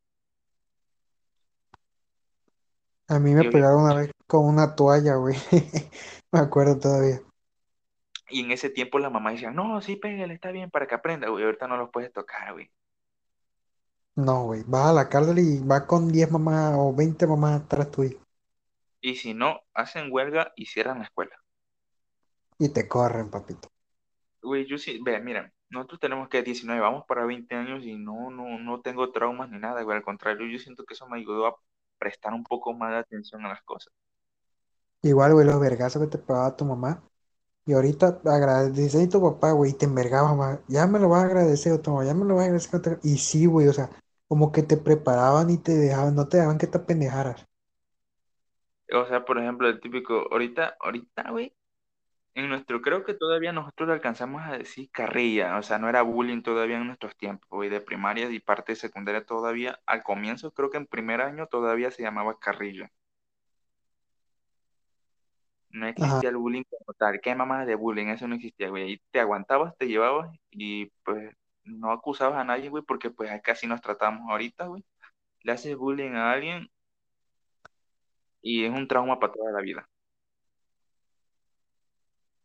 A 3.07 3.19
mí 3.19 3.33
me 3.33 3.43
Y, 3.45 3.49
pegaron 3.49 3.83
una 3.83 3.95
vez 3.95 4.11
con 4.27 4.45
una 4.45 4.75
toalla, 4.75 5.15
güey. 5.15 5.35
Me 6.31 6.39
acuerdo 6.39 6.79
todavía. 6.79 7.21
y 8.29 8.41
en 8.41 8.51
ese 8.51 8.69
tiempo 8.69 8.99
la 8.99 9.09
mamá 9.09 9.31
decía, 9.31 9.49
no, 9.51 9.81
sí, 9.81 9.95
pégale, 9.95 10.33
está 10.35 10.51
bien 10.51 10.69
para 10.71 10.87
que 10.87 10.93
aprenda, 10.95 11.29
güey. 11.29 11.43
Ahorita 11.43 11.67
no 11.67 11.77
los 11.77 11.89
puedes 11.91 12.11
tocar, 12.13 12.53
güey. 12.53 12.69
No, 14.15 14.43
güey, 14.45 14.63
vas 14.67 14.87
a 14.87 14.93
la 14.93 15.07
cárcel 15.09 15.39
y 15.39 15.59
vas 15.59 15.83
con 15.83 16.11
10 16.11 16.29
mamás 16.31 16.73
o 16.77 16.93
20 16.93 17.25
mamás 17.27 17.61
atrás 17.61 17.91
tuyo 17.91 18.19
Y 18.99 19.15
si 19.15 19.33
no, 19.33 19.61
hacen 19.73 20.11
huelga 20.11 20.51
y 20.57 20.65
cierran 20.65 20.99
la 20.99 21.05
escuela. 21.05 21.35
Y 22.59 22.69
te 22.69 22.87
corren, 22.87 23.29
papito. 23.29 23.69
Güey, 24.41 24.65
yo 24.65 24.77
sí, 24.77 24.99
ve, 25.03 25.19
mira, 25.19 25.51
nosotros 25.69 25.99
tenemos 25.99 26.29
que 26.29 26.41
19 26.43 26.79
vamos 26.81 27.03
para 27.07 27.25
20 27.25 27.55
años 27.55 27.83
y 27.83 27.97
no, 27.97 28.29
no, 28.31 28.57
no 28.59 28.81
tengo 28.81 29.11
traumas 29.11 29.49
ni 29.49 29.57
nada, 29.59 29.81
güey. 29.83 29.97
Al 29.97 30.03
contrario, 30.03 30.47
yo 30.47 30.59
siento 30.59 30.85
que 30.85 30.93
eso 30.93 31.07
me 31.07 31.17
ayudó 31.17 31.47
a 31.47 31.55
prestar 31.97 32.33
un 32.33 32.43
poco 32.43 32.73
más 32.73 32.91
de 32.91 32.97
atención 32.99 33.45
a 33.45 33.49
las 33.49 33.61
cosas. 33.63 33.93
Igual, 35.03 35.33
güey, 35.33 35.45
los 35.45 35.59
vergazos 35.59 36.01
que 36.01 36.07
te 36.09 36.17
pegaba 36.17 36.55
tu 36.57 36.65
mamá. 36.65 37.03
Y 37.65 37.73
ahorita 37.73 38.21
agradeces 38.25 39.07
a 39.07 39.09
tu 39.09 39.21
papá, 39.21 39.51
güey, 39.53 39.71
y 39.71 39.73
te 39.75 39.85
envergaba 39.85 40.35
más. 40.35 40.59
Ya 40.67 40.87
me 40.87 40.99
lo 40.99 41.09
vas 41.09 41.23
a 41.23 41.27
agradecer, 41.27 41.73
o 41.73 41.91
mamá, 41.91 42.05
ya 42.05 42.13
me 42.15 42.25
lo 42.25 42.35
vas 42.35 42.43
a 42.43 42.45
agradecer. 42.47 42.75
otra- 42.77 42.99
Y 43.03 43.17
sí, 43.19 43.45
güey, 43.47 43.67
o 43.69 43.73
sea, 43.73 43.89
como 44.27 44.51
que 44.53 44.63
te 44.63 44.77
preparaban 44.77 45.49
y 45.51 45.57
te 45.59 45.75
dejaban, 45.75 46.15
no 46.15 46.27
te 46.29 46.37
dejaban 46.37 46.57
que 46.59 46.67
te 46.67 46.77
apendejaras. 46.79 47.45
O 48.93 49.05
sea, 49.05 49.23
por 49.25 49.37
ejemplo, 49.37 49.67
el 49.67 49.79
típico, 49.79 50.27
ahorita, 50.31 50.75
ahorita, 50.79 51.29
güey. 51.31 51.53
En 52.35 52.49
nuestro, 52.49 52.81
creo 52.81 53.03
que 53.03 53.13
todavía 53.15 53.51
nosotros 53.53 53.87
le 53.87 53.93
alcanzamos 53.95 54.43
a 54.43 54.57
decir 54.57 54.89
carrilla, 54.91 55.57
o 55.57 55.63
sea, 55.63 55.79
no 55.79 55.89
era 55.89 56.01
bullying 56.03 56.41
todavía 56.43 56.77
en 56.77 56.87
nuestros 56.87 57.15
tiempos, 57.17 57.65
y 57.65 57.69
de 57.69 57.81
primaria 57.81 58.29
y 58.29 58.39
parte 58.39 58.73
de 58.73 58.75
secundaria 58.77 59.25
todavía, 59.25 59.79
al 59.85 60.03
comienzo 60.03 60.51
creo 60.53 60.69
que 60.69 60.77
en 60.77 60.85
primer 60.87 61.21
año 61.21 61.47
todavía 61.47 61.91
se 61.91 62.03
llamaba 62.03 62.37
carrilla, 62.39 62.91
no 65.69 65.85
Ajá. 65.87 65.91
existía 65.91 66.29
el 66.29 66.37
bullying 66.37 66.63
como 66.63 66.93
tal, 66.97 67.19
¿qué 67.21 67.35
mamás 67.35 67.67
de 67.67 67.75
bullying? 67.75 68.07
Eso 68.07 68.27
no 68.27 68.35
existía, 68.35 68.69
güey, 68.69 68.83
ahí 68.83 69.01
te 69.11 69.19
aguantabas, 69.19 69.75
te 69.77 69.87
llevabas 69.87 70.29
y 70.51 70.87
pues 71.03 71.35
no 71.63 71.91
acusabas 71.91 72.39
a 72.39 72.43
nadie, 72.43 72.69
güey, 72.69 72.83
porque 72.83 73.09
pues 73.11 73.29
casi 73.43 73.67
nos 73.67 73.81
tratamos 73.81 74.29
ahorita, 74.29 74.67
güey, 74.67 74.83
le 75.43 75.51
haces 75.53 75.75
bullying 75.77 76.13
a 76.15 76.31
alguien 76.31 76.69
y 78.41 78.63
es 78.65 78.71
un 78.71 78.87
trauma 78.87 79.19
para 79.19 79.33
toda 79.33 79.51
la 79.51 79.61
vida. 79.61 79.89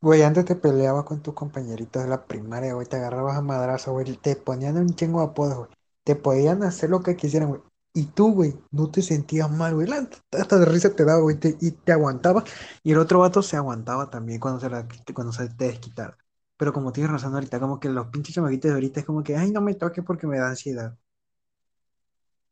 Güey, 0.02 0.22
antes 0.22 0.46
te 0.46 0.56
peleabas 0.56 1.04
con 1.04 1.22
tus 1.22 1.34
compañeritos 1.34 2.02
de 2.02 2.08
la 2.08 2.26
primaria, 2.26 2.72
güey, 2.74 2.86
te 2.86 2.96
agarrabas 2.96 3.36
a 3.36 3.42
madrazo, 3.42 3.92
güey, 3.92 4.16
te 4.16 4.34
ponían 4.36 4.78
un 4.78 4.94
chingo 4.94 5.20
de 5.20 5.26
apodos, 5.26 5.56
güey. 5.58 5.70
Te 6.04 6.16
podían 6.16 6.62
hacer 6.62 6.88
lo 6.90 7.02
que 7.02 7.16
quisieran, 7.16 7.50
güey. 7.50 7.60
Y 7.92 8.06
tú, 8.06 8.32
güey, 8.32 8.54
no 8.70 8.90
te 8.90 9.02
sentías 9.02 9.50
mal, 9.50 9.74
güey. 9.74 9.88
Hasta 10.32 10.58
de 10.58 10.64
risa 10.64 10.94
te 10.94 11.04
daba, 11.04 11.20
güey, 11.20 11.36
te- 11.38 11.56
y 11.60 11.72
te 11.72 11.92
aguantabas. 11.92 12.44
Y 12.82 12.92
el 12.92 12.98
otro 12.98 13.20
vato 13.20 13.42
se 13.42 13.56
aguantaba 13.56 14.08
también 14.10 14.40
cuando 14.40 14.60
se, 14.60 14.70
la, 14.70 14.86
cuando 15.14 15.32
se 15.32 15.48
te 15.50 15.66
desquitara. 15.66 16.16
Pero 16.56 16.72
como 16.72 16.92
tienes 16.92 17.12
razón 17.12 17.34
ahorita, 17.34 17.60
como 17.60 17.78
que 17.80 17.88
los 17.90 18.06
pinches 18.08 18.34
chamaquitos 18.34 18.70
de 18.70 18.74
ahorita 18.74 19.00
es 19.00 19.06
como 19.06 19.22
que, 19.22 19.36
ay, 19.36 19.50
no 19.50 19.60
me 19.60 19.74
toques 19.74 20.04
porque 20.04 20.26
me 20.26 20.38
da 20.38 20.48
ansiedad. 20.48 20.96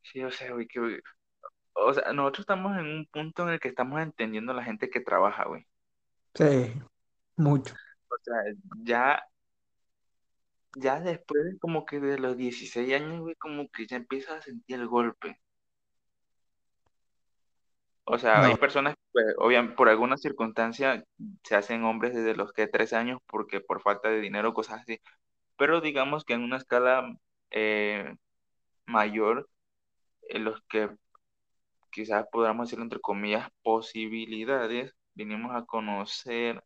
Sí, 0.03 0.23
o 0.23 0.31
sea, 0.31 0.51
güey, 0.53 0.67
que, 0.67 0.79
o 1.73 1.93
sea, 1.93 2.13
nosotros 2.13 2.41
estamos 2.43 2.77
en 2.77 2.85
un 2.87 3.07
punto 3.07 3.43
en 3.43 3.49
el 3.55 3.59
que 3.59 3.69
estamos 3.69 4.01
entendiendo 4.01 4.51
a 4.51 4.55
la 4.55 4.63
gente 4.65 4.89
que 4.89 5.01
trabaja, 5.01 5.45
güey. 5.47 5.67
Sí, 6.35 6.45
mucho. 7.39 7.73
O 8.09 8.15
sea, 8.21 8.35
ya, 8.83 9.23
ya 10.75 10.99
después 10.99 11.43
de 11.45 11.57
como 11.59 11.85
que 11.85 11.99
de 11.99 12.19
los 12.19 12.37
16 12.37 12.93
años, 12.93 13.21
güey, 13.21 13.35
como 13.35 13.69
que 13.69 13.87
ya 13.87 13.97
empiezas 13.97 14.37
a 14.37 14.41
sentir 14.41 14.79
el 14.79 14.87
golpe. 14.87 15.39
O 18.11 18.17
sea, 18.17 18.43
hay 18.43 18.55
personas 18.55 18.95
que, 18.95 19.01
pues, 19.11 19.25
obviamente, 19.37 19.75
por 19.75 19.87
alguna 19.87 20.17
circunstancia 20.17 21.03
se 21.43 21.55
hacen 21.55 21.83
hombres 21.83 22.15
desde 22.15 22.35
los 22.35 22.51
que 22.53 22.67
13 22.67 22.95
años 22.95 23.19
porque 23.27 23.61
por 23.61 23.81
falta 23.81 24.09
de 24.09 24.19
dinero, 24.19 24.53
cosas 24.53 24.81
así. 24.81 24.99
Pero 25.57 25.79
digamos 25.79 26.25
que 26.25 26.33
en 26.33 26.41
una 26.41 26.57
escala 26.57 27.15
eh, 27.51 28.15
mayor, 28.87 29.47
en 30.29 30.43
los 30.45 30.61
que 30.69 30.89
quizás 31.91 32.25
podamos 32.31 32.67
decir 32.69 32.81
entre 32.81 32.99
comillas 32.99 33.49
posibilidades, 33.63 34.93
vinimos 35.13 35.55
a 35.55 35.65
conocer 35.65 36.63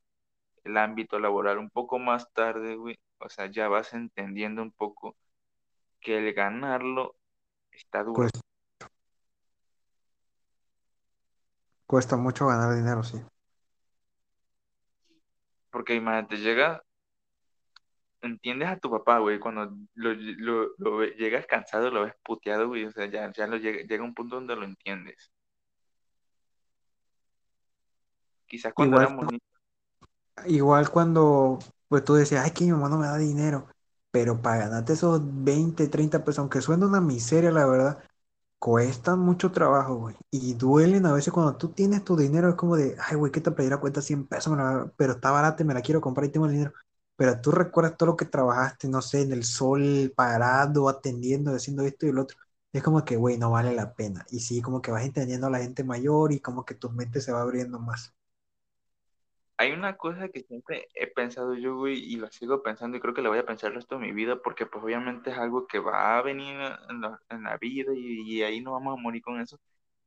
el 0.63 0.77
ámbito 0.77 1.19
laboral 1.19 1.57
un 1.57 1.69
poco 1.69 1.99
más 1.99 2.31
tarde, 2.33 2.75
güey. 2.75 2.97
O 3.19 3.29
sea, 3.29 3.47
ya 3.47 3.67
vas 3.67 3.93
entendiendo 3.93 4.61
un 4.61 4.71
poco 4.71 5.15
que 6.01 6.17
el 6.17 6.33
ganarlo 6.33 7.15
está 7.71 8.03
duro. 8.03 8.15
cuesta, 8.15 8.39
cuesta 11.85 12.17
mucho 12.17 12.47
ganar 12.47 12.75
dinero, 12.75 13.03
sí. 13.03 13.21
Porque 15.71 15.95
imagínate, 15.95 16.37
llega, 16.37 16.83
entiendes 18.21 18.69
a 18.69 18.77
tu 18.77 18.89
papá, 18.91 19.19
güey, 19.19 19.39
cuando 19.39 19.75
lo, 19.95 20.13
lo- 20.77 21.03
llegas 21.15 21.45
cansado, 21.47 21.89
lo 21.91 22.03
ves 22.05 22.13
puteado, 22.23 22.67
güey, 22.67 22.85
o 22.85 22.91
sea, 22.91 23.05
ya, 23.07 23.31
ya 23.31 23.47
lo 23.47 23.57
llega, 23.57 23.83
llega 23.83 24.03
un 24.03 24.13
punto 24.13 24.35
donde 24.35 24.55
lo 24.55 24.65
entiendes. 24.65 25.31
Quizás 28.45 28.73
cuando 28.73 28.97
Igual 28.97 29.07
éramos 29.07 29.25
niños, 29.25 29.41
Igual 30.45 30.89
cuando 30.89 31.59
pues 31.87 32.03
tú 32.03 32.13
decías, 32.15 32.43
ay, 32.43 32.51
que 32.51 32.65
mi 32.65 32.71
mamá 32.71 32.89
no 32.89 32.97
me 32.97 33.05
da 33.07 33.17
dinero, 33.17 33.67
pero 34.11 34.41
para 34.41 34.57
ganarte 34.67 34.93
esos 34.93 35.21
20 35.23 35.87
30 35.87 36.23
pesos, 36.23 36.39
aunque 36.39 36.61
suena 36.61 36.87
una 36.87 37.01
miseria, 37.01 37.51
la 37.51 37.65
verdad, 37.67 37.99
cuestan 38.59 39.19
mucho 39.19 39.51
trabajo, 39.51 39.95
güey. 39.97 40.15
Y 40.31 40.53
duelen 40.55 41.05
a 41.05 41.13
veces 41.13 41.33
cuando 41.33 41.57
tú 41.57 41.69
tienes 41.69 42.03
tu 42.05 42.15
dinero, 42.17 42.49
es 42.49 42.55
como 42.55 42.75
de, 42.77 42.97
ay, 43.09 43.15
güey, 43.17 43.31
que 43.31 43.39
esta 43.39 43.55
playera 43.55 43.79
cuesta 43.79 44.01
100 44.01 44.27
pesos, 44.27 44.57
pero 44.97 45.13
está 45.13 45.31
barata 45.31 45.63
y 45.63 45.65
me 45.67 45.73
la 45.75 45.81
quiero 45.81 46.01
comprar 46.01 46.27
y 46.27 46.31
tengo 46.31 46.45
el 46.47 46.53
dinero. 46.53 46.73
Pero 47.17 47.39
tú 47.41 47.51
recuerdas 47.51 47.97
todo 47.97 48.07
lo 48.11 48.17
que 48.17 48.25
trabajaste, 48.25 48.87
no 48.89 49.01
sé, 49.01 49.21
en 49.23 49.33
el 49.33 49.43
sol, 49.45 50.13
parado, 50.15 50.89
atendiendo, 50.89 51.53
haciendo 51.55 51.83
esto 51.83 52.05
y 52.07 52.11
lo 52.13 52.23
otro. 52.23 52.37
Es 52.73 52.83
como 52.83 53.05
que, 53.05 53.17
güey, 53.17 53.37
no 53.37 53.51
vale 53.51 53.73
la 53.75 53.93
pena. 53.95 54.25
Y 54.31 54.39
sí, 54.41 54.61
como 54.61 54.81
que 54.81 54.91
vas 54.91 55.03
entendiendo 55.05 55.47
a 55.47 55.49
la 55.51 55.59
gente 55.59 55.83
mayor 55.83 56.31
y 56.33 56.39
como 56.41 56.65
que 56.65 56.75
tu 56.75 56.89
mente 56.91 57.21
se 57.21 57.31
va 57.33 57.41
abriendo 57.41 57.79
más. 57.79 58.13
Hay 59.57 59.71
una 59.71 59.97
cosa 59.97 60.29
que 60.29 60.41
siempre 60.43 60.89
he 60.95 61.07
pensado 61.07 61.53
yo, 61.55 61.77
güey, 61.77 61.99
y 61.99 62.15
lo 62.17 62.29
sigo 62.31 62.63
pensando 62.63 62.97
y 62.97 62.99
creo 62.99 63.13
que 63.13 63.21
lo 63.21 63.29
voy 63.29 63.39
a 63.39 63.45
pensar 63.45 63.69
el 63.69 63.75
resto 63.75 63.95
de 63.95 64.01
mi 64.01 64.11
vida 64.11 64.41
porque 64.41 64.65
pues 64.65 64.83
obviamente 64.83 65.31
es 65.31 65.37
algo 65.37 65.67
que 65.67 65.79
va 65.79 66.17
a 66.17 66.21
venir 66.21 66.57
en 66.89 67.01
la, 67.01 67.19
la 67.29 67.57
vida 67.57 67.93
y, 67.95 68.41
ahí 68.43 68.61
no 68.61 68.73
vamos 68.73 68.97
a 68.97 69.01
morir 69.01 69.21
con 69.21 69.39
eso. 69.39 69.59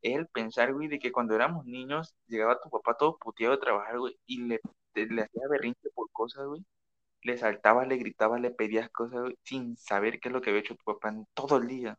Es 0.03 0.17
el 0.17 0.27
pensar, 0.29 0.73
güey, 0.75 0.89
de 0.89 0.99
que 0.99 1.13
cuando 1.13 1.35
éramos 1.35 1.65
niños 1.67 2.15
llegaba 2.27 2.61
tu 2.61 2.71
papá 2.71 2.97
todo 2.97 3.19
puteado 3.19 3.55
de 3.55 3.61
trabajar, 3.61 3.99
güey, 3.99 4.19
y 4.27 4.43
le, 4.43 4.61
le 4.95 5.23
hacía 5.23 5.49
berrinche 5.49 5.91
por 5.95 6.11
cosas, 6.13 6.47
güey. 6.47 6.65
Le 7.23 7.39
saltabas, 7.39 7.89
le 7.89 7.97
gritabas, 7.99 8.41
le 8.41 8.51
pedías 8.51 8.91
cosas, 8.91 9.23
güey, 9.23 9.39
sin 9.43 9.77
saber 9.77 10.21
qué 10.21 10.29
es 10.29 10.33
lo 10.35 10.41
que 10.43 10.51
había 10.51 10.61
hecho 10.63 10.77
tu 10.77 10.85
papá 10.85 11.11
en 11.11 11.27
todo 11.35 11.59
el 11.59 11.69
día. 11.69 11.99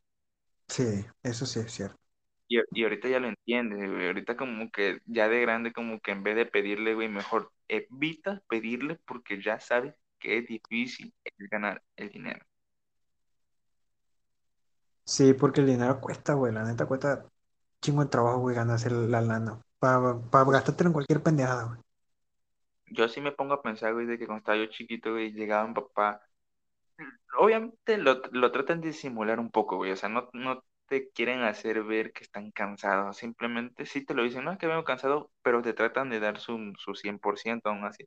Sí, 0.68 1.06
eso 1.24 1.46
sí 1.46 1.60
es 1.62 1.72
cierto. 1.72 2.07
Y, 2.48 2.60
y 2.72 2.84
ahorita 2.84 3.10
ya 3.10 3.20
lo 3.20 3.28
entiendes, 3.28 3.90
güey. 3.92 4.08
Ahorita 4.08 4.38
como 4.38 4.70
que 4.72 5.00
ya 5.06 5.28
de 5.28 5.42
grande, 5.42 5.74
como 5.74 6.00
que 6.00 6.12
en 6.12 6.24
vez 6.24 6.36
de 6.36 6.46
pedirle, 6.46 6.94
güey, 6.96 7.10
mejor 7.10 7.52
evita 7.68 8.42
pedirle 8.50 8.98
porque 9.06 9.42
ya 9.42 9.60
sabes 9.60 9.96
que 10.20 10.38
es 10.40 10.48
difícil 10.48 11.14
el 11.24 11.48
ganar 11.50 11.84
el 11.96 12.10
dinero. 12.10 12.46
Sí, 15.04 15.34
porque 15.34 15.62
el 15.62 15.68
dinero 15.68 16.00
cuesta, 16.02 16.34
güey. 16.34 16.54
La 16.54 16.64
neta 16.64 16.86
cuesta 16.86 17.26
chingo 17.82 18.04
de 18.04 18.10
trabajo, 18.10 18.40
güey, 18.40 18.56
ganarse 18.56 18.90
la 18.90 19.22
lana. 19.22 19.62
Para 19.80 20.20
gastártelo 20.52 20.90
en 20.90 20.94
cualquier 20.94 21.24
pendejada, 21.24 21.64
güey. 21.66 21.80
Yo 22.88 23.08
sí 23.08 23.22
me 23.22 23.32
pongo 23.32 23.54
a 23.54 23.62
pensar, 23.62 23.94
güey, 23.94 24.06
de 24.06 24.18
que 24.18 24.26
cuando 24.26 24.40
estaba 24.40 24.58
yo 24.58 24.66
chiquito, 24.68 25.12
güey, 25.12 25.32
llegaba 25.32 25.68
mi 25.68 25.74
papá. 25.74 26.22
Obviamente 27.40 27.98
lo, 27.98 28.22
lo 28.32 28.52
tratan 28.52 28.82
de 28.82 28.88
disimular 28.88 29.40
un 29.40 29.52
poco, 29.52 29.78
güey. 29.78 29.92
O 29.92 29.96
sea, 29.96 30.10
no, 30.10 30.30
no 30.34 30.64
te 30.88 31.10
quieren 31.12 31.42
hacer 31.44 31.84
ver 31.84 32.14
que 32.14 32.24
están 32.24 32.52
cansados. 32.52 33.18
Simplemente 33.18 33.86
sí 33.86 34.06
te 34.06 34.14
lo 34.14 34.24
dicen, 34.24 34.44
no 34.46 34.52
es 34.52 34.58
que 34.58 34.68
vengo 34.68 34.84
cansado, 34.84 35.32
pero 35.42 35.62
te 35.62 35.74
tratan 35.74 36.10
de 36.10 36.20
dar 36.20 36.40
su, 36.40 36.74
su 36.78 36.96
100% 36.96 37.70
aún 37.70 37.86
así. 37.86 38.06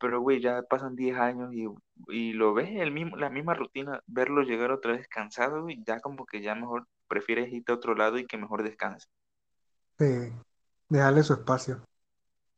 Pero, 0.00 0.20
güey, 0.20 0.40
ya 0.40 0.62
pasan 0.62 0.96
10 0.96 1.16
años 1.18 1.52
y, 1.52 1.66
y 2.08 2.32
lo 2.32 2.54
ves, 2.54 2.70
el 2.72 2.92
mismo, 2.92 3.16
la 3.16 3.30
misma 3.30 3.54
rutina, 3.54 4.00
verlo 4.06 4.42
llegar 4.42 4.70
otra 4.70 4.92
vez 4.92 5.08
cansado, 5.08 5.68
y 5.70 5.82
ya 5.84 6.00
como 6.00 6.24
que 6.26 6.40
ya 6.40 6.54
mejor 6.54 6.86
prefieres 7.08 7.52
irte 7.52 7.72
a 7.72 7.76
otro 7.76 7.94
lado 7.94 8.18
y 8.18 8.26
que 8.26 8.38
mejor 8.38 8.62
descanse. 8.62 9.08
Sí, 9.98 10.32
dejarle 10.88 11.22
su 11.22 11.32
espacio. 11.34 11.82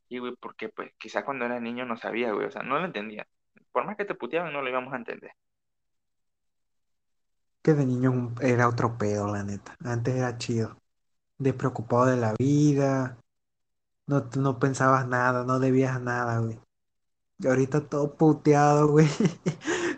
Y, 0.09 0.19
güey, 0.19 0.35
porque 0.39 0.69
pues 0.69 0.91
quizás 0.99 1.23
cuando 1.23 1.45
era 1.45 1.59
niño 1.59 1.85
no 1.85 1.97
sabía, 1.97 2.31
güey, 2.33 2.47
o 2.47 2.51
sea, 2.51 2.63
no 2.63 2.77
lo 2.77 2.85
entendía. 2.85 3.27
Por 3.71 3.85
más 3.85 3.97
que 3.97 4.05
te 4.05 4.15
puteaban, 4.15 4.53
no 4.53 4.61
lo 4.61 4.69
íbamos 4.69 4.93
a 4.93 4.97
entender. 4.97 5.31
Que 7.61 7.73
de 7.73 7.85
niño 7.85 8.33
era 8.41 8.67
otro 8.67 8.97
pedo, 8.97 9.27
la 9.27 9.43
neta. 9.43 9.75
Antes 9.83 10.15
era 10.15 10.37
chido. 10.37 10.77
Despreocupado 11.37 12.05
de 12.07 12.17
la 12.17 12.33
vida. 12.37 13.17
No, 14.07 14.29
no 14.37 14.59
pensabas 14.59 15.07
nada, 15.07 15.43
no 15.45 15.59
debías 15.59 16.01
nada, 16.01 16.39
güey. 16.39 16.59
Y 17.39 17.47
ahorita 17.47 17.87
todo 17.89 18.15
puteado, 18.15 18.87
güey. 18.91 19.07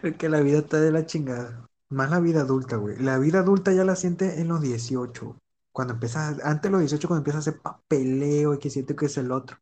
Porque 0.01 0.29
la 0.29 0.41
vida 0.41 0.59
está 0.59 0.79
de 0.79 0.91
la 0.91 1.05
chingada. 1.05 1.67
Más 1.89 2.09
la 2.09 2.19
vida 2.19 2.41
adulta, 2.41 2.77
güey. 2.77 2.97
La 2.99 3.17
vida 3.19 3.39
adulta 3.39 3.73
ya 3.73 3.83
la 3.85 3.95
sientes 3.95 4.37
en 4.39 4.47
los 4.49 4.61
18. 4.61 5.37
Cuando 5.71 5.93
empiezas, 5.93 6.39
antes 6.43 6.63
de 6.63 6.69
los 6.71 6.81
18, 6.81 7.07
cuando 7.07 7.21
empiezas 7.21 7.47
a 7.47 7.51
hacer 7.51 7.61
papeleo 7.61 8.53
y 8.53 8.59
que 8.59 8.69
siento 8.69 8.95
que 8.95 9.07
es 9.07 9.17
el 9.17 9.31
otro. 9.31 9.57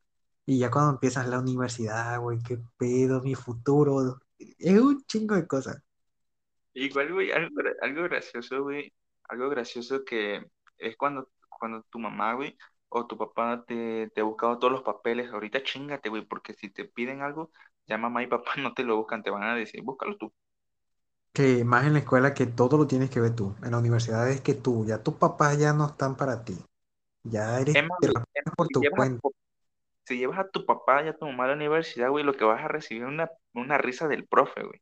Y 0.45 0.59
ya 0.59 0.71
cuando 0.71 0.91
empiezas 0.91 1.27
la 1.27 1.39
universidad, 1.39 2.19
güey, 2.19 2.39
qué 2.39 2.59
pedo, 2.77 3.21
mi 3.21 3.35
futuro. 3.35 4.19
Es 4.37 4.79
un 4.79 5.03
chingo 5.05 5.35
de 5.35 5.47
cosas. 5.47 5.81
Igual, 6.73 7.13
güey, 7.13 7.31
algo, 7.31 7.49
gra- 7.55 7.75
algo 7.81 8.03
gracioso, 8.03 8.63
güey, 8.63 8.93
algo 9.29 9.49
gracioso 9.49 10.03
que 10.05 10.43
es 10.77 10.95
cuando, 10.97 11.29
cuando 11.49 11.83
tu 11.89 11.99
mamá, 11.99 12.33
güey, 12.33 12.57
o 12.89 13.05
tu 13.07 13.17
papá 13.17 13.63
te, 13.67 14.09
te 14.13 14.21
ha 14.21 14.23
buscado 14.23 14.57
todos 14.59 14.71
los 14.73 14.83
papeles. 14.83 15.29
Ahorita 15.31 15.63
chingate, 15.63 16.09
güey, 16.09 16.25
porque 16.25 16.53
si 16.53 16.69
te 16.71 16.85
piden 16.85 17.21
algo, 17.21 17.51
ya 17.87 17.97
mamá 17.97 18.23
y 18.23 18.27
papá 18.27 18.53
no 18.57 18.73
te 18.73 18.83
lo 18.83 18.95
buscan, 18.97 19.23
te 19.23 19.29
van 19.31 19.43
a 19.43 19.55
decir, 19.55 19.81
búscalo 19.83 20.17
tú. 20.17 20.33
Que 21.33 21.63
más 21.65 21.85
en 21.85 21.93
la 21.93 21.99
escuela 21.99 22.33
que 22.33 22.45
todo 22.45 22.77
lo 22.77 22.87
tienes 22.87 23.09
que 23.09 23.19
ver 23.21 23.35
tú. 23.35 23.55
En 23.63 23.71
la 23.71 23.79
universidad 23.79 24.29
es 24.29 24.39
que 24.41 24.53
tú, 24.53 24.85
ya 24.85 25.01
tus 25.03 25.15
papás 25.15 25.57
ya 25.57 25.73
no 25.73 25.85
están 25.87 26.15
para 26.17 26.43
ti. 26.45 26.57
Ya 27.23 27.59
eres, 27.59 27.79
Es 27.79 27.83
más, 27.83 27.99
te 27.99 28.07
güey, 28.07 28.15
es 28.33 28.43
haces 28.43 28.55
más, 28.55 28.55
por 28.57 28.69
si 28.69 28.73
tu 28.73 28.83
llevas 28.83 29.01
a 29.01 29.05
cuenta. 29.05 29.21
tu, 29.21 29.33
si 30.05 30.17
llevas 30.19 30.39
a 30.39 30.49
tu 30.49 30.65
papá 30.65 31.03
y 31.03 31.09
a 31.09 31.17
tu 31.17 31.25
mamá 31.27 31.45
a 31.45 31.47
la 31.49 31.53
universidad, 31.55 32.09
güey, 32.11 32.23
lo 32.25 32.33
que 32.35 32.45
vas 32.45 32.63
a 32.63 32.67
recibir 32.69 33.03
es 33.03 33.09
una, 33.09 33.29
una 33.53 33.77
risa 33.79 34.07
del 34.09 34.27
profe, 34.27 34.63
güey. 34.63 34.81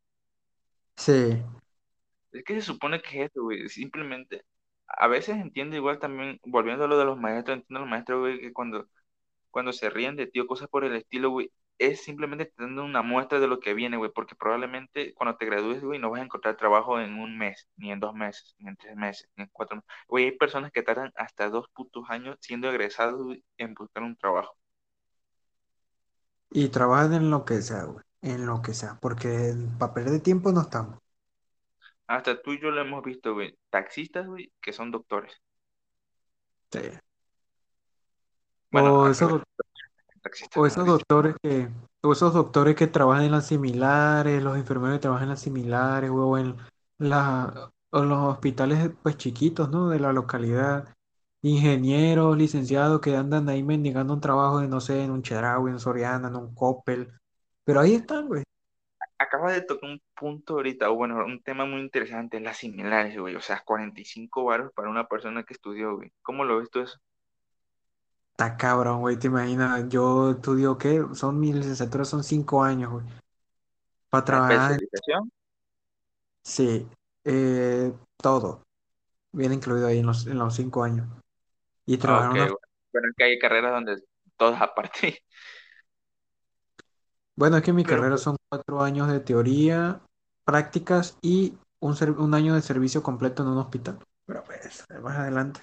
Sí, 0.96 1.42
Es 2.32 2.44
que 2.44 2.54
se 2.54 2.62
supone 2.62 3.00
que 3.02 3.24
es 3.24 3.30
eso, 3.30 3.42
güey. 3.42 3.68
Simplemente, 3.68 4.44
a 4.86 5.08
veces 5.08 5.36
entiendo 5.36 5.76
igual 5.76 5.98
también, 5.98 6.38
volviendo 6.44 6.84
a 6.84 6.88
lo 6.88 6.98
de 6.98 7.04
los 7.04 7.18
maestros, 7.18 7.56
entiendo 7.58 7.78
a 7.78 7.82
los 7.82 7.90
maestros, 7.90 8.20
güey, 8.20 8.40
que 8.40 8.52
cuando, 8.52 8.88
cuando 9.50 9.72
se 9.72 9.90
ríen 9.90 10.16
de 10.16 10.26
ti 10.28 10.40
o 10.40 10.46
cosas 10.46 10.68
por 10.68 10.84
el 10.84 10.94
estilo, 10.96 11.30
güey, 11.30 11.52
es 11.78 12.02
simplemente 12.04 12.46
te 12.46 12.62
dando 12.62 12.84
una 12.84 13.02
muestra 13.02 13.40
de 13.40 13.48
lo 13.48 13.60
que 13.60 13.74
viene, 13.74 13.96
güey, 13.96 14.10
porque 14.14 14.34
probablemente 14.36 15.14
cuando 15.14 15.36
te 15.36 15.46
gradúes, 15.46 15.82
güey, 15.82 15.98
no 16.00 16.10
vas 16.10 16.20
a 16.22 16.24
encontrar 16.24 16.56
trabajo 16.56 17.00
en 17.00 17.14
un 17.18 17.38
mes, 17.38 17.68
ni 17.76 17.92
en 17.92 18.00
dos 18.00 18.14
meses, 18.14 18.54
ni 18.58 18.68
en 18.68 18.76
tres 18.76 18.96
meses, 18.96 19.28
ni 19.36 19.44
en 19.44 19.50
cuatro 19.52 19.76
meses. 19.78 19.90
Güey, 20.08 20.24
hay 20.26 20.32
personas 20.38 20.72
que 20.72 20.82
tardan 20.82 21.12
hasta 21.16 21.48
dos 21.50 21.68
putos 21.74 22.04
años 22.10 22.36
siendo 22.40 22.68
egresados, 22.70 23.36
en 23.58 23.74
buscar 23.74 24.02
un 24.04 24.16
trabajo. 24.16 24.56
y 26.50 26.68
trabajan 26.68 27.14
en 27.14 27.30
lo 27.30 27.44
que 27.44 27.62
sea, 27.62 27.84
güey. 27.84 28.04
En 28.22 28.46
lo 28.46 28.62
que 28.62 28.74
sea. 28.74 28.98
Porque 29.00 29.54
para 29.78 29.94
perder 29.94 30.20
tiempo 30.22 30.52
no 30.52 30.62
estamos. 30.62 30.98
Hasta 32.10 32.42
tú 32.42 32.52
y 32.52 32.60
yo 32.60 32.72
lo 32.72 32.80
hemos 32.80 33.04
visto, 33.04 33.34
güey. 33.34 33.56
Taxistas, 33.70 34.26
güey, 34.26 34.52
que 34.60 34.72
son 34.72 34.90
doctores. 34.90 35.32
Sí. 36.72 36.80
Bueno, 38.72 39.02
O 39.02 39.08
esos, 39.08 39.40
o 40.56 40.84
doctores 40.84 41.36
que, 41.40 41.68
o 42.02 42.12
esos 42.12 42.34
doctores 42.34 42.74
que 42.74 42.88
trabajan 42.88 43.26
en 43.26 43.30
las 43.30 43.46
similares, 43.46 44.42
los 44.42 44.56
enfermeros 44.56 44.96
que 44.96 45.02
trabajan 45.02 45.24
en 45.24 45.28
las 45.28 45.40
similares, 45.40 46.10
güey, 46.10 46.24
o 46.24 46.38
en 46.38 46.56
la, 46.98 47.70
o 47.90 48.02
los 48.02 48.18
hospitales 48.18 48.90
pues 49.04 49.16
chiquitos, 49.16 49.70
¿no? 49.70 49.88
De 49.88 50.00
la 50.00 50.12
localidad. 50.12 50.92
Ingenieros, 51.42 52.36
licenciados 52.36 53.00
que 53.00 53.14
andan 53.14 53.48
ahí 53.48 53.62
mendigando 53.62 54.14
un 54.14 54.20
trabajo 54.20 54.58
de, 54.58 54.66
no 54.66 54.80
sé, 54.80 55.04
en 55.04 55.12
un 55.12 55.22
Chedraui, 55.22 55.70
en 55.70 55.78
Soriana, 55.78 56.26
en 56.26 56.34
un 56.34 56.56
Coppel. 56.56 57.12
Pero 57.62 57.78
ahí 57.78 57.94
están, 57.94 58.26
güey. 58.26 58.42
Acabas 59.20 59.52
de 59.54 59.62
tocar 59.62 59.90
un 59.90 60.02
punto 60.16 60.54
ahorita, 60.54 60.90
o 60.90 60.96
bueno, 60.96 61.24
un 61.24 61.42
tema 61.42 61.64
muy 61.66 61.80
interesante, 61.80 62.40
las 62.40 62.56
similares, 62.58 63.16
güey. 63.18 63.36
O 63.36 63.40
sea, 63.40 63.62
45 63.64 64.44
varos 64.44 64.72
para 64.74 64.88
una 64.90 65.06
persona 65.08 65.44
que 65.44 65.54
estudió, 65.54 65.96
güey. 65.96 66.12
¿Cómo 66.22 66.44
lo 66.44 66.58
ves 66.58 66.70
tú 66.70 66.80
eso? 66.80 66.98
Está 68.32 68.56
cabrón, 68.56 69.00
güey, 69.00 69.18
te 69.18 69.26
imaginas. 69.28 69.88
Yo 69.88 70.30
estudio, 70.32 70.78
¿qué? 70.78 71.04
Son 71.14 71.38
mi 71.38 71.52
licenciatura, 71.52 72.04
son 72.04 72.24
cinco 72.24 72.62
años, 72.64 72.90
güey. 72.90 73.06
Para 74.10 74.24
trabajar, 74.24 74.72
especialización. 74.72 75.30
sí, 76.44 76.88
eh, 77.24 77.92
todo. 78.16 78.62
Viene 79.32 79.56
incluido 79.56 79.86
ahí 79.88 79.98
en 79.98 80.06
los, 80.06 80.26
en 80.26 80.38
los 80.38 80.54
cinco 80.56 80.82
años. 80.84 81.08
Y 81.86 81.98
trabajar 81.98 82.30
Ok, 82.30 82.36
en 82.36 82.36
una... 82.36 82.56
bueno. 82.92 83.08
Es 83.10 83.14
que 83.16 83.24
hay 83.24 83.38
carreras 83.38 83.72
donde 83.72 84.02
todas 84.36 84.60
aparte. 84.62 85.24
Bueno, 87.36 87.56
es 87.56 87.62
que 87.62 87.72
mi 87.72 87.84
Pero 87.84 87.96
carrera 87.96 88.18
son 88.18 88.36
cuatro 88.48 88.82
años 88.82 89.08
de 89.08 89.20
teoría, 89.20 90.00
prácticas 90.44 91.16
y 91.22 91.54
un, 91.80 91.96
ser- 91.96 92.12
un 92.12 92.34
año 92.34 92.54
de 92.54 92.62
servicio 92.62 93.02
completo 93.02 93.42
en 93.42 93.48
un 93.50 93.58
hospital. 93.58 93.98
Pero 94.26 94.44
pues, 94.44 94.84
más 95.02 95.16
adelante. 95.16 95.60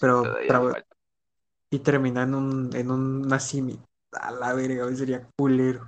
Pero 0.00 0.24
y 1.70 1.78
terminar 1.78 2.26
en 2.28 2.34
un, 2.34 2.70
en 2.74 2.90
una 2.90 3.38
simi. 3.38 3.80
A 4.12 4.32
la 4.32 4.54
verga, 4.54 4.84
güey, 4.84 4.96
sería 4.96 5.28
culero. 5.36 5.86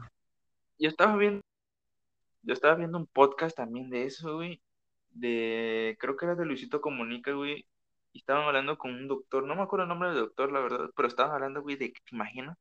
Yo 0.79 0.89
estaba 0.89 1.17
viendo, 1.17 1.41
yo 2.43 2.53
estaba 2.53 2.77
viendo 2.77 2.99
un 2.99 3.07
podcast 3.07 3.57
también 3.57 3.91
de 3.91 4.07
eso, 4.07 4.37
güey. 4.37 4.61
De, 5.11 5.97
creo 6.01 6.17
que 6.17 6.25
era 6.27 6.35
de 6.35 6.45
Luisito 6.47 6.81
Comunica, 6.81 7.33
güey. 7.33 7.67
Y 8.13 8.19
estaban 8.19 8.45
hablando 8.45 8.79
con 8.79 8.93
un 8.93 9.09
doctor, 9.09 9.45
no 9.45 9.55
me 9.57 9.63
acuerdo 9.63 9.85
el 9.85 9.89
nombre 9.89 10.11
del 10.11 10.19
doctor, 10.19 10.53
la 10.53 10.61
verdad, 10.61 10.91
pero 10.95 11.09
estaban 11.09 11.33
hablando, 11.33 11.63
güey, 11.63 11.77
de 11.77 11.93
que 11.93 12.01
te 12.05 12.15
imaginas 12.15 12.57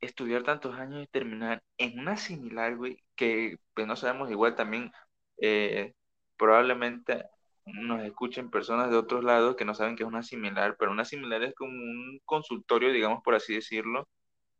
estudiar 0.00 0.42
tantos 0.44 0.76
años 0.78 1.02
y 1.04 1.06
terminar 1.08 1.62
en 1.78 1.98
una 1.98 2.16
similar, 2.16 2.76
güey, 2.76 3.02
que 3.16 3.58
pues 3.74 3.86
no 3.86 3.96
sabemos 3.96 4.30
igual 4.30 4.54
también, 4.56 4.92
eh, 5.38 5.94
probablemente 6.36 7.24
nos 7.66 8.02
escuchen 8.04 8.50
personas 8.50 8.90
de 8.90 8.96
otros 8.96 9.24
lados 9.24 9.56
que 9.56 9.64
no 9.64 9.74
saben 9.74 9.96
qué 9.96 10.02
es 10.02 10.08
una 10.08 10.22
similar, 10.22 10.76
pero 10.78 10.90
una 10.92 11.04
similar 11.04 11.42
es 11.42 11.54
como 11.54 11.72
un 11.72 12.20
consultorio, 12.24 12.92
digamos 12.92 13.22
por 13.22 13.34
así 13.34 13.54
decirlo, 13.54 14.08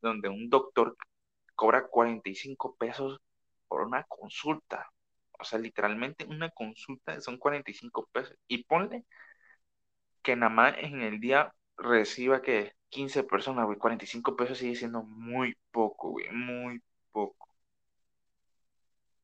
donde 0.00 0.28
un 0.28 0.48
doctor 0.50 0.96
cobra 1.54 1.86
45 1.88 2.76
pesos 2.76 3.20
por 3.68 3.82
una 3.82 4.04
consulta. 4.04 4.90
O 5.38 5.44
sea, 5.44 5.58
literalmente 5.58 6.24
una 6.26 6.50
consulta 6.50 7.20
son 7.20 7.38
45 7.38 8.08
pesos. 8.12 8.36
Y 8.48 8.64
ponle 8.64 9.04
que 10.22 10.36
nada 10.36 10.50
más 10.50 10.74
en 10.78 11.02
el 11.02 11.20
día 11.20 11.52
reciba 11.76 12.42
que 12.42 12.72
15 12.90 13.24
personas, 13.24 13.66
güey, 13.66 13.78
45 13.78 14.36
pesos 14.36 14.58
sigue 14.58 14.76
siendo 14.76 15.02
muy 15.02 15.56
poco, 15.70 16.10
güey, 16.10 16.30
muy 16.30 16.82
poco. 17.12 17.48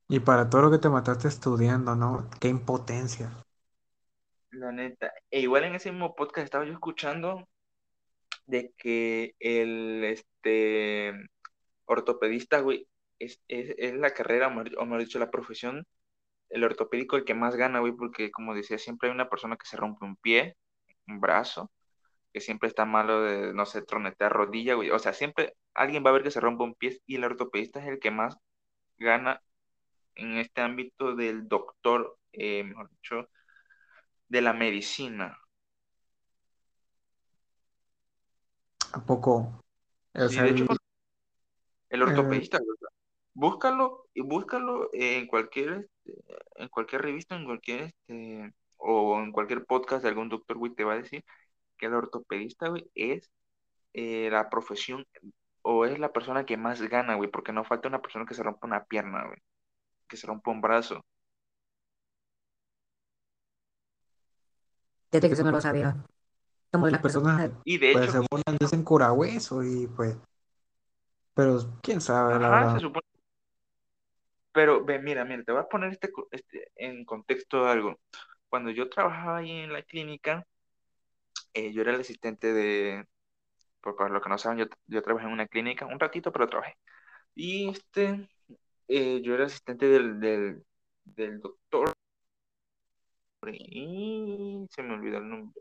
Y 0.08 0.20
para 0.20 0.48
todo 0.48 0.62
lo 0.62 0.70
que 0.70 0.78
te 0.78 0.88
mataste 0.88 1.28
estudiando, 1.28 1.96
¿no? 1.96 2.30
Qué 2.40 2.48
impotencia. 2.48 3.30
La 4.50 4.72
neta. 4.72 5.12
E 5.30 5.40
igual 5.40 5.64
en 5.64 5.74
ese 5.74 5.90
mismo 5.90 6.14
podcast 6.14 6.44
estaba 6.44 6.64
yo 6.64 6.72
escuchando 6.72 7.46
de 8.46 8.72
que 8.78 9.34
el 9.40 10.04
este 10.04 11.12
ortopedista, 11.86 12.60
güey, 12.60 12.88
es, 13.18 13.40
es, 13.48 13.74
es 13.78 13.94
la 13.94 14.12
carrera, 14.12 14.48
o 14.48 14.50
mejor 14.84 15.00
dicho, 15.00 15.18
la 15.18 15.30
profesión, 15.30 15.86
el 16.50 16.64
ortopédico 16.64 17.16
el 17.16 17.24
que 17.24 17.34
más 17.34 17.56
gana, 17.56 17.80
güey, 17.80 17.92
porque 17.92 18.30
como 18.30 18.54
decía, 18.54 18.78
siempre 18.78 19.08
hay 19.08 19.14
una 19.14 19.28
persona 19.28 19.56
que 19.56 19.66
se 19.66 19.76
rompe 19.76 20.04
un 20.04 20.16
pie, 20.16 20.56
un 21.08 21.20
brazo, 21.20 21.70
que 22.36 22.42
siempre 22.42 22.68
está 22.68 22.84
malo 22.84 23.22
de, 23.22 23.54
no 23.54 23.64
sé, 23.64 23.80
tronetear 23.80 24.30
rodilla, 24.30 24.74
güey. 24.74 24.90
O 24.90 24.98
sea, 24.98 25.14
siempre 25.14 25.54
alguien 25.72 26.04
va 26.04 26.10
a 26.10 26.12
ver 26.12 26.22
que 26.22 26.30
se 26.30 26.38
rompe 26.38 26.64
un 26.64 26.74
pie 26.74 27.00
y 27.06 27.16
el 27.16 27.24
ortopedista 27.24 27.80
es 27.80 27.86
el 27.88 27.98
que 27.98 28.10
más 28.10 28.36
gana 28.98 29.40
en 30.16 30.36
este 30.36 30.60
ámbito 30.60 31.16
del 31.16 31.48
doctor, 31.48 32.18
eh, 32.32 32.62
mejor 32.62 32.90
dicho, 32.90 33.30
de 34.28 34.42
la 34.42 34.52
medicina. 34.52 35.38
¿A 38.92 39.00
poco? 39.00 39.62
O 40.14 40.28
Sí, 40.28 40.34
sea, 40.34 40.42
de 40.44 40.50
hecho, 40.50 40.66
el- 40.70 40.78
el 41.88 42.02
ortopedista, 42.02 42.58
búscalo 43.32 44.08
y 44.12 44.20
búscalo 44.20 44.90
en 44.92 45.26
cualquier, 45.26 45.88
este, 46.04 46.22
en 46.56 46.68
cualquier 46.68 47.00
revista, 47.00 47.34
en 47.34 47.46
cualquier, 47.46 47.80
este, 47.84 48.52
o 48.76 49.18
en 49.20 49.32
cualquier 49.32 49.64
podcast 49.64 50.02
de 50.02 50.10
algún 50.10 50.28
doctor, 50.28 50.58
güey, 50.58 50.74
te 50.74 50.84
va 50.84 50.92
a 50.92 50.96
decir 50.98 51.24
que 51.76 51.86
el 51.86 51.94
ortopedista, 51.94 52.68
güey, 52.68 52.90
es 52.94 53.30
eh, 53.92 54.28
la 54.30 54.50
profesión 54.50 55.06
o 55.62 55.84
es 55.84 55.98
la 55.98 56.12
persona 56.12 56.46
que 56.46 56.56
más 56.56 56.80
gana, 56.82 57.14
güey, 57.16 57.30
porque 57.30 57.52
no 57.52 57.64
falta 57.64 57.88
una 57.88 58.02
persona 58.02 58.26
que 58.26 58.34
se 58.34 58.42
rompa 58.42 58.66
una 58.66 58.84
pierna, 58.84 59.26
güey, 59.26 59.38
que 60.08 60.16
se 60.16 60.26
rompa 60.26 60.50
un 60.50 60.60
brazo. 60.60 61.04
Desde 65.10 65.28
que 65.28 65.34
eso 65.34 65.44
no 65.44 65.50
lo 65.52 65.60
sabía. 65.60 65.96
Como 66.72 66.86
de 66.86 66.92
las 66.92 66.98
las 66.98 67.02
personas, 67.02 67.40
personas. 67.40 67.62
Y 67.64 67.78
de 67.78 67.92
pues, 67.92 68.04
hecho, 68.04 68.12
se 68.12 68.18
burlan, 68.30 68.56
dicen 68.60 68.84
curahueso 68.84 69.62
y 69.62 69.86
pues, 69.86 70.16
pero 71.34 71.58
quién 71.82 72.00
sabe, 72.00 72.38
la 72.38 72.48
ajá, 72.48 72.60
verdad. 72.60 72.74
se 72.74 72.80
supone. 72.80 73.06
Pero 74.52 74.84
ve, 74.84 74.98
mira, 74.98 75.24
mira, 75.24 75.44
te 75.44 75.52
voy 75.52 75.60
a 75.60 75.68
poner 75.68 75.92
este, 75.92 76.10
este 76.30 76.72
en 76.76 77.04
contexto 77.04 77.64
de 77.64 77.70
algo. 77.70 78.00
Cuando 78.48 78.70
yo 78.70 78.88
trabajaba 78.88 79.38
ahí 79.38 79.50
en 79.50 79.72
la 79.72 79.82
clínica, 79.82 80.46
eh, 81.56 81.72
yo 81.72 81.82
era 81.82 81.92
el 81.94 82.00
asistente 82.00 82.52
de, 82.52 83.06
por 83.82 84.10
los 84.10 84.22
que 84.22 84.28
no 84.30 84.38
saben, 84.38 84.58
yo, 84.60 84.66
yo 84.86 85.02
trabajé 85.02 85.26
en 85.26 85.32
una 85.32 85.48
clínica 85.48 85.86
un 85.86 86.00
ratito, 86.00 86.32
pero 86.32 86.48
trabajé. 86.48 86.76
Y 87.34 87.70
este, 87.70 88.28
eh, 88.88 89.22
yo 89.22 89.34
era 89.34 89.46
asistente 89.46 89.86
del, 89.88 90.20
del, 90.20 90.64
del 91.04 91.40
doctor, 91.40 91.94
se 94.70 94.82
me 94.82 94.94
olvidó 94.94 95.18
el 95.18 95.28
nombre. 95.28 95.60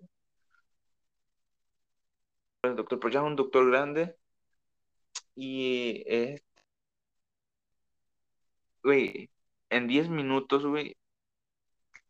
El 2.63 2.75
doctor, 2.75 2.99
pues 2.99 3.13
ya 3.13 3.21
es 3.21 3.25
un 3.27 3.37
doctor 3.37 3.69
grande, 3.71 4.17
y 5.35 6.03
es, 6.07 6.41
güey, 8.83 9.29
en 9.69 9.87
10 9.87 10.07
minutos, 10.09 10.65
güey, 10.65 10.95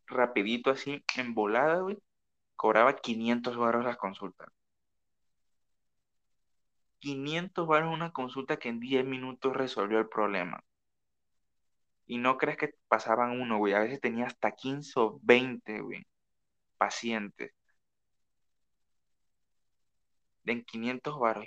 rapidito 0.06 0.70
así, 0.70 1.04
en 1.16 1.34
volada, 1.34 1.80
güey, 1.80 1.98
cobraba 2.56 2.96
500 2.96 3.56
baros 3.56 3.84
las 3.84 3.96
consultas. 3.96 4.48
500 7.00 7.66
baros 7.66 7.92
una 7.94 8.12
consulta 8.12 8.58
que 8.58 8.68
en 8.68 8.80
10 8.80 9.04
minutos 9.06 9.56
resolvió 9.56 9.98
el 9.98 10.08
problema. 10.08 10.62
Y 12.06 12.18
no 12.18 12.36
crees 12.38 12.56
que 12.58 12.74
pasaban 12.88 13.40
uno, 13.40 13.58
güey. 13.58 13.74
A 13.74 13.80
veces 13.80 14.00
tenía 14.00 14.26
hasta 14.26 14.52
15 14.52 14.92
o 15.00 15.20
20, 15.22 15.80
güey, 15.80 16.06
pacientes. 16.78 17.52
En 20.46 20.64
500 20.64 21.18
baros. 21.18 21.46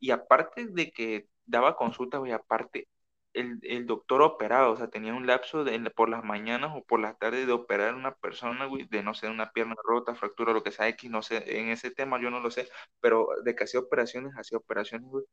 Y 0.00 0.10
aparte 0.12 0.66
de 0.66 0.90
que 0.92 1.28
daba 1.46 1.76
consulta, 1.76 2.18
güey, 2.18 2.32
aparte, 2.32 2.88
el, 3.34 3.58
el 3.62 3.86
doctor 3.86 4.22
operaba, 4.22 4.70
o 4.70 4.76
sea, 4.76 4.88
tenía 4.88 5.14
un 5.14 5.26
lapso 5.26 5.64
de, 5.64 5.78
por 5.90 6.08
las 6.08 6.24
mañanas 6.24 6.72
o 6.76 6.84
por 6.84 7.00
las 7.00 7.18
tardes 7.18 7.46
de 7.46 7.52
operar 7.52 7.94
a 7.94 7.96
una 7.96 8.14
persona, 8.16 8.66
güey, 8.66 8.86
de 8.88 9.02
no 9.02 9.14
sé, 9.14 9.28
una 9.28 9.52
pierna 9.52 9.76
rota, 9.84 10.14
fractura, 10.14 10.52
lo 10.52 10.62
que 10.62 10.72
sea, 10.72 10.88
X, 10.88 11.10
no 11.10 11.22
sé, 11.22 11.58
en 11.60 11.68
ese 11.68 11.90
tema 11.90 12.20
yo 12.20 12.30
no 12.30 12.40
lo 12.40 12.50
sé, 12.50 12.68
pero 13.00 13.28
de 13.44 13.54
que 13.54 13.64
hacía 13.64 13.80
operaciones, 13.80 14.32
hacía 14.36 14.58
operaciones, 14.58 15.08
güey. 15.08 15.24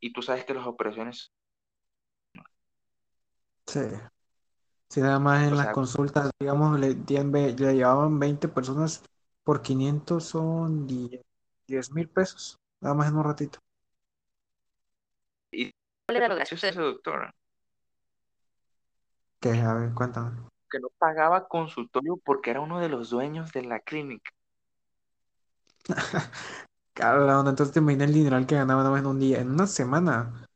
Y 0.00 0.12
tú 0.12 0.22
sabes 0.22 0.44
que 0.44 0.54
las 0.54 0.66
operaciones, 0.66 1.32
Sí. 3.66 3.80
Si 4.88 5.00
nada 5.00 5.18
más 5.18 5.42
en 5.48 5.54
o 5.54 5.56
las 5.56 5.64
sea, 5.64 5.72
consultas, 5.72 6.30
digamos, 6.38 6.78
le, 6.78 6.94
le 6.94 7.74
llevaban 7.74 8.18
20 8.18 8.48
personas 8.48 9.02
por 9.44 9.62
500 9.62 10.24
son 10.24 10.86
10 10.86 11.90
mil 11.92 12.08
pesos, 12.08 12.58
nada 12.80 12.94
más 12.94 13.08
en 13.08 13.16
un 13.16 13.24
ratito. 13.24 13.58
y 15.52 15.72
¿Cuál 16.12 16.24
era 16.24 16.28
lo 16.28 16.36
gracioso 16.36 16.68
doctor, 16.82 17.34
Que, 19.40 19.50
a 19.50 19.74
ver, 19.74 19.92
cuéntame. 19.94 20.30
que 20.68 20.80
no 20.80 20.88
pagaba 20.98 21.46
consultorio 21.46 22.16
porque 22.16 22.50
era 22.50 22.60
uno 22.60 22.80
de 22.80 22.88
los 22.88 23.10
dueños 23.10 23.52
de 23.52 23.62
la 23.62 23.78
clínica. 23.78 24.32
Onda, 27.02 27.50
entonces 27.50 27.72
te 27.72 27.80
imaginas 27.80 28.08
el 28.08 28.14
dineral 28.14 28.46
que 28.46 28.54
ganaba 28.56 28.80
nada 28.82 28.90
más 28.92 29.00
en 29.00 29.06
un 29.06 29.18
día, 29.20 29.40
en 29.40 29.50
una 29.50 29.66
semana, 29.66 30.46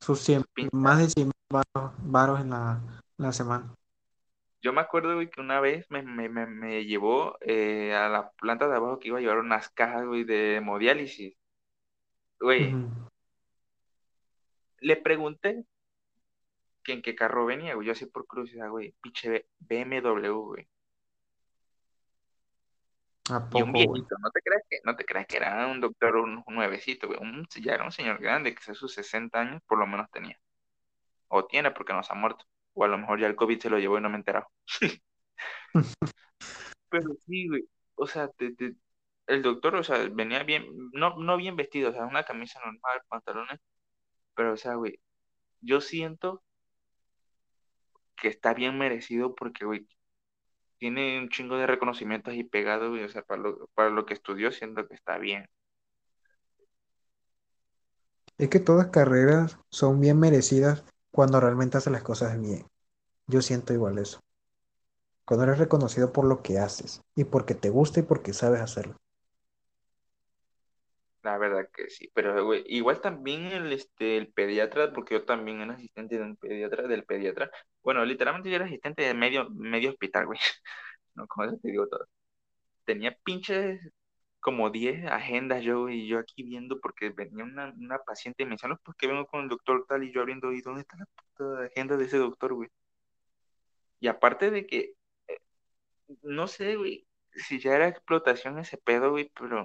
sus 0.00 0.20
100, 0.20 0.44
Pinta. 0.54 0.72
más 0.72 0.98
de 0.98 1.08
100 1.10 1.30
varos, 1.50 1.92
varos 1.98 2.40
en 2.40 2.50
la, 2.50 2.80
la 3.18 3.32
semana. 3.32 3.74
Yo 4.62 4.72
me 4.74 4.80
acuerdo, 4.82 5.14
güey, 5.14 5.30
que 5.30 5.40
una 5.40 5.60
vez 5.60 5.86
me, 5.90 6.02
me, 6.02 6.28
me, 6.28 6.46
me 6.46 6.84
llevó 6.84 7.36
eh, 7.40 7.94
a 7.94 8.08
la 8.08 8.30
planta 8.32 8.68
de 8.68 8.76
abajo 8.76 8.98
que 8.98 9.08
iba 9.08 9.18
a 9.18 9.20
llevar 9.22 9.38
unas 9.38 9.70
cajas, 9.70 10.04
güey, 10.06 10.24
de 10.24 10.56
hemodiálisis. 10.56 11.34
Güey, 12.40 12.74
le 14.80 14.96
pregunté 14.96 15.64
que 16.82 16.92
en 16.94 17.02
qué 17.02 17.14
carro 17.14 17.44
venía, 17.46 17.74
güey. 17.74 17.86
Yo 17.86 17.92
así 17.92 18.06
por 18.06 18.26
curiosidad, 18.26 18.70
güey, 18.70 18.94
pinche 19.02 19.46
BMW, 19.58 20.30
güey. 20.30 20.68
¿A 23.30 23.48
Y 23.52 23.62
un 23.62 23.72
poco, 23.72 23.84
güey? 23.84 24.00
viejito, 24.00 24.16
no 24.18 24.30
te 24.30 24.40
creas 24.40 24.62
que, 24.68 24.78
no 24.84 24.96
te 24.96 25.04
creas 25.04 25.26
que 25.26 25.36
era 25.36 25.66
un 25.66 25.80
doctor, 25.80 26.16
un, 26.16 26.42
un 26.46 26.54
nuevecito, 26.54 27.06
güey. 27.06 27.20
Un, 27.20 27.46
ya 27.60 27.74
era 27.74 27.84
un 27.84 27.92
señor 27.92 28.18
grande, 28.18 28.54
que 28.54 28.74
sus 28.74 28.94
60 28.94 29.38
años 29.40 29.62
por 29.66 29.78
lo 29.78 29.86
menos 29.86 30.10
tenía. 30.10 30.38
O 31.28 31.46
tiene 31.46 31.70
porque 31.70 31.92
no 31.92 32.02
se 32.02 32.12
ha 32.12 32.16
muerto. 32.16 32.44
O 32.72 32.84
a 32.84 32.88
lo 32.88 32.98
mejor 32.98 33.20
ya 33.20 33.26
el 33.26 33.36
COVID 33.36 33.60
se 33.60 33.70
lo 33.70 33.78
llevó 33.78 33.98
y 33.98 34.00
no 34.00 34.08
me 34.08 34.16
he 34.16 34.18
enterado. 34.18 34.48
Pero 36.88 37.14
sí, 37.26 37.48
güey. 37.48 37.68
O 37.94 38.06
sea, 38.06 38.28
te- 38.28 38.54
te- 38.54 38.74
el 39.26 39.42
doctor, 39.42 39.76
o 39.76 39.84
sea, 39.84 40.08
venía 40.12 40.42
bien, 40.42 40.66
no, 40.92 41.16
no 41.16 41.36
bien 41.36 41.56
vestido, 41.56 41.90
o 41.90 41.92
sea, 41.92 42.04
una 42.06 42.24
camisa 42.24 42.60
normal, 42.60 43.00
pantalones. 43.08 43.60
Pero, 44.34 44.54
o 44.54 44.56
sea, 44.56 44.74
güey, 44.74 45.00
yo 45.60 45.80
siento 45.80 46.42
que 48.16 48.28
está 48.28 48.54
bien 48.54 48.78
merecido 48.78 49.34
porque, 49.34 49.64
güey, 49.64 49.86
tiene 50.78 51.18
un 51.18 51.28
chingo 51.28 51.56
de 51.58 51.66
reconocimientos 51.66 52.32
ahí 52.32 52.44
pegados, 52.44 52.90
güey. 52.90 53.04
O 53.04 53.08
sea, 53.08 53.22
para 53.22 53.42
lo, 53.42 53.68
para 53.74 53.90
lo 53.90 54.06
que 54.06 54.14
estudió, 54.14 54.50
siento 54.52 54.86
que 54.88 54.94
está 54.94 55.18
bien. 55.18 55.46
Es 58.38 58.48
que 58.48 58.60
todas 58.60 58.88
carreras 58.88 59.58
son 59.70 60.00
bien 60.00 60.18
merecidas 60.18 60.84
cuando 61.10 61.40
realmente 61.40 61.76
haces 61.76 61.92
las 61.92 62.02
cosas 62.02 62.40
bien. 62.40 62.66
Yo 63.26 63.42
siento 63.42 63.74
igual 63.74 63.98
eso. 63.98 64.20
Cuando 65.26 65.44
eres 65.44 65.58
reconocido 65.58 66.12
por 66.12 66.24
lo 66.24 66.42
que 66.42 66.58
haces 66.58 67.02
y 67.14 67.24
porque 67.24 67.54
te 67.54 67.68
gusta 67.68 68.00
y 68.00 68.02
porque 68.02 68.32
sabes 68.32 68.60
hacerlo. 68.60 68.96
La 71.22 71.36
verdad 71.36 71.68
que 71.74 71.90
sí, 71.90 72.10
pero 72.14 72.44
güey, 72.46 72.64
igual 72.66 73.00
también 73.02 73.46
el, 73.46 73.72
este, 73.74 74.16
el 74.16 74.32
pediatra, 74.32 74.90
porque 74.92 75.14
yo 75.14 75.24
también 75.26 75.60
era 75.60 75.74
asistente 75.74 76.16
de 76.16 76.22
un 76.24 76.36
pediatra, 76.36 76.88
del 76.88 77.04
pediatra. 77.04 77.50
Bueno, 77.82 78.04
literalmente 78.06 78.48
yo 78.48 78.56
era 78.56 78.64
asistente 78.64 79.02
de 79.02 79.12
medio, 79.14 79.50
medio 79.50 79.90
hospital, 79.90 80.26
güey. 80.26 80.38
No, 81.16 81.26
con 81.26 81.46
eso 81.48 81.58
te 81.60 81.70
digo 81.70 81.88
todo. 81.88 82.06
Tenía 82.84 83.16
pinches 83.24 83.80
como 84.40 84.70
10 84.70 85.06
agendas 85.06 85.62
yo, 85.64 85.88
y 85.90 86.08
yo 86.08 86.18
aquí 86.20 86.42
viendo 86.44 86.80
porque 86.80 87.10
venía 87.10 87.44
una, 87.44 87.74
una 87.78 87.98
paciente 88.00 88.44
y 88.44 88.46
me 88.46 88.52
decían, 88.52 88.70
no, 88.72 88.78
pues 88.84 88.96
que 88.98 89.08
vengo 89.08 89.26
con 89.26 89.42
el 89.42 89.48
doctor 89.50 89.86
tal, 89.88 90.04
y 90.04 90.12
yo 90.12 90.20
abriendo, 90.22 90.52
¿y 90.52 90.62
dónde 90.62 90.82
está 90.82 90.96
la 90.98 91.06
puta 91.06 91.64
agenda 91.66 91.96
de 91.98 92.06
ese 92.06 92.18
doctor, 92.18 92.54
güey? 92.54 92.70
Y 94.00 94.08
aparte 94.08 94.50
de 94.50 94.66
que, 94.66 94.94
eh, 95.28 95.38
no 96.22 96.48
sé, 96.48 96.76
güey, 96.76 97.06
si 97.32 97.60
ya 97.60 97.74
era 97.76 97.88
explotación 97.88 98.58
ese 98.58 98.78
pedo, 98.78 99.10
güey, 99.12 99.30
pero 99.38 99.64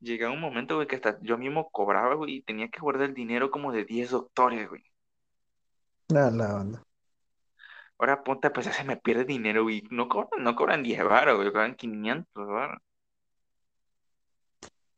llegaba 0.00 0.34
un 0.34 0.40
momento, 0.40 0.76
güey, 0.76 0.86
que 0.86 0.96
hasta 0.96 1.18
yo 1.22 1.38
mismo 1.38 1.70
cobraba, 1.70 2.14
güey, 2.14 2.36
y 2.36 2.42
tenía 2.42 2.68
que 2.68 2.80
guardar 2.80 3.08
el 3.10 3.14
dinero 3.14 3.50
como 3.50 3.72
de 3.72 3.84
10 3.84 4.10
doctores, 4.10 4.68
güey. 4.68 4.82
La, 6.08 6.30
la 6.30 6.56
onda. 6.56 6.82
Ahora 7.98 8.24
ponte, 8.24 8.50
pues 8.50 8.66
se 8.66 8.84
me 8.84 8.96
pierde 8.96 9.24
dinero, 9.24 9.62
güey. 9.62 9.82
No 9.90 10.08
cobran, 10.08 10.42
no 10.42 10.56
cobran 10.56 10.82
10 10.82 11.04
baros, 11.04 11.36
güey, 11.36 11.52
cobran 11.52 11.74
500 11.74 12.46
baros. 12.48 12.80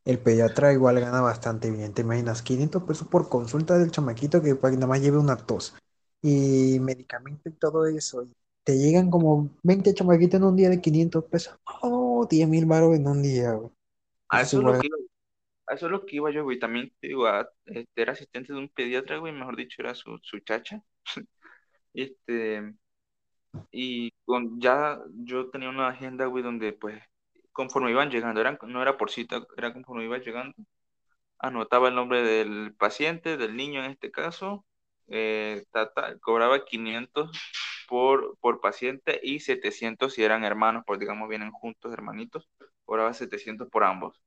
El 0.05 0.19
pediatra 0.19 0.73
igual 0.73 0.99
gana 1.01 1.21
bastante 1.21 1.71
bien, 1.71 1.95
te 1.95 2.03
imaginas, 2.03 2.43
500 2.43 2.83
pesos 2.83 3.09
por 3.09 3.29
consulta 3.29 3.79
del 3.79 3.93
chamaquito 3.93 4.43
que 4.43 4.59
que 4.59 4.71
nada 4.73 4.87
más 4.89 5.01
lleve 5.01 5.19
una 5.19 5.37
tos 5.37 5.77
y 6.23 6.79
medicamento 6.81 7.49
y 7.49 7.53
todo 7.53 7.87
eso. 7.87 8.23
y 8.25 8.33
te 8.65 8.79
llegan 8.79 9.11
como 9.11 9.51
20 9.63 9.93
chamaquitos 9.95 10.41
en 10.41 10.45
un 10.45 10.57
día 10.57 10.71
de 10.71 10.81
500 10.81 11.25
pesos. 11.25 11.59
Oh, 11.83 12.27
10 12.31 12.49
mil 12.49 12.67
baros 12.67 12.95
en 12.95 13.07
un 13.09 13.23
día, 13.23 13.53
güey. 13.53 13.71
A 14.33 14.43
Eso 14.43 14.59
es 14.59 14.65
lo 14.65 14.79
que 14.79 14.87
iba, 14.89 14.97
a 15.69 15.75
eso 15.75 15.87
es 15.87 15.93
lo 15.93 16.07
que 16.07 16.17
iba 16.17 16.31
yo, 16.33 16.45
güey. 16.45 16.59
También, 16.61 16.93
digo, 17.03 17.27
a- 17.27 17.49
este, 17.67 18.03
era 18.03 18.13
asistente 18.13 18.53
de 18.53 18.59
un 18.61 18.71
pediatra, 18.71 19.19
güey, 19.19 19.33
mejor 19.33 19.57
dicho, 19.57 19.83
era 19.83 19.95
su, 19.95 20.19
su 20.23 20.41
chacha. 20.41 20.83
Este, 21.95 22.75
y 23.73 24.13
con, 24.25 24.61
ya 24.61 24.99
yo 25.25 25.51
tenía 25.51 25.71
una 25.71 25.89
agenda, 25.89 26.27
güey, 26.27 26.43
donde, 26.45 26.73
pues, 26.75 27.03
conforme 27.53 27.91
iban 27.91 28.11
llegando, 28.11 28.41
eran, 28.41 28.59
no 28.69 28.83
era 28.83 28.97
por 28.99 29.11
cita, 29.11 29.47
era 29.57 29.73
conforme 29.73 30.05
iba 30.05 30.19
llegando. 30.19 30.57
anotaba 31.39 31.89
el 31.89 31.95
nombre 31.97 32.23
del 32.23 32.75
paciente, 32.77 33.37
del 33.37 33.57
niño 33.57 33.85
en 33.85 33.91
este 33.93 34.11
caso, 34.13 34.65
eh, 35.09 35.65
cobraba 36.21 36.65
500 36.65 37.31
por, 37.89 38.37
por 38.41 38.61
paciente 38.61 39.21
y 39.23 39.41
700 39.41 40.15
si 40.15 40.25
eran 40.25 40.45
hermanos, 40.45 40.85
pues 40.87 41.01
digamos 41.01 41.29
vienen 41.29 41.51
juntos, 41.53 41.93
hermanitos, 41.93 42.49
cobraba 42.93 43.15
700 43.15 43.71
por 43.71 43.85
ambos. 43.85 44.23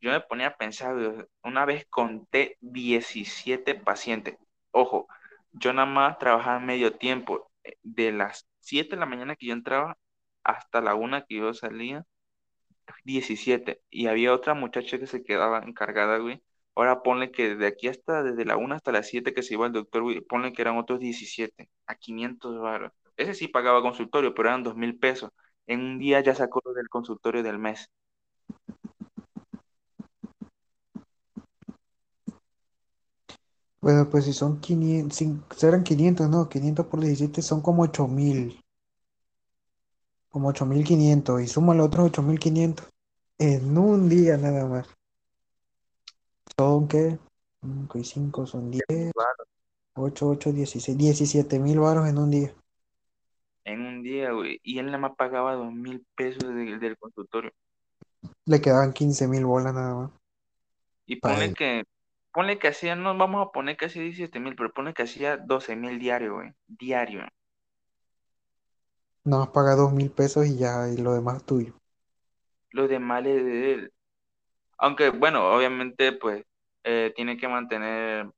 Yo 0.00 0.10
me 0.10 0.20
ponía 0.22 0.48
a 0.48 0.56
pensar, 0.56 0.96
una 1.42 1.66
vez 1.66 1.86
conté 1.90 2.56
17 2.60 3.74
pacientes. 3.74 4.38
Ojo, 4.70 5.06
yo 5.52 5.72
nada 5.74 5.86
más 5.86 6.18
trabajaba 6.18 6.60
medio 6.60 6.92
tiempo, 6.96 7.50
eh, 7.64 7.76
de 7.82 8.12
las 8.12 8.48
7 8.60 8.96
de 8.96 9.00
la 9.00 9.06
mañana 9.06 9.36
que 9.36 9.46
yo 9.46 9.52
entraba 9.52 9.98
hasta 10.44 10.80
la 10.80 10.94
1 10.94 11.26
que 11.28 11.36
yo 11.36 11.52
salía, 11.52 12.06
17 13.04 13.82
y 13.90 14.06
había 14.06 14.32
otra 14.32 14.54
muchacha 14.54 14.98
que 14.98 15.06
se 15.06 15.22
quedaba 15.22 15.58
encargada, 15.66 16.18
güey. 16.18 16.42
Ahora 16.74 17.02
ponle 17.02 17.30
que 17.30 17.54
de 17.56 17.66
aquí 17.66 17.88
hasta, 17.88 18.22
desde 18.22 18.46
la 18.46 18.56
1 18.56 18.74
hasta 18.76 18.92
las 18.92 19.08
7 19.08 19.34
que 19.34 19.42
se 19.42 19.54
iba 19.54 19.66
el 19.66 19.72
doctor, 19.72 20.02
güey, 20.04 20.20
ponle 20.22 20.52
que 20.54 20.62
eran 20.62 20.78
otros 20.78 21.00
17 21.00 21.68
a 21.86 21.96
500 21.96 22.60
baros. 22.60 22.92
Ese 23.16 23.34
sí 23.34 23.48
pagaba 23.48 23.82
consultorio, 23.82 24.34
pero 24.34 24.48
eran 24.48 24.62
dos 24.62 24.76
mil 24.76 24.98
pesos. 24.98 25.30
En 25.68 25.80
un 25.80 25.98
día 25.98 26.20
ya 26.20 26.34
sacó 26.34 26.60
lo 26.64 26.72
del 26.72 26.88
consultorio 26.88 27.42
del 27.42 27.58
mes. 27.58 27.90
Bueno, 33.80 34.08
pues 34.10 34.24
si 34.24 34.32
son 34.32 34.60
500, 34.60 35.16
si 35.16 35.38
serán 35.56 35.84
500, 35.84 36.28
no, 36.28 36.48
500 36.48 36.86
por 36.86 37.00
17 37.00 37.42
son 37.42 37.60
como 37.60 37.82
8000, 37.82 38.60
como 40.30 40.48
8500 40.48 41.42
y 41.42 41.46
suma 41.46 41.74
los 41.74 41.86
otros 41.86 42.06
8500 42.06 42.86
en 43.38 43.78
un 43.78 44.08
día 44.08 44.36
nada 44.36 44.66
más. 44.66 44.88
¿Son 46.56 46.88
qué? 46.88 47.18
5 47.62 47.98
y 47.98 48.04
5 48.04 48.46
son 48.46 48.70
10, 48.70 48.84
Baros 49.14 49.48
8, 49.96 50.28
8, 50.28 50.52
16, 50.52 50.96
17 50.96 51.58
mil 51.58 51.78
baros 51.80 52.08
en 52.08 52.18
un 52.18 52.30
día. 52.30 52.54
En 53.68 53.82
un 53.82 54.02
día, 54.02 54.32
güey. 54.32 54.58
Y 54.62 54.78
él 54.78 54.86
nada 54.86 54.96
más 54.96 55.12
pagaba 55.14 55.52
dos 55.52 55.70
mil 55.70 56.02
pesos 56.16 56.42
de- 56.54 56.78
del 56.78 56.96
consultorio. 56.96 57.52
Le 58.46 58.62
quedaban 58.62 58.94
15 58.94 59.28
mil 59.28 59.44
bolas 59.44 59.74
nada 59.74 59.94
más. 59.94 60.10
Y 61.04 61.16
ponle 61.16 61.52
que, 61.52 61.84
ponle 62.32 62.58
que 62.58 62.68
hacía, 62.68 62.96
no 62.96 63.14
vamos 63.16 63.46
a 63.46 63.52
poner 63.52 63.76
que 63.76 63.84
hacía 63.84 64.02
17 64.02 64.40
mil, 64.40 64.56
pero 64.56 64.72
ponle 64.72 64.94
que 64.94 65.02
hacía 65.02 65.36
12 65.36 65.76
mil 65.76 65.98
diario, 65.98 66.36
güey. 66.36 66.52
Diario. 66.66 67.28
Nada 69.24 69.44
más 69.44 69.52
paga 69.52 69.74
2 69.74 69.92
mil 69.92 70.10
pesos 70.10 70.46
y 70.46 70.56
ya, 70.56 70.88
y 70.88 70.96
lo 70.96 71.12
demás 71.12 71.36
es 71.36 71.44
tuyo. 71.44 71.74
Lo 72.70 72.88
demás 72.88 73.26
es 73.26 73.44
de 73.44 73.74
él. 73.74 73.92
Aunque, 74.78 75.10
bueno, 75.10 75.54
obviamente, 75.54 76.12
pues, 76.12 76.42
eh, 76.84 77.12
tiene 77.14 77.36
que 77.36 77.48
mantener, 77.48 78.30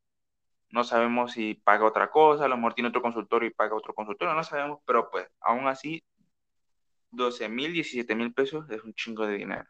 no 0.70 0.84
sabemos 0.84 1.32
si 1.32 1.54
paga 1.54 1.84
otra 1.84 2.10
cosa, 2.10 2.44
a 2.44 2.48
lo 2.48 2.56
mejor 2.56 2.74
tiene 2.74 2.88
otro 2.88 3.02
consultorio 3.02 3.48
y 3.48 3.54
paga 3.54 3.74
otro 3.74 3.94
consultorio, 3.94 4.34
no 4.34 4.44
sabemos, 4.44 4.80
pero 4.86 5.10
pues, 5.10 5.26
aún 5.40 5.66
así, 5.66 6.02
12 7.10 7.48
mil, 7.48 7.72
17 7.72 8.14
mil 8.14 8.32
pesos 8.32 8.68
es 8.70 8.82
un 8.84 8.94
chingo 8.94 9.26
de 9.26 9.36
dinero. 9.36 9.68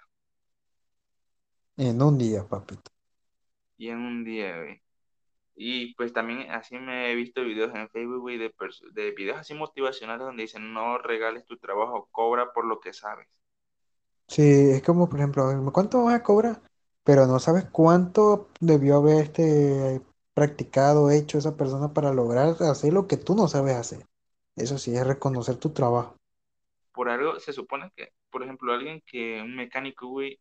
En 1.76 2.02
un 2.02 2.18
día, 2.18 2.46
papito. 2.46 2.90
Y 3.78 3.88
en 3.88 3.98
un 3.98 4.24
día, 4.24 4.56
güey. 4.58 4.82
Y 5.62 5.94
pues 5.94 6.12
también 6.12 6.50
así 6.50 6.78
me 6.78 7.10
he 7.10 7.14
visto 7.14 7.42
videos 7.42 7.74
en 7.74 7.88
Facebook, 7.90 8.20
güey, 8.20 8.38
de, 8.38 8.52
de 8.92 9.10
videos 9.12 9.38
así 9.38 9.54
motivacionales 9.54 10.26
donde 10.26 10.42
dicen, 10.42 10.72
no 10.72 10.98
regales 10.98 11.44
tu 11.46 11.58
trabajo, 11.58 12.08
cobra 12.10 12.52
por 12.52 12.64
lo 12.64 12.80
que 12.80 12.92
sabes. 12.92 13.28
Sí, 14.26 14.42
es 14.42 14.82
como, 14.82 15.08
por 15.08 15.18
ejemplo, 15.18 15.44
¿cuánto 15.72 16.04
vas 16.04 16.14
a 16.14 16.22
cobrar? 16.22 16.62
Pero 17.02 17.26
no 17.26 17.38
sabes 17.38 17.64
cuánto 17.64 18.48
debió 18.60 18.96
haber 18.96 19.24
este, 19.24 20.00
practicado, 20.34 21.10
hecho 21.10 21.38
esa 21.38 21.56
persona 21.56 21.92
para 21.92 22.12
lograr 22.12 22.56
hacer 22.60 22.92
lo 22.92 23.06
que 23.06 23.16
tú 23.16 23.34
no 23.34 23.48
sabes 23.48 23.76
hacer. 23.76 24.06
Eso 24.56 24.78
sí, 24.78 24.94
es 24.94 25.06
reconocer 25.06 25.56
tu 25.56 25.70
trabajo. 25.70 26.16
Por 26.92 27.08
algo, 27.08 27.38
se 27.40 27.52
supone 27.52 27.90
que, 27.96 28.12
por 28.30 28.42
ejemplo, 28.42 28.72
alguien 28.72 29.02
que, 29.06 29.40
un 29.40 29.56
mecánico, 29.56 30.08
güey, 30.08 30.40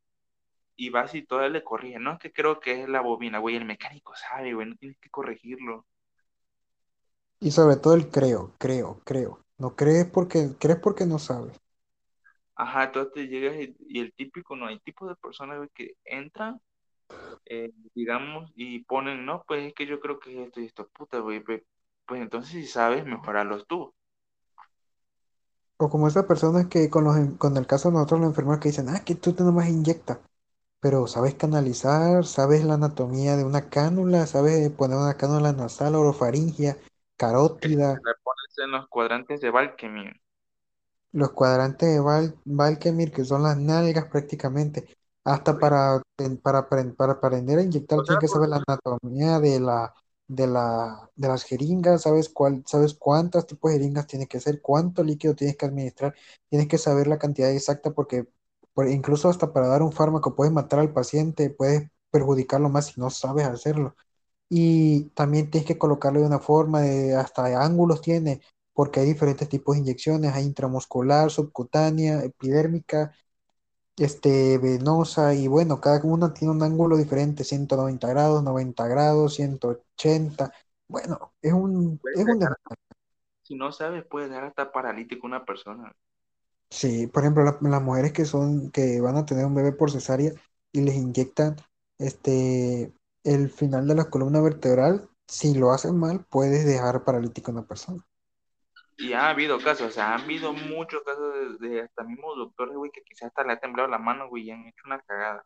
y 0.76 0.90
vas 0.90 1.14
y 1.14 1.24
todavía 1.24 1.50
le 1.50 1.64
corrige. 1.64 2.00
No 2.00 2.14
es 2.14 2.20
que 2.20 2.32
creo 2.32 2.60
que 2.60 2.84
es 2.84 2.90
la 2.90 3.02
bobina, 3.02 3.40
güey. 3.40 3.58
El 3.58 3.66
mecánico 3.66 4.14
sabe, 4.16 4.54
güey. 4.54 4.68
No 4.68 4.76
tienes 4.78 4.98
que 4.98 5.10
corregirlo. 5.10 5.86
Y 7.42 7.52
sobre 7.52 7.76
todo 7.76 7.96
el 7.96 8.10
creo, 8.10 8.54
creo, 8.58 9.02
creo. 9.04 9.40
No 9.58 9.76
crees 9.76 10.06
porque, 10.06 10.56
crees 10.58 10.80
porque 10.80 11.06
no 11.06 11.20
sabes. 11.20 11.60
Ajá, 12.56 12.86
entonces 12.86 13.14
te 13.14 13.28
llegas 13.28 13.56
y, 13.56 13.76
y 13.88 14.00
el 14.00 14.14
típico, 14.14 14.56
no 14.56 14.68
hay 14.68 14.80
tipo 14.80 15.08
de 15.08 15.16
personas, 15.16 15.58
güey, 15.58 15.70
que 15.74 15.96
entran, 16.06 16.62
eh, 17.46 17.72
digamos, 17.96 18.52
y 18.56 18.84
ponen, 18.84 19.26
no, 19.26 19.44
pues 19.48 19.68
es 19.68 19.74
que 19.74 19.86
yo 19.86 20.00
creo 20.00 20.20
que 20.20 20.32
es 20.32 20.48
esto 20.48 20.62
y 20.62 20.66
esto, 20.66 20.88
puta, 20.90 21.20
güey. 21.20 21.40
Pues, 21.40 21.64
pues 22.06 22.22
entonces 22.22 22.52
si 22.52 22.66
sabes, 22.66 23.06
mejorarlos 23.06 23.66
tú. 23.68 23.94
O 25.78 25.90
como 25.90 26.08
esas 26.08 26.26
personas 26.26 26.68
que 26.68 26.90
con 26.90 27.06
los, 27.06 27.16
con 27.38 27.56
el 27.58 27.66
caso 27.66 27.90
de 27.90 27.94
nosotros 27.94 28.20
los 28.20 28.30
enfermeros 28.30 28.60
que 28.60 28.70
dicen, 28.70 28.90
ah, 28.90 29.04
que 29.06 29.16
tú 29.16 29.34
te 29.34 29.44
nomás 29.44 29.70
inyecta. 29.70 30.20
Pero 30.82 31.08
sabes 31.08 31.36
canalizar, 31.36 32.26
sabes 32.26 32.64
la 32.64 32.76
anatomía 32.76 33.36
de 33.36 33.44
una 33.44 33.70
cánula, 33.70 34.26
sabes 34.26 34.70
poner 34.72 34.98
una 34.98 35.16
cánula 35.16 35.52
nasal, 35.52 35.96
orofaringia, 35.96 36.78
carótida. 37.18 37.94
Le 37.94 38.14
pones 38.24 38.58
en 38.64 38.72
los 38.72 38.88
cuadrantes 38.88 39.42
de 39.42 39.50
Valkemir. 39.50 40.22
Los 41.12 41.32
cuadrantes 41.32 41.90
de 41.90 42.00
Val 42.00 42.36
Valkemir, 42.46 43.12
que 43.12 43.26
son 43.26 43.44
las 43.44 43.58
nalgas 43.58 44.06
prácticamente, 44.06 44.88
hasta 45.24 45.58
para, 45.58 46.02
para, 46.42 46.68
para 46.70 47.14
aprender 47.14 47.60
a 47.60 47.64
inyectar 47.64 48.02
O 48.02 48.06
sea, 48.06 48.18
tienes 48.18 48.20
que 48.22 48.28
por- 48.28 48.40
saber 48.40 48.50
la 48.50 48.64
anatomía 48.68 49.40
de 49.40 49.60
la, 49.60 49.94
de 50.28 50.48
la, 50.48 51.10
de 51.16 51.28
las 51.28 51.44
jeringas, 51.44 52.04
sabes 52.04 52.30
cuál, 52.30 52.64
sabes 52.68 52.94
cuántos 52.94 53.48
tipos 53.48 53.72
de 53.72 53.78
jeringas 53.80 54.08
tienes 54.08 54.28
que 54.30 54.38
hacer, 54.38 54.62
cuánto 54.62 55.04
líquido 55.04 55.36
tienes 55.36 55.58
que 55.58 55.66
administrar, 55.66 56.16
tienes 56.50 56.68
que 56.68 56.78
saber 56.78 57.08
la 57.08 57.18
cantidad 57.20 57.52
exacta 57.52 57.92
porque 57.92 58.28
por- 58.74 58.88
incluso 58.90 59.30
hasta 59.30 59.54
para 59.54 59.68
dar 59.68 59.82
un 59.84 59.92
fármaco 59.94 60.36
puedes 60.36 60.54
matar 60.54 60.80
al 60.80 60.94
paciente, 60.94 61.50
puedes 61.50 61.90
perjudicarlo 62.12 62.70
más 62.70 62.88
si 62.88 63.00
no 63.02 63.10
sabes 63.10 63.46
hacerlo. 63.48 63.96
Y 64.50 65.06
también 65.12 65.50
tienes 65.52 65.68
que 65.68 65.78
colocarlo 65.78 66.22
de 66.22 66.28
una 66.28 66.40
forma, 66.40 66.82
de, 66.82 67.16
hasta 67.16 67.44
de 67.46 67.56
ángulos 67.56 68.02
tiene, 68.02 68.42
porque 68.74 69.00
hay 69.02 69.08
diferentes 69.08 69.48
tipos 69.50 69.76
de 69.76 69.82
inyecciones, 69.82 70.34
hay 70.34 70.46
intramuscular, 70.46 71.30
subcutánea, 71.32 72.24
epidérmica, 72.24 73.14
este, 74.04 74.58
venosa, 74.60 75.34
y 75.36 75.48
bueno, 75.48 75.82
cada 75.82 76.02
una 76.04 76.34
tiene 76.34 76.54
un 76.54 76.64
ángulo 76.64 76.98
diferente, 76.98 77.44
190 77.44 78.08
grados, 78.10 78.44
90 78.44 78.88
grados, 78.88 79.36
180. 79.36 80.52
Bueno, 80.88 81.34
es 81.42 81.54
un, 81.54 82.02
es 82.14 82.26
un 82.26 82.40
dejar- 82.40 82.40
desmadre. 82.40 82.80
si 83.44 83.56
no 83.56 83.72
sabes, 83.74 84.06
puedes 84.06 84.30
dejar 84.30 84.46
hasta 84.46 84.72
paralítico 84.72 85.28
una 85.28 85.46
persona. 85.46 85.94
Sí, 86.72 87.08
por 87.08 87.24
ejemplo, 87.24 87.44
la- 87.44 87.58
las 87.62 87.82
mujeres 87.82 88.14
que 88.14 88.26
son, 88.26 88.72
que 88.72 89.02
van 89.02 89.16
a 89.18 89.26
tener 89.26 89.46
un 89.46 89.56
bebé 89.56 89.72
por 89.74 89.92
cesárea 89.92 90.32
y 90.72 90.82
les 90.82 90.96
inyectan 90.96 91.58
este 91.98 92.94
el 93.24 93.50
final 93.50 93.88
de 93.88 93.96
la 93.96 94.10
columna 94.10 94.40
vertebral, 94.42 95.10
si 95.28 95.54
lo 95.56 95.72
hacen 95.72 95.98
mal, 95.98 96.26
puedes 96.30 96.66
dejar 96.66 97.04
paralítico 97.04 97.52
a 97.52 97.54
una 97.56 97.68
persona. 97.68 98.06
Y 99.00 99.14
ha 99.14 99.30
habido 99.30 99.60
casos, 99.60 99.88
o 99.88 99.92
sea, 99.92 100.14
han 100.14 100.22
habido 100.22 100.54
muchos 100.54 101.02
casos 101.04 101.60
de, 101.60 101.70
de 101.70 101.82
hasta 101.82 102.04
mismos 102.04 102.36
doctores, 102.38 102.76
güey, 102.76 102.92
que 102.92 103.02
quizás 103.02 103.30
hasta 103.30 103.46
le 103.46 103.54
ha 103.54 103.60
temblado 103.60 103.88
la 103.90 103.98
mano, 103.98 104.28
güey, 104.28 104.44
y 104.44 104.52
han 104.52 104.68
hecho 104.68 104.84
una 104.86 105.00
cagada. 105.00 105.46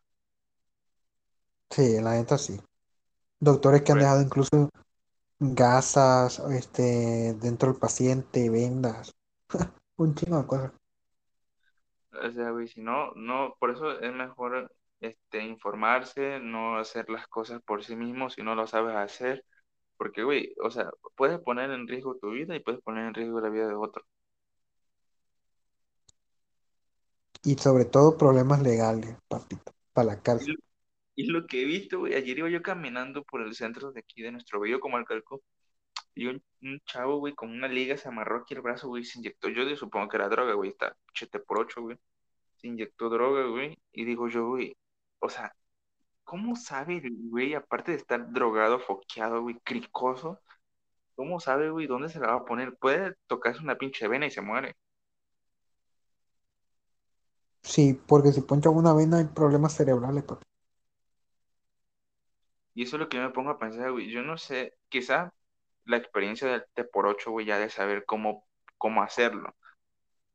Sí, 1.69 1.99
la 2.01 2.13
neta 2.13 2.37
sí. 2.37 2.59
Doctores 3.39 3.83
que 3.83 3.91
han 3.91 3.99
dejado 3.99 4.21
incluso 4.21 4.69
gasas, 5.39 6.39
este, 6.51 7.35
dentro 7.35 7.71
del 7.71 7.79
paciente, 7.79 8.49
vendas, 8.49 9.13
un 9.97 10.15
chingo 10.15 10.39
de 10.41 10.47
cosas. 10.47 10.71
O 12.11 12.31
sea, 12.31 12.51
güey, 12.51 12.67
si 12.67 12.81
no, 12.81 13.11
no, 13.15 13.55
por 13.59 13.71
eso 13.71 13.99
es 13.99 14.13
mejor 14.13 14.71
este, 14.99 15.43
informarse, 15.43 16.39
no 16.39 16.77
hacer 16.77 17.09
las 17.09 17.27
cosas 17.27 17.61
por 17.61 17.83
sí 17.83 17.95
mismo 17.95 18.29
si 18.29 18.41
no 18.43 18.55
lo 18.55 18.67
sabes 18.67 18.95
hacer. 18.95 19.43
Porque, 19.97 20.23
güey, 20.23 20.53
o 20.63 20.71
sea, 20.71 20.89
puedes 21.15 21.39
poner 21.39 21.71
en 21.71 21.87
riesgo 21.87 22.15
tu 22.17 22.31
vida 22.31 22.55
y 22.55 22.59
puedes 22.59 22.81
poner 22.81 23.05
en 23.07 23.13
riesgo 23.13 23.39
la 23.41 23.49
vida 23.49 23.67
de 23.67 23.75
otro. 23.75 24.05
Y 27.43 27.55
sobre 27.55 27.85
todo 27.85 28.17
problemas 28.17 28.61
legales, 28.61 29.15
papito, 29.29 29.71
para 29.93 30.07
la 30.07 30.21
Y 30.37 30.45
cárcel. 30.45 30.51
lo, 30.51 30.55
y 31.15 31.27
lo 31.27 31.47
que 31.47 31.61
he 31.63 31.65
visto, 31.65 31.99
güey, 31.99 32.15
ayer 32.15 32.39
iba 32.39 32.49
yo 32.49 32.61
caminando 32.61 33.23
por 33.23 33.41
el 33.41 33.55
centro 33.55 33.91
de 33.91 34.01
aquí 34.01 34.21
de 34.23 34.31
nuestro 34.31 34.59
bello 34.59 34.79
Comalcalco 34.79 35.43
y 36.15 36.27
un, 36.27 36.43
un 36.63 36.79
chavo, 36.85 37.19
güey, 37.19 37.35
con 37.35 37.51
una 37.51 37.67
liga 37.67 37.97
se 37.97 38.09
amarró 38.09 38.39
aquí 38.39 38.55
el 38.55 38.61
brazo, 38.61 38.87
güey, 38.89 39.05
se 39.05 39.19
inyectó. 39.19 39.49
Yo 39.49 39.63
supongo 39.77 40.09
que 40.09 40.17
era 40.17 40.29
droga, 40.29 40.53
güey, 40.55 40.71
está 40.71 40.95
chete 41.13 41.39
por 41.39 41.59
ocho, 41.59 41.81
güey. 41.81 41.97
Se 42.57 42.67
inyectó 42.67 43.09
droga, 43.09 43.45
güey, 43.47 43.77
y 43.93 44.05
digo 44.05 44.29
yo, 44.29 44.47
güey, 44.49 44.77
o 45.19 45.29
sea, 45.29 45.55
¿cómo 46.23 46.55
sabe 46.55 46.97
el 46.97 47.15
güey, 47.29 47.53
aparte 47.53 47.91
de 47.91 47.97
estar 47.97 48.31
drogado, 48.31 48.79
foqueado, 48.79 49.41
güey, 49.41 49.59
cricoso, 49.63 50.39
¿cómo 51.15 51.39
sabe, 51.39 51.69
güey, 51.69 51.87
dónde 51.87 52.09
se 52.09 52.19
la 52.19 52.27
va 52.27 52.35
a 52.35 52.45
poner? 52.45 52.75
Puede 52.77 53.15
tocarse 53.27 53.61
una 53.61 53.77
pinche 53.77 54.07
vena 54.07 54.25
y 54.25 54.31
se 54.31 54.41
muere. 54.41 54.75
Sí, 57.61 57.99
porque 58.07 58.31
si 58.31 58.41
poncha 58.41 58.69
una 58.69 58.93
vena 58.93 59.17
hay 59.17 59.25
problemas 59.25 59.73
cerebrales, 59.75 60.23
papi. 60.23 60.43
Y 62.75 62.83
eso 62.83 62.95
es 62.95 63.01
lo 63.01 63.09
que 63.09 63.17
yo 63.17 63.23
me 63.23 63.29
pongo 63.29 63.51
a 63.51 63.59
pensar, 63.59 63.91
güey. 63.91 64.09
Yo 64.11 64.21
no 64.23 64.37
sé, 64.37 64.75
quizá 64.89 65.33
la 65.85 65.97
experiencia 65.97 66.47
del 66.47 66.65
T 66.73 66.83
por 66.85 67.05
8, 67.05 67.31
güey, 67.31 67.45
ya 67.45 67.59
de 67.59 67.69
saber 67.69 68.05
cómo, 68.05 68.47
cómo 68.77 69.03
hacerlo. 69.03 69.55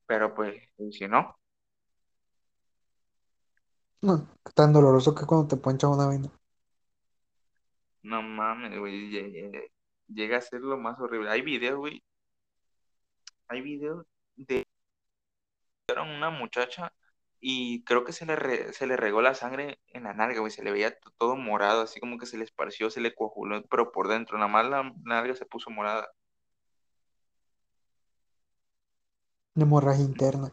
Pero 0.06 0.34
pues, 0.34 0.56
si 0.92 1.08
no, 1.08 1.37
No, 4.02 4.26
tan 4.56 4.72
doloroso 4.72 5.14
que 5.14 5.24
cuando 5.24 5.46
te 5.46 5.56
poncha 5.56 5.86
una 5.86 6.08
vena. 6.08 6.32
no 8.02 8.22
mames, 8.22 8.78
güey, 8.78 9.10
lle- 9.12 9.30
lle- 9.32 9.70
llega 10.08 10.38
a 10.38 10.40
ser 10.40 10.60
lo 10.62 10.76
más 10.78 10.98
horrible. 11.00 11.30
Hay 11.30 11.42
videos, 11.42 11.78
güey, 11.78 12.02
hay 13.48 13.60
videos 13.62 14.06
de 14.36 14.64
una 16.02 16.30
muchacha 16.30 16.92
y 17.40 17.84
creo 17.84 18.04
que 18.04 18.12
se 18.12 18.26
le, 18.26 18.36
re- 18.36 18.72
se 18.72 18.86
le 18.86 18.96
regó 18.96 19.22
la 19.22 19.34
sangre 19.34 19.78
en 19.88 20.04
la 20.04 20.12
nalga, 20.14 20.40
güey, 20.40 20.50
se 20.52 20.62
le 20.62 20.70
veía 20.72 20.90
t- 20.92 20.98
todo 21.18 21.36
morado, 21.36 21.82
así 21.82 22.00
como 22.00 22.18
que 22.18 22.26
se 22.26 22.36
le 22.38 22.44
esparció, 22.44 22.90
se 22.90 23.00
le 23.00 23.14
coaguló, 23.14 23.62
pero 23.70 23.92
por 23.92 24.08
dentro, 24.08 24.38
nada 24.38 24.48
más 24.50 24.66
la 24.68 24.92
nalga 25.04 25.34
se 25.34 25.46
puso 25.46 25.70
morada. 25.70 26.08
Una 29.56 29.66
hemorragia 29.66 30.04
interna. 30.06 30.50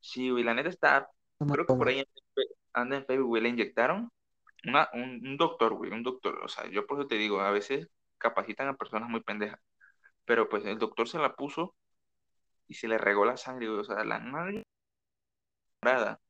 Sí, 0.00 0.30
güey, 0.30 0.44
la 0.44 0.54
neta 0.54 0.68
está, 0.68 1.10
creo 1.46 1.66
que 1.66 1.74
por 1.74 1.88
ahí 1.88 2.04
anda 2.72 2.96
en 2.96 3.06
Facebook, 3.06 3.28
güey, 3.28 3.42
le 3.42 3.48
inyectaron 3.50 4.10
una, 4.66 4.88
un, 4.92 5.26
un 5.26 5.36
doctor, 5.36 5.74
güey, 5.74 5.90
un 5.90 6.02
doctor, 6.02 6.40
o 6.44 6.48
sea, 6.48 6.68
yo 6.68 6.86
por 6.86 6.98
eso 6.98 7.08
te 7.08 7.16
digo, 7.16 7.40
a 7.40 7.50
veces 7.50 7.88
capacitan 8.18 8.68
a 8.68 8.76
personas 8.76 9.08
muy 9.08 9.22
pendejas, 9.22 9.60
pero 10.24 10.48
pues 10.48 10.64
el 10.66 10.78
doctor 10.78 11.08
se 11.08 11.18
la 11.18 11.34
puso 11.34 11.74
y 12.68 12.74
se 12.74 12.88
le 12.88 12.98
regó 12.98 13.24
la 13.24 13.36
sangre, 13.36 13.68
güey, 13.68 13.80
o 13.80 13.84
sea, 13.84 14.04
la 14.04 14.18
nalga 14.18 14.62
morada. 15.82 16.20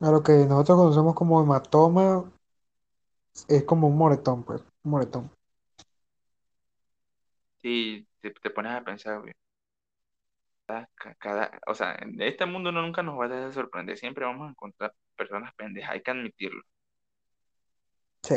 A 0.00 0.10
lo 0.10 0.22
que 0.22 0.32
nosotros 0.32 0.78
conocemos 0.78 1.14
como 1.14 1.42
hematoma 1.42 2.30
es 3.48 3.64
como 3.64 3.88
un 3.88 3.96
moretón, 3.96 4.44
pues. 4.44 4.62
Un 4.82 4.90
moretón. 4.90 5.30
Sí, 7.62 8.06
te, 8.20 8.30
te 8.30 8.50
pones 8.50 8.72
a 8.72 8.84
pensar, 8.84 9.20
güey, 9.20 9.32
ca- 10.66 11.14
cada, 11.18 11.60
o 11.66 11.74
sea, 11.74 11.94
en 11.96 12.20
este 12.22 12.46
mundo 12.46 12.72
no 12.72 12.82
nunca 12.82 13.02
nos 13.02 13.18
va 13.18 13.26
a 13.26 13.28
dejar 13.28 13.48
de 13.48 13.54
sorprender, 13.54 13.98
siempre 13.98 14.24
vamos 14.24 14.46
a 14.48 14.50
encontrar 14.50 14.94
personas 15.16 15.54
pendejas, 15.54 15.90
hay 15.92 16.02
que 16.02 16.10
admitirlo. 16.10 16.62
Sí. 18.22 18.34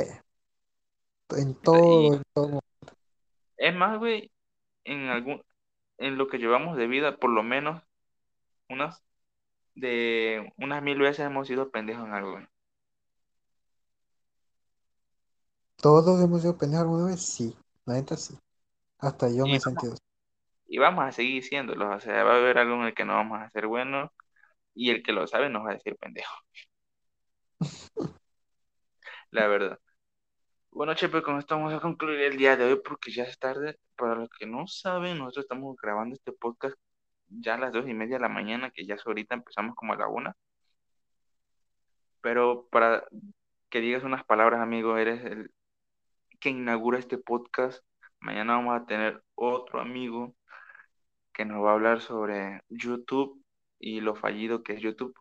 En 1.38 1.56
Y, 1.62 1.64
todo, 1.64 2.14
en 2.16 2.24
todo. 2.34 2.60
es 3.58 3.76
más, 3.76 3.98
güey, 4.00 4.32
en 4.86 5.10
algún, 5.10 5.44
en 6.00 6.18
lo 6.18 6.28
que 6.30 6.40
llevamos 6.40 6.78
de 6.78 6.88
vida, 6.88 7.18
por 7.18 7.32
lo 7.32 7.44
menos 7.44 7.84
unas, 8.70 9.04
de 9.76 10.54
unas 10.58 10.84
mil 10.84 11.00
veces 11.00 11.26
hemos 11.28 11.48
sido 11.48 11.72
pendejos 11.72 12.06
en 12.08 12.14
algo, 12.14 12.34
güey. 12.34 12.48
Todos 15.82 16.22
hemos 16.24 16.42
sido 16.42 16.56
pendejos 16.56 16.84
alguna 16.84 17.06
vez, 17.08 17.22
sí. 17.22 17.56
La 17.86 17.96
neta 17.96 18.16
sí. 18.16 18.38
Hasta 19.00 19.30
yo 19.30 19.48
me 19.48 19.54
Y 19.54 19.58
he 19.58 19.62
sentido. 19.62 19.96
Y 20.68 20.78
vamos 20.80 21.06
a 21.06 21.12
seguir 21.12 21.42
diciéndolo, 21.42 21.96
o 21.96 22.00
sea, 22.00 22.24
va 22.24 22.34
a 22.36 22.38
haber 22.38 22.58
algo 22.58 22.76
en 22.76 22.84
el 22.84 22.94
que 22.94 23.06
no 23.06 23.14
vamos 23.14 23.40
a 23.42 23.50
ser 23.52 23.68
buenos 23.68 24.12
y 24.76 24.92
el 24.92 25.04
que 25.04 25.14
lo 25.14 25.28
sabe 25.28 25.50
nos 25.50 25.66
va 25.66 25.72
a 25.72 25.74
decir 25.76 25.96
pendejo, 25.98 26.36
la 29.32 29.48
verdad. 29.48 29.80
Bueno, 30.72 30.94
Chepe, 30.96 31.24
con 31.24 31.38
esto 31.40 31.56
vamos 31.56 31.74
a 31.74 31.80
concluir 31.82 32.22
el 32.22 32.38
día 32.38 32.56
de 32.56 32.66
hoy 32.66 32.82
porque 32.84 33.12
ya 33.12 33.24
es 33.24 33.40
tarde. 33.40 33.80
Para 33.96 34.16
los 34.16 34.30
que 34.30 34.46
no 34.46 34.68
saben, 34.68 35.18
nosotros 35.18 35.46
estamos 35.46 35.76
grabando 35.82 36.16
este 36.16 36.32
podcast 36.32 36.76
ya 37.30 37.56
a 37.56 37.58
las 37.58 37.74
dos 37.74 37.88
y 37.88 37.94
media 37.94 38.18
de 38.18 38.22
la 38.22 38.30
mañana, 38.30 38.72
que 38.72 38.86
ya 38.86 38.96
es 38.96 39.06
ahorita 39.06 39.36
empezamos 39.36 39.76
como 39.76 39.94
a 39.94 39.98
la 39.98 40.08
una. 40.08 40.36
Pero 42.22 42.68
para 42.72 43.06
que 43.70 43.80
digas 43.82 44.04
unas 44.04 44.24
palabras, 44.26 44.62
amigo, 44.62 44.98
eres 44.98 45.24
el 45.26 45.52
que 46.40 46.50
inaugura 46.52 47.00
este 47.00 47.18
podcast. 47.18 47.84
Mañana 48.20 48.56
vamos 48.58 48.82
a 48.82 48.86
tener 48.86 49.24
otro 49.36 49.82
amigo 49.82 50.36
que 51.38 51.46
nos 51.46 51.64
va 51.64 51.72
a 51.72 51.74
hablar 51.76 52.02
sobre 52.02 52.62
YouTube 52.70 53.42
y 53.80 54.02
lo 54.02 54.16
fallido 54.16 54.64
que 54.64 54.74
es 54.74 54.82
YouTube. 54.82 55.16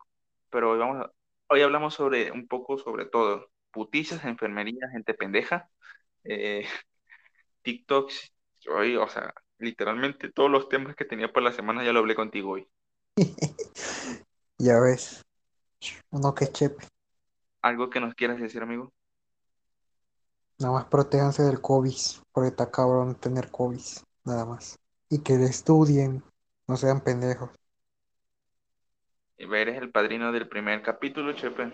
Pero 0.49 0.71
hoy 0.71 0.79
vamos 0.79 1.05
a- 1.05 1.11
hoy 1.49 1.61
hablamos 1.61 1.93
sobre 1.93 2.31
un 2.31 2.47
poco 2.47 2.79
sobre 2.79 3.05
todo. 3.05 3.49
Putizas, 3.71 4.25
enfermería, 4.25 4.89
gente 4.91 5.13
pendeja, 5.13 5.69
eh, 6.23 6.65
TikToks. 7.63 8.33
Hoy, 8.73 8.95
o 8.97 9.07
sea, 9.07 9.33
literalmente 9.59 10.31
todos 10.31 10.49
los 10.51 10.69
temas 10.69 10.95
que 10.95 11.05
tenía 11.05 11.31
por 11.31 11.43
la 11.43 11.51
semana 11.53 11.83
ya 11.85 11.93
lo 11.93 11.99
hablé 11.99 12.15
contigo 12.15 12.51
hoy. 12.53 12.67
Ya 14.59 14.79
ves. 14.79 15.21
Uno 16.09 16.33
que 16.33 16.47
chepe. 16.47 16.87
¿Algo 17.61 17.91
que 17.91 17.99
nos 17.99 18.15
quieras 18.15 18.39
decir, 18.41 18.63
amigo? 18.63 18.91
Nada 20.57 20.73
más 20.73 20.85
protéjanse 20.85 21.43
del 21.43 21.61
COVID. 21.61 21.95
Porque 22.31 22.49
está 22.49 22.71
cabrón 22.71 23.13
tener 23.13 23.51
COVID. 23.51 23.81
Nada 24.25 24.45
más. 24.45 24.79
Y 25.09 25.19
que 25.23 25.33
estudien. 25.43 26.23
No 26.67 26.77
sean 26.77 27.01
pendejos. 27.01 27.49
Eres 29.37 29.77
el 29.77 29.89
padrino 29.91 30.31
del 30.31 30.47
primer 30.47 30.83
capítulo, 30.83 31.33
Chepe. 31.33 31.73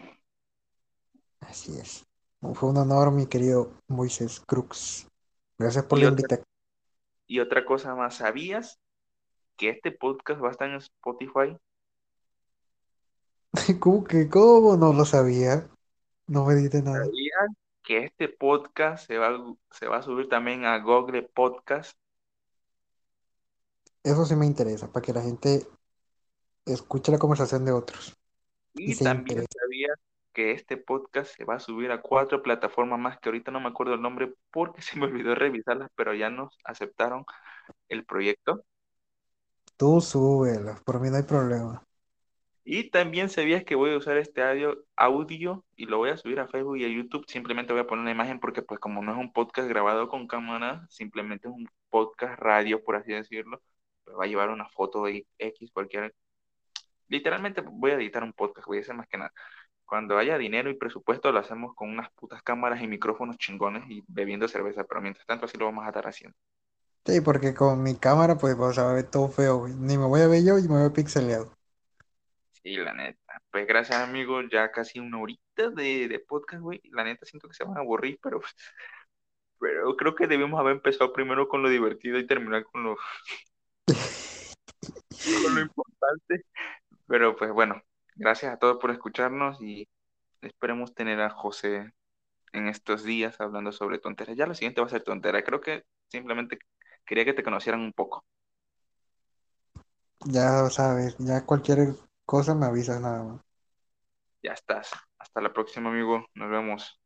Así 1.41 1.77
es. 1.79 2.05
Fue 2.53 2.69
un 2.69 2.77
honor, 2.77 3.11
mi 3.11 3.27
querido 3.27 3.73
Moisés 3.87 4.41
Crux. 4.45 5.07
Gracias 5.57 5.85
por 5.85 5.99
Y 5.99 6.01
la 6.01 6.09
otra, 6.09 6.27
invitación. 6.27 6.45
y 7.27 7.39
otra 7.39 7.65
cosa 7.65 7.95
más, 7.95 8.17
¿sabías 8.17 8.79
que 9.57 9.69
este 9.69 9.91
podcast 9.91 10.41
va 10.43 10.49
a 10.49 10.51
estar 10.51 10.69
en 10.69 10.77
Spotify? 10.77 11.57
¿Cómo 13.79 14.03
que 14.03 14.29
cómo? 14.29 14.75
No 14.77 14.93
lo 14.93 15.05
sabía. 15.05 15.69
No 16.27 16.45
me 16.45 16.55
diste 16.55 16.81
nada. 16.81 17.05
¿Sabías 17.05 17.49
que 17.83 17.97
este 18.05 18.29
podcast 18.29 19.05
se 19.07 19.17
va, 19.17 19.37
se 19.71 19.87
va 19.87 19.97
a 19.97 20.01
subir 20.03 20.29
también 20.29 20.65
a 20.65 20.79
Google 20.79 21.23
Podcast? 21.23 21.97
Eso 24.03 24.25
sí 24.25 24.35
me 24.35 24.45
interesa, 24.45 24.91
para 24.91 25.05
que 25.05 25.13
la 25.13 25.21
gente 25.21 25.65
escuche 26.65 27.11
la 27.11 27.19
conversación 27.19 27.65
de 27.65 27.71
otros 27.71 28.17
y 28.75 28.95
también 28.95 29.45
sabías 29.49 29.97
que 30.33 30.51
este 30.51 30.77
podcast 30.77 31.35
se 31.35 31.45
va 31.45 31.55
a 31.55 31.59
subir 31.59 31.91
a 31.91 32.01
cuatro 32.01 32.41
plataformas 32.41 32.99
más 32.99 33.19
que 33.19 33.29
ahorita 33.29 33.51
no 33.51 33.59
me 33.59 33.69
acuerdo 33.69 33.93
el 33.93 34.01
nombre 34.01 34.33
porque 34.51 34.81
se 34.81 34.97
me 34.97 35.05
olvidó 35.05 35.35
revisarlas, 35.35 35.89
pero 35.95 36.13
ya 36.13 36.29
nos 36.29 36.57
aceptaron 36.63 37.25
el 37.89 38.05
proyecto. 38.05 38.63
Tú 39.77 40.01
súbelo, 40.01 40.75
por 40.85 40.99
mí 40.99 41.09
no 41.09 41.17
hay 41.17 41.23
problema. 41.23 41.83
Y 42.65 42.89
también 42.91 43.29
sabías 43.29 43.65
que 43.65 43.75
voy 43.75 43.91
a 43.91 43.97
usar 43.97 44.17
este 44.17 44.41
audio, 44.41 44.85
audio 44.95 45.65
y 45.75 45.85
lo 45.85 45.97
voy 45.97 46.11
a 46.11 46.17
subir 46.17 46.39
a 46.39 46.47
Facebook 46.47 46.77
y 46.77 46.85
a 46.85 46.87
YouTube. 46.87 47.25
Simplemente 47.27 47.73
voy 47.73 47.81
a 47.81 47.87
poner 47.87 48.03
una 48.03 48.11
imagen 48.11 48.39
porque 48.39 48.61
pues 48.61 48.79
como 48.79 49.03
no 49.03 49.11
es 49.11 49.17
un 49.17 49.33
podcast 49.33 49.67
grabado 49.67 50.07
con 50.07 50.27
cámara, 50.27 50.87
simplemente 50.89 51.49
es 51.49 51.53
un 51.53 51.67
podcast 51.89 52.39
radio, 52.39 52.81
por 52.81 52.95
así 52.95 53.11
decirlo, 53.11 53.61
va 54.11 54.25
a 54.25 54.27
llevar 54.27 54.49
una 54.49 54.67
foto 54.69 55.05
de 55.05 55.25
X, 55.37 55.71
cualquier... 55.71 56.13
Literalmente 57.07 57.61
voy 57.61 57.91
a 57.91 57.95
editar 57.95 58.23
un 58.23 58.33
podcast, 58.33 58.67
voy 58.67 58.79
a 58.79 58.81
hacer 58.81 58.95
más 58.95 59.07
que 59.07 59.17
nada. 59.17 59.33
Cuando 59.85 60.17
haya 60.17 60.37
dinero 60.37 60.69
y 60.69 60.75
presupuesto 60.75 61.31
lo 61.31 61.39
hacemos 61.39 61.75
con 61.75 61.89
unas 61.89 62.11
putas 62.13 62.41
cámaras 62.41 62.81
y 62.81 62.87
micrófonos 62.87 63.37
chingones 63.37 63.83
y 63.89 64.03
bebiendo 64.07 64.47
cerveza, 64.47 64.83
pero 64.85 65.01
mientras 65.01 65.25
tanto 65.25 65.45
así 65.45 65.57
lo 65.57 65.65
vamos 65.65 65.85
a 65.85 65.89
estar 65.89 66.07
haciendo. 66.07 66.35
Sí, 67.05 67.19
porque 67.19 67.53
con 67.53 67.83
mi 67.83 67.95
cámara, 67.95 68.37
pues, 68.37 68.55
o 68.57 68.73
sea, 68.73 68.85
va 68.85 68.91
a 68.91 68.95
ver 68.95 69.09
todo 69.09 69.27
feo, 69.27 69.57
güey. 69.57 69.73
Ni 69.73 69.97
me 69.97 70.05
voy 70.05 70.21
a 70.21 70.27
ver 70.27 70.43
yo 70.43 70.57
y 70.57 70.63
me 70.63 70.81
voy 70.81 70.89
pixeleado. 70.91 71.53
Sí, 72.63 72.77
la 72.77 72.93
neta. 72.93 73.41
Pues 73.51 73.67
gracias, 73.67 73.99
amigos. 73.99 74.45
Ya 74.49 74.71
casi 74.71 74.99
una 74.99 75.19
horita 75.19 75.69
de, 75.69 76.07
de 76.07 76.19
podcast, 76.19 76.61
güey. 76.61 76.81
La 76.91 77.03
neta 77.03 77.25
siento 77.25 77.49
que 77.49 77.55
se 77.55 77.65
van 77.65 77.75
a 77.77 77.81
aburrir, 77.81 78.17
pero, 78.23 78.39
pero 79.59 79.97
creo 79.97 80.15
que 80.15 80.27
debimos 80.27 80.57
haber 80.59 80.75
empezado 80.77 81.11
primero 81.11 81.49
con 81.49 81.61
lo 81.61 81.69
divertido 81.69 82.17
y 82.17 82.25
terminar 82.25 82.63
con 82.63 82.83
lo, 82.83 82.97
con 83.85 85.55
lo 85.55 85.61
importante. 85.61 86.45
Pero 87.07 87.35
pues 87.35 87.51
bueno, 87.51 87.81
gracias 88.15 88.53
a 88.53 88.57
todos 88.57 88.77
por 88.79 88.91
escucharnos 88.91 89.61
y 89.61 89.87
esperemos 90.41 90.93
tener 90.93 91.21
a 91.21 91.29
José 91.29 91.91
en 92.53 92.67
estos 92.67 93.03
días 93.03 93.39
hablando 93.39 93.71
sobre 93.71 93.99
tonteras. 93.99 94.37
Ya 94.37 94.45
lo 94.45 94.55
siguiente 94.55 94.81
va 94.81 94.87
a 94.87 94.89
ser 94.89 95.03
tontera. 95.03 95.43
Creo 95.43 95.61
que 95.61 95.83
simplemente 96.07 96.59
quería 97.05 97.25
que 97.25 97.33
te 97.33 97.43
conocieran 97.43 97.81
un 97.81 97.93
poco. 97.93 98.23
Ya 100.25 100.69
sabes, 100.69 101.17
ya 101.19 101.45
cualquier 101.45 101.95
cosa 102.25 102.55
me 102.55 102.65
avisas 102.65 103.01
nada 103.01 103.23
más. 103.23 103.41
Ya 104.41 104.53
estás. 104.53 104.91
Hasta 105.17 105.41
la 105.41 105.51
próxima, 105.51 105.89
amigo. 105.89 106.25
Nos 106.33 106.49
vemos. 106.49 106.99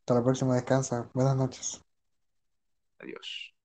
Hasta 0.00 0.14
la 0.14 0.24
próxima, 0.24 0.54
descansa. 0.54 1.10
Buenas 1.14 1.36
noches. 1.36 1.82
Adiós. 2.98 3.57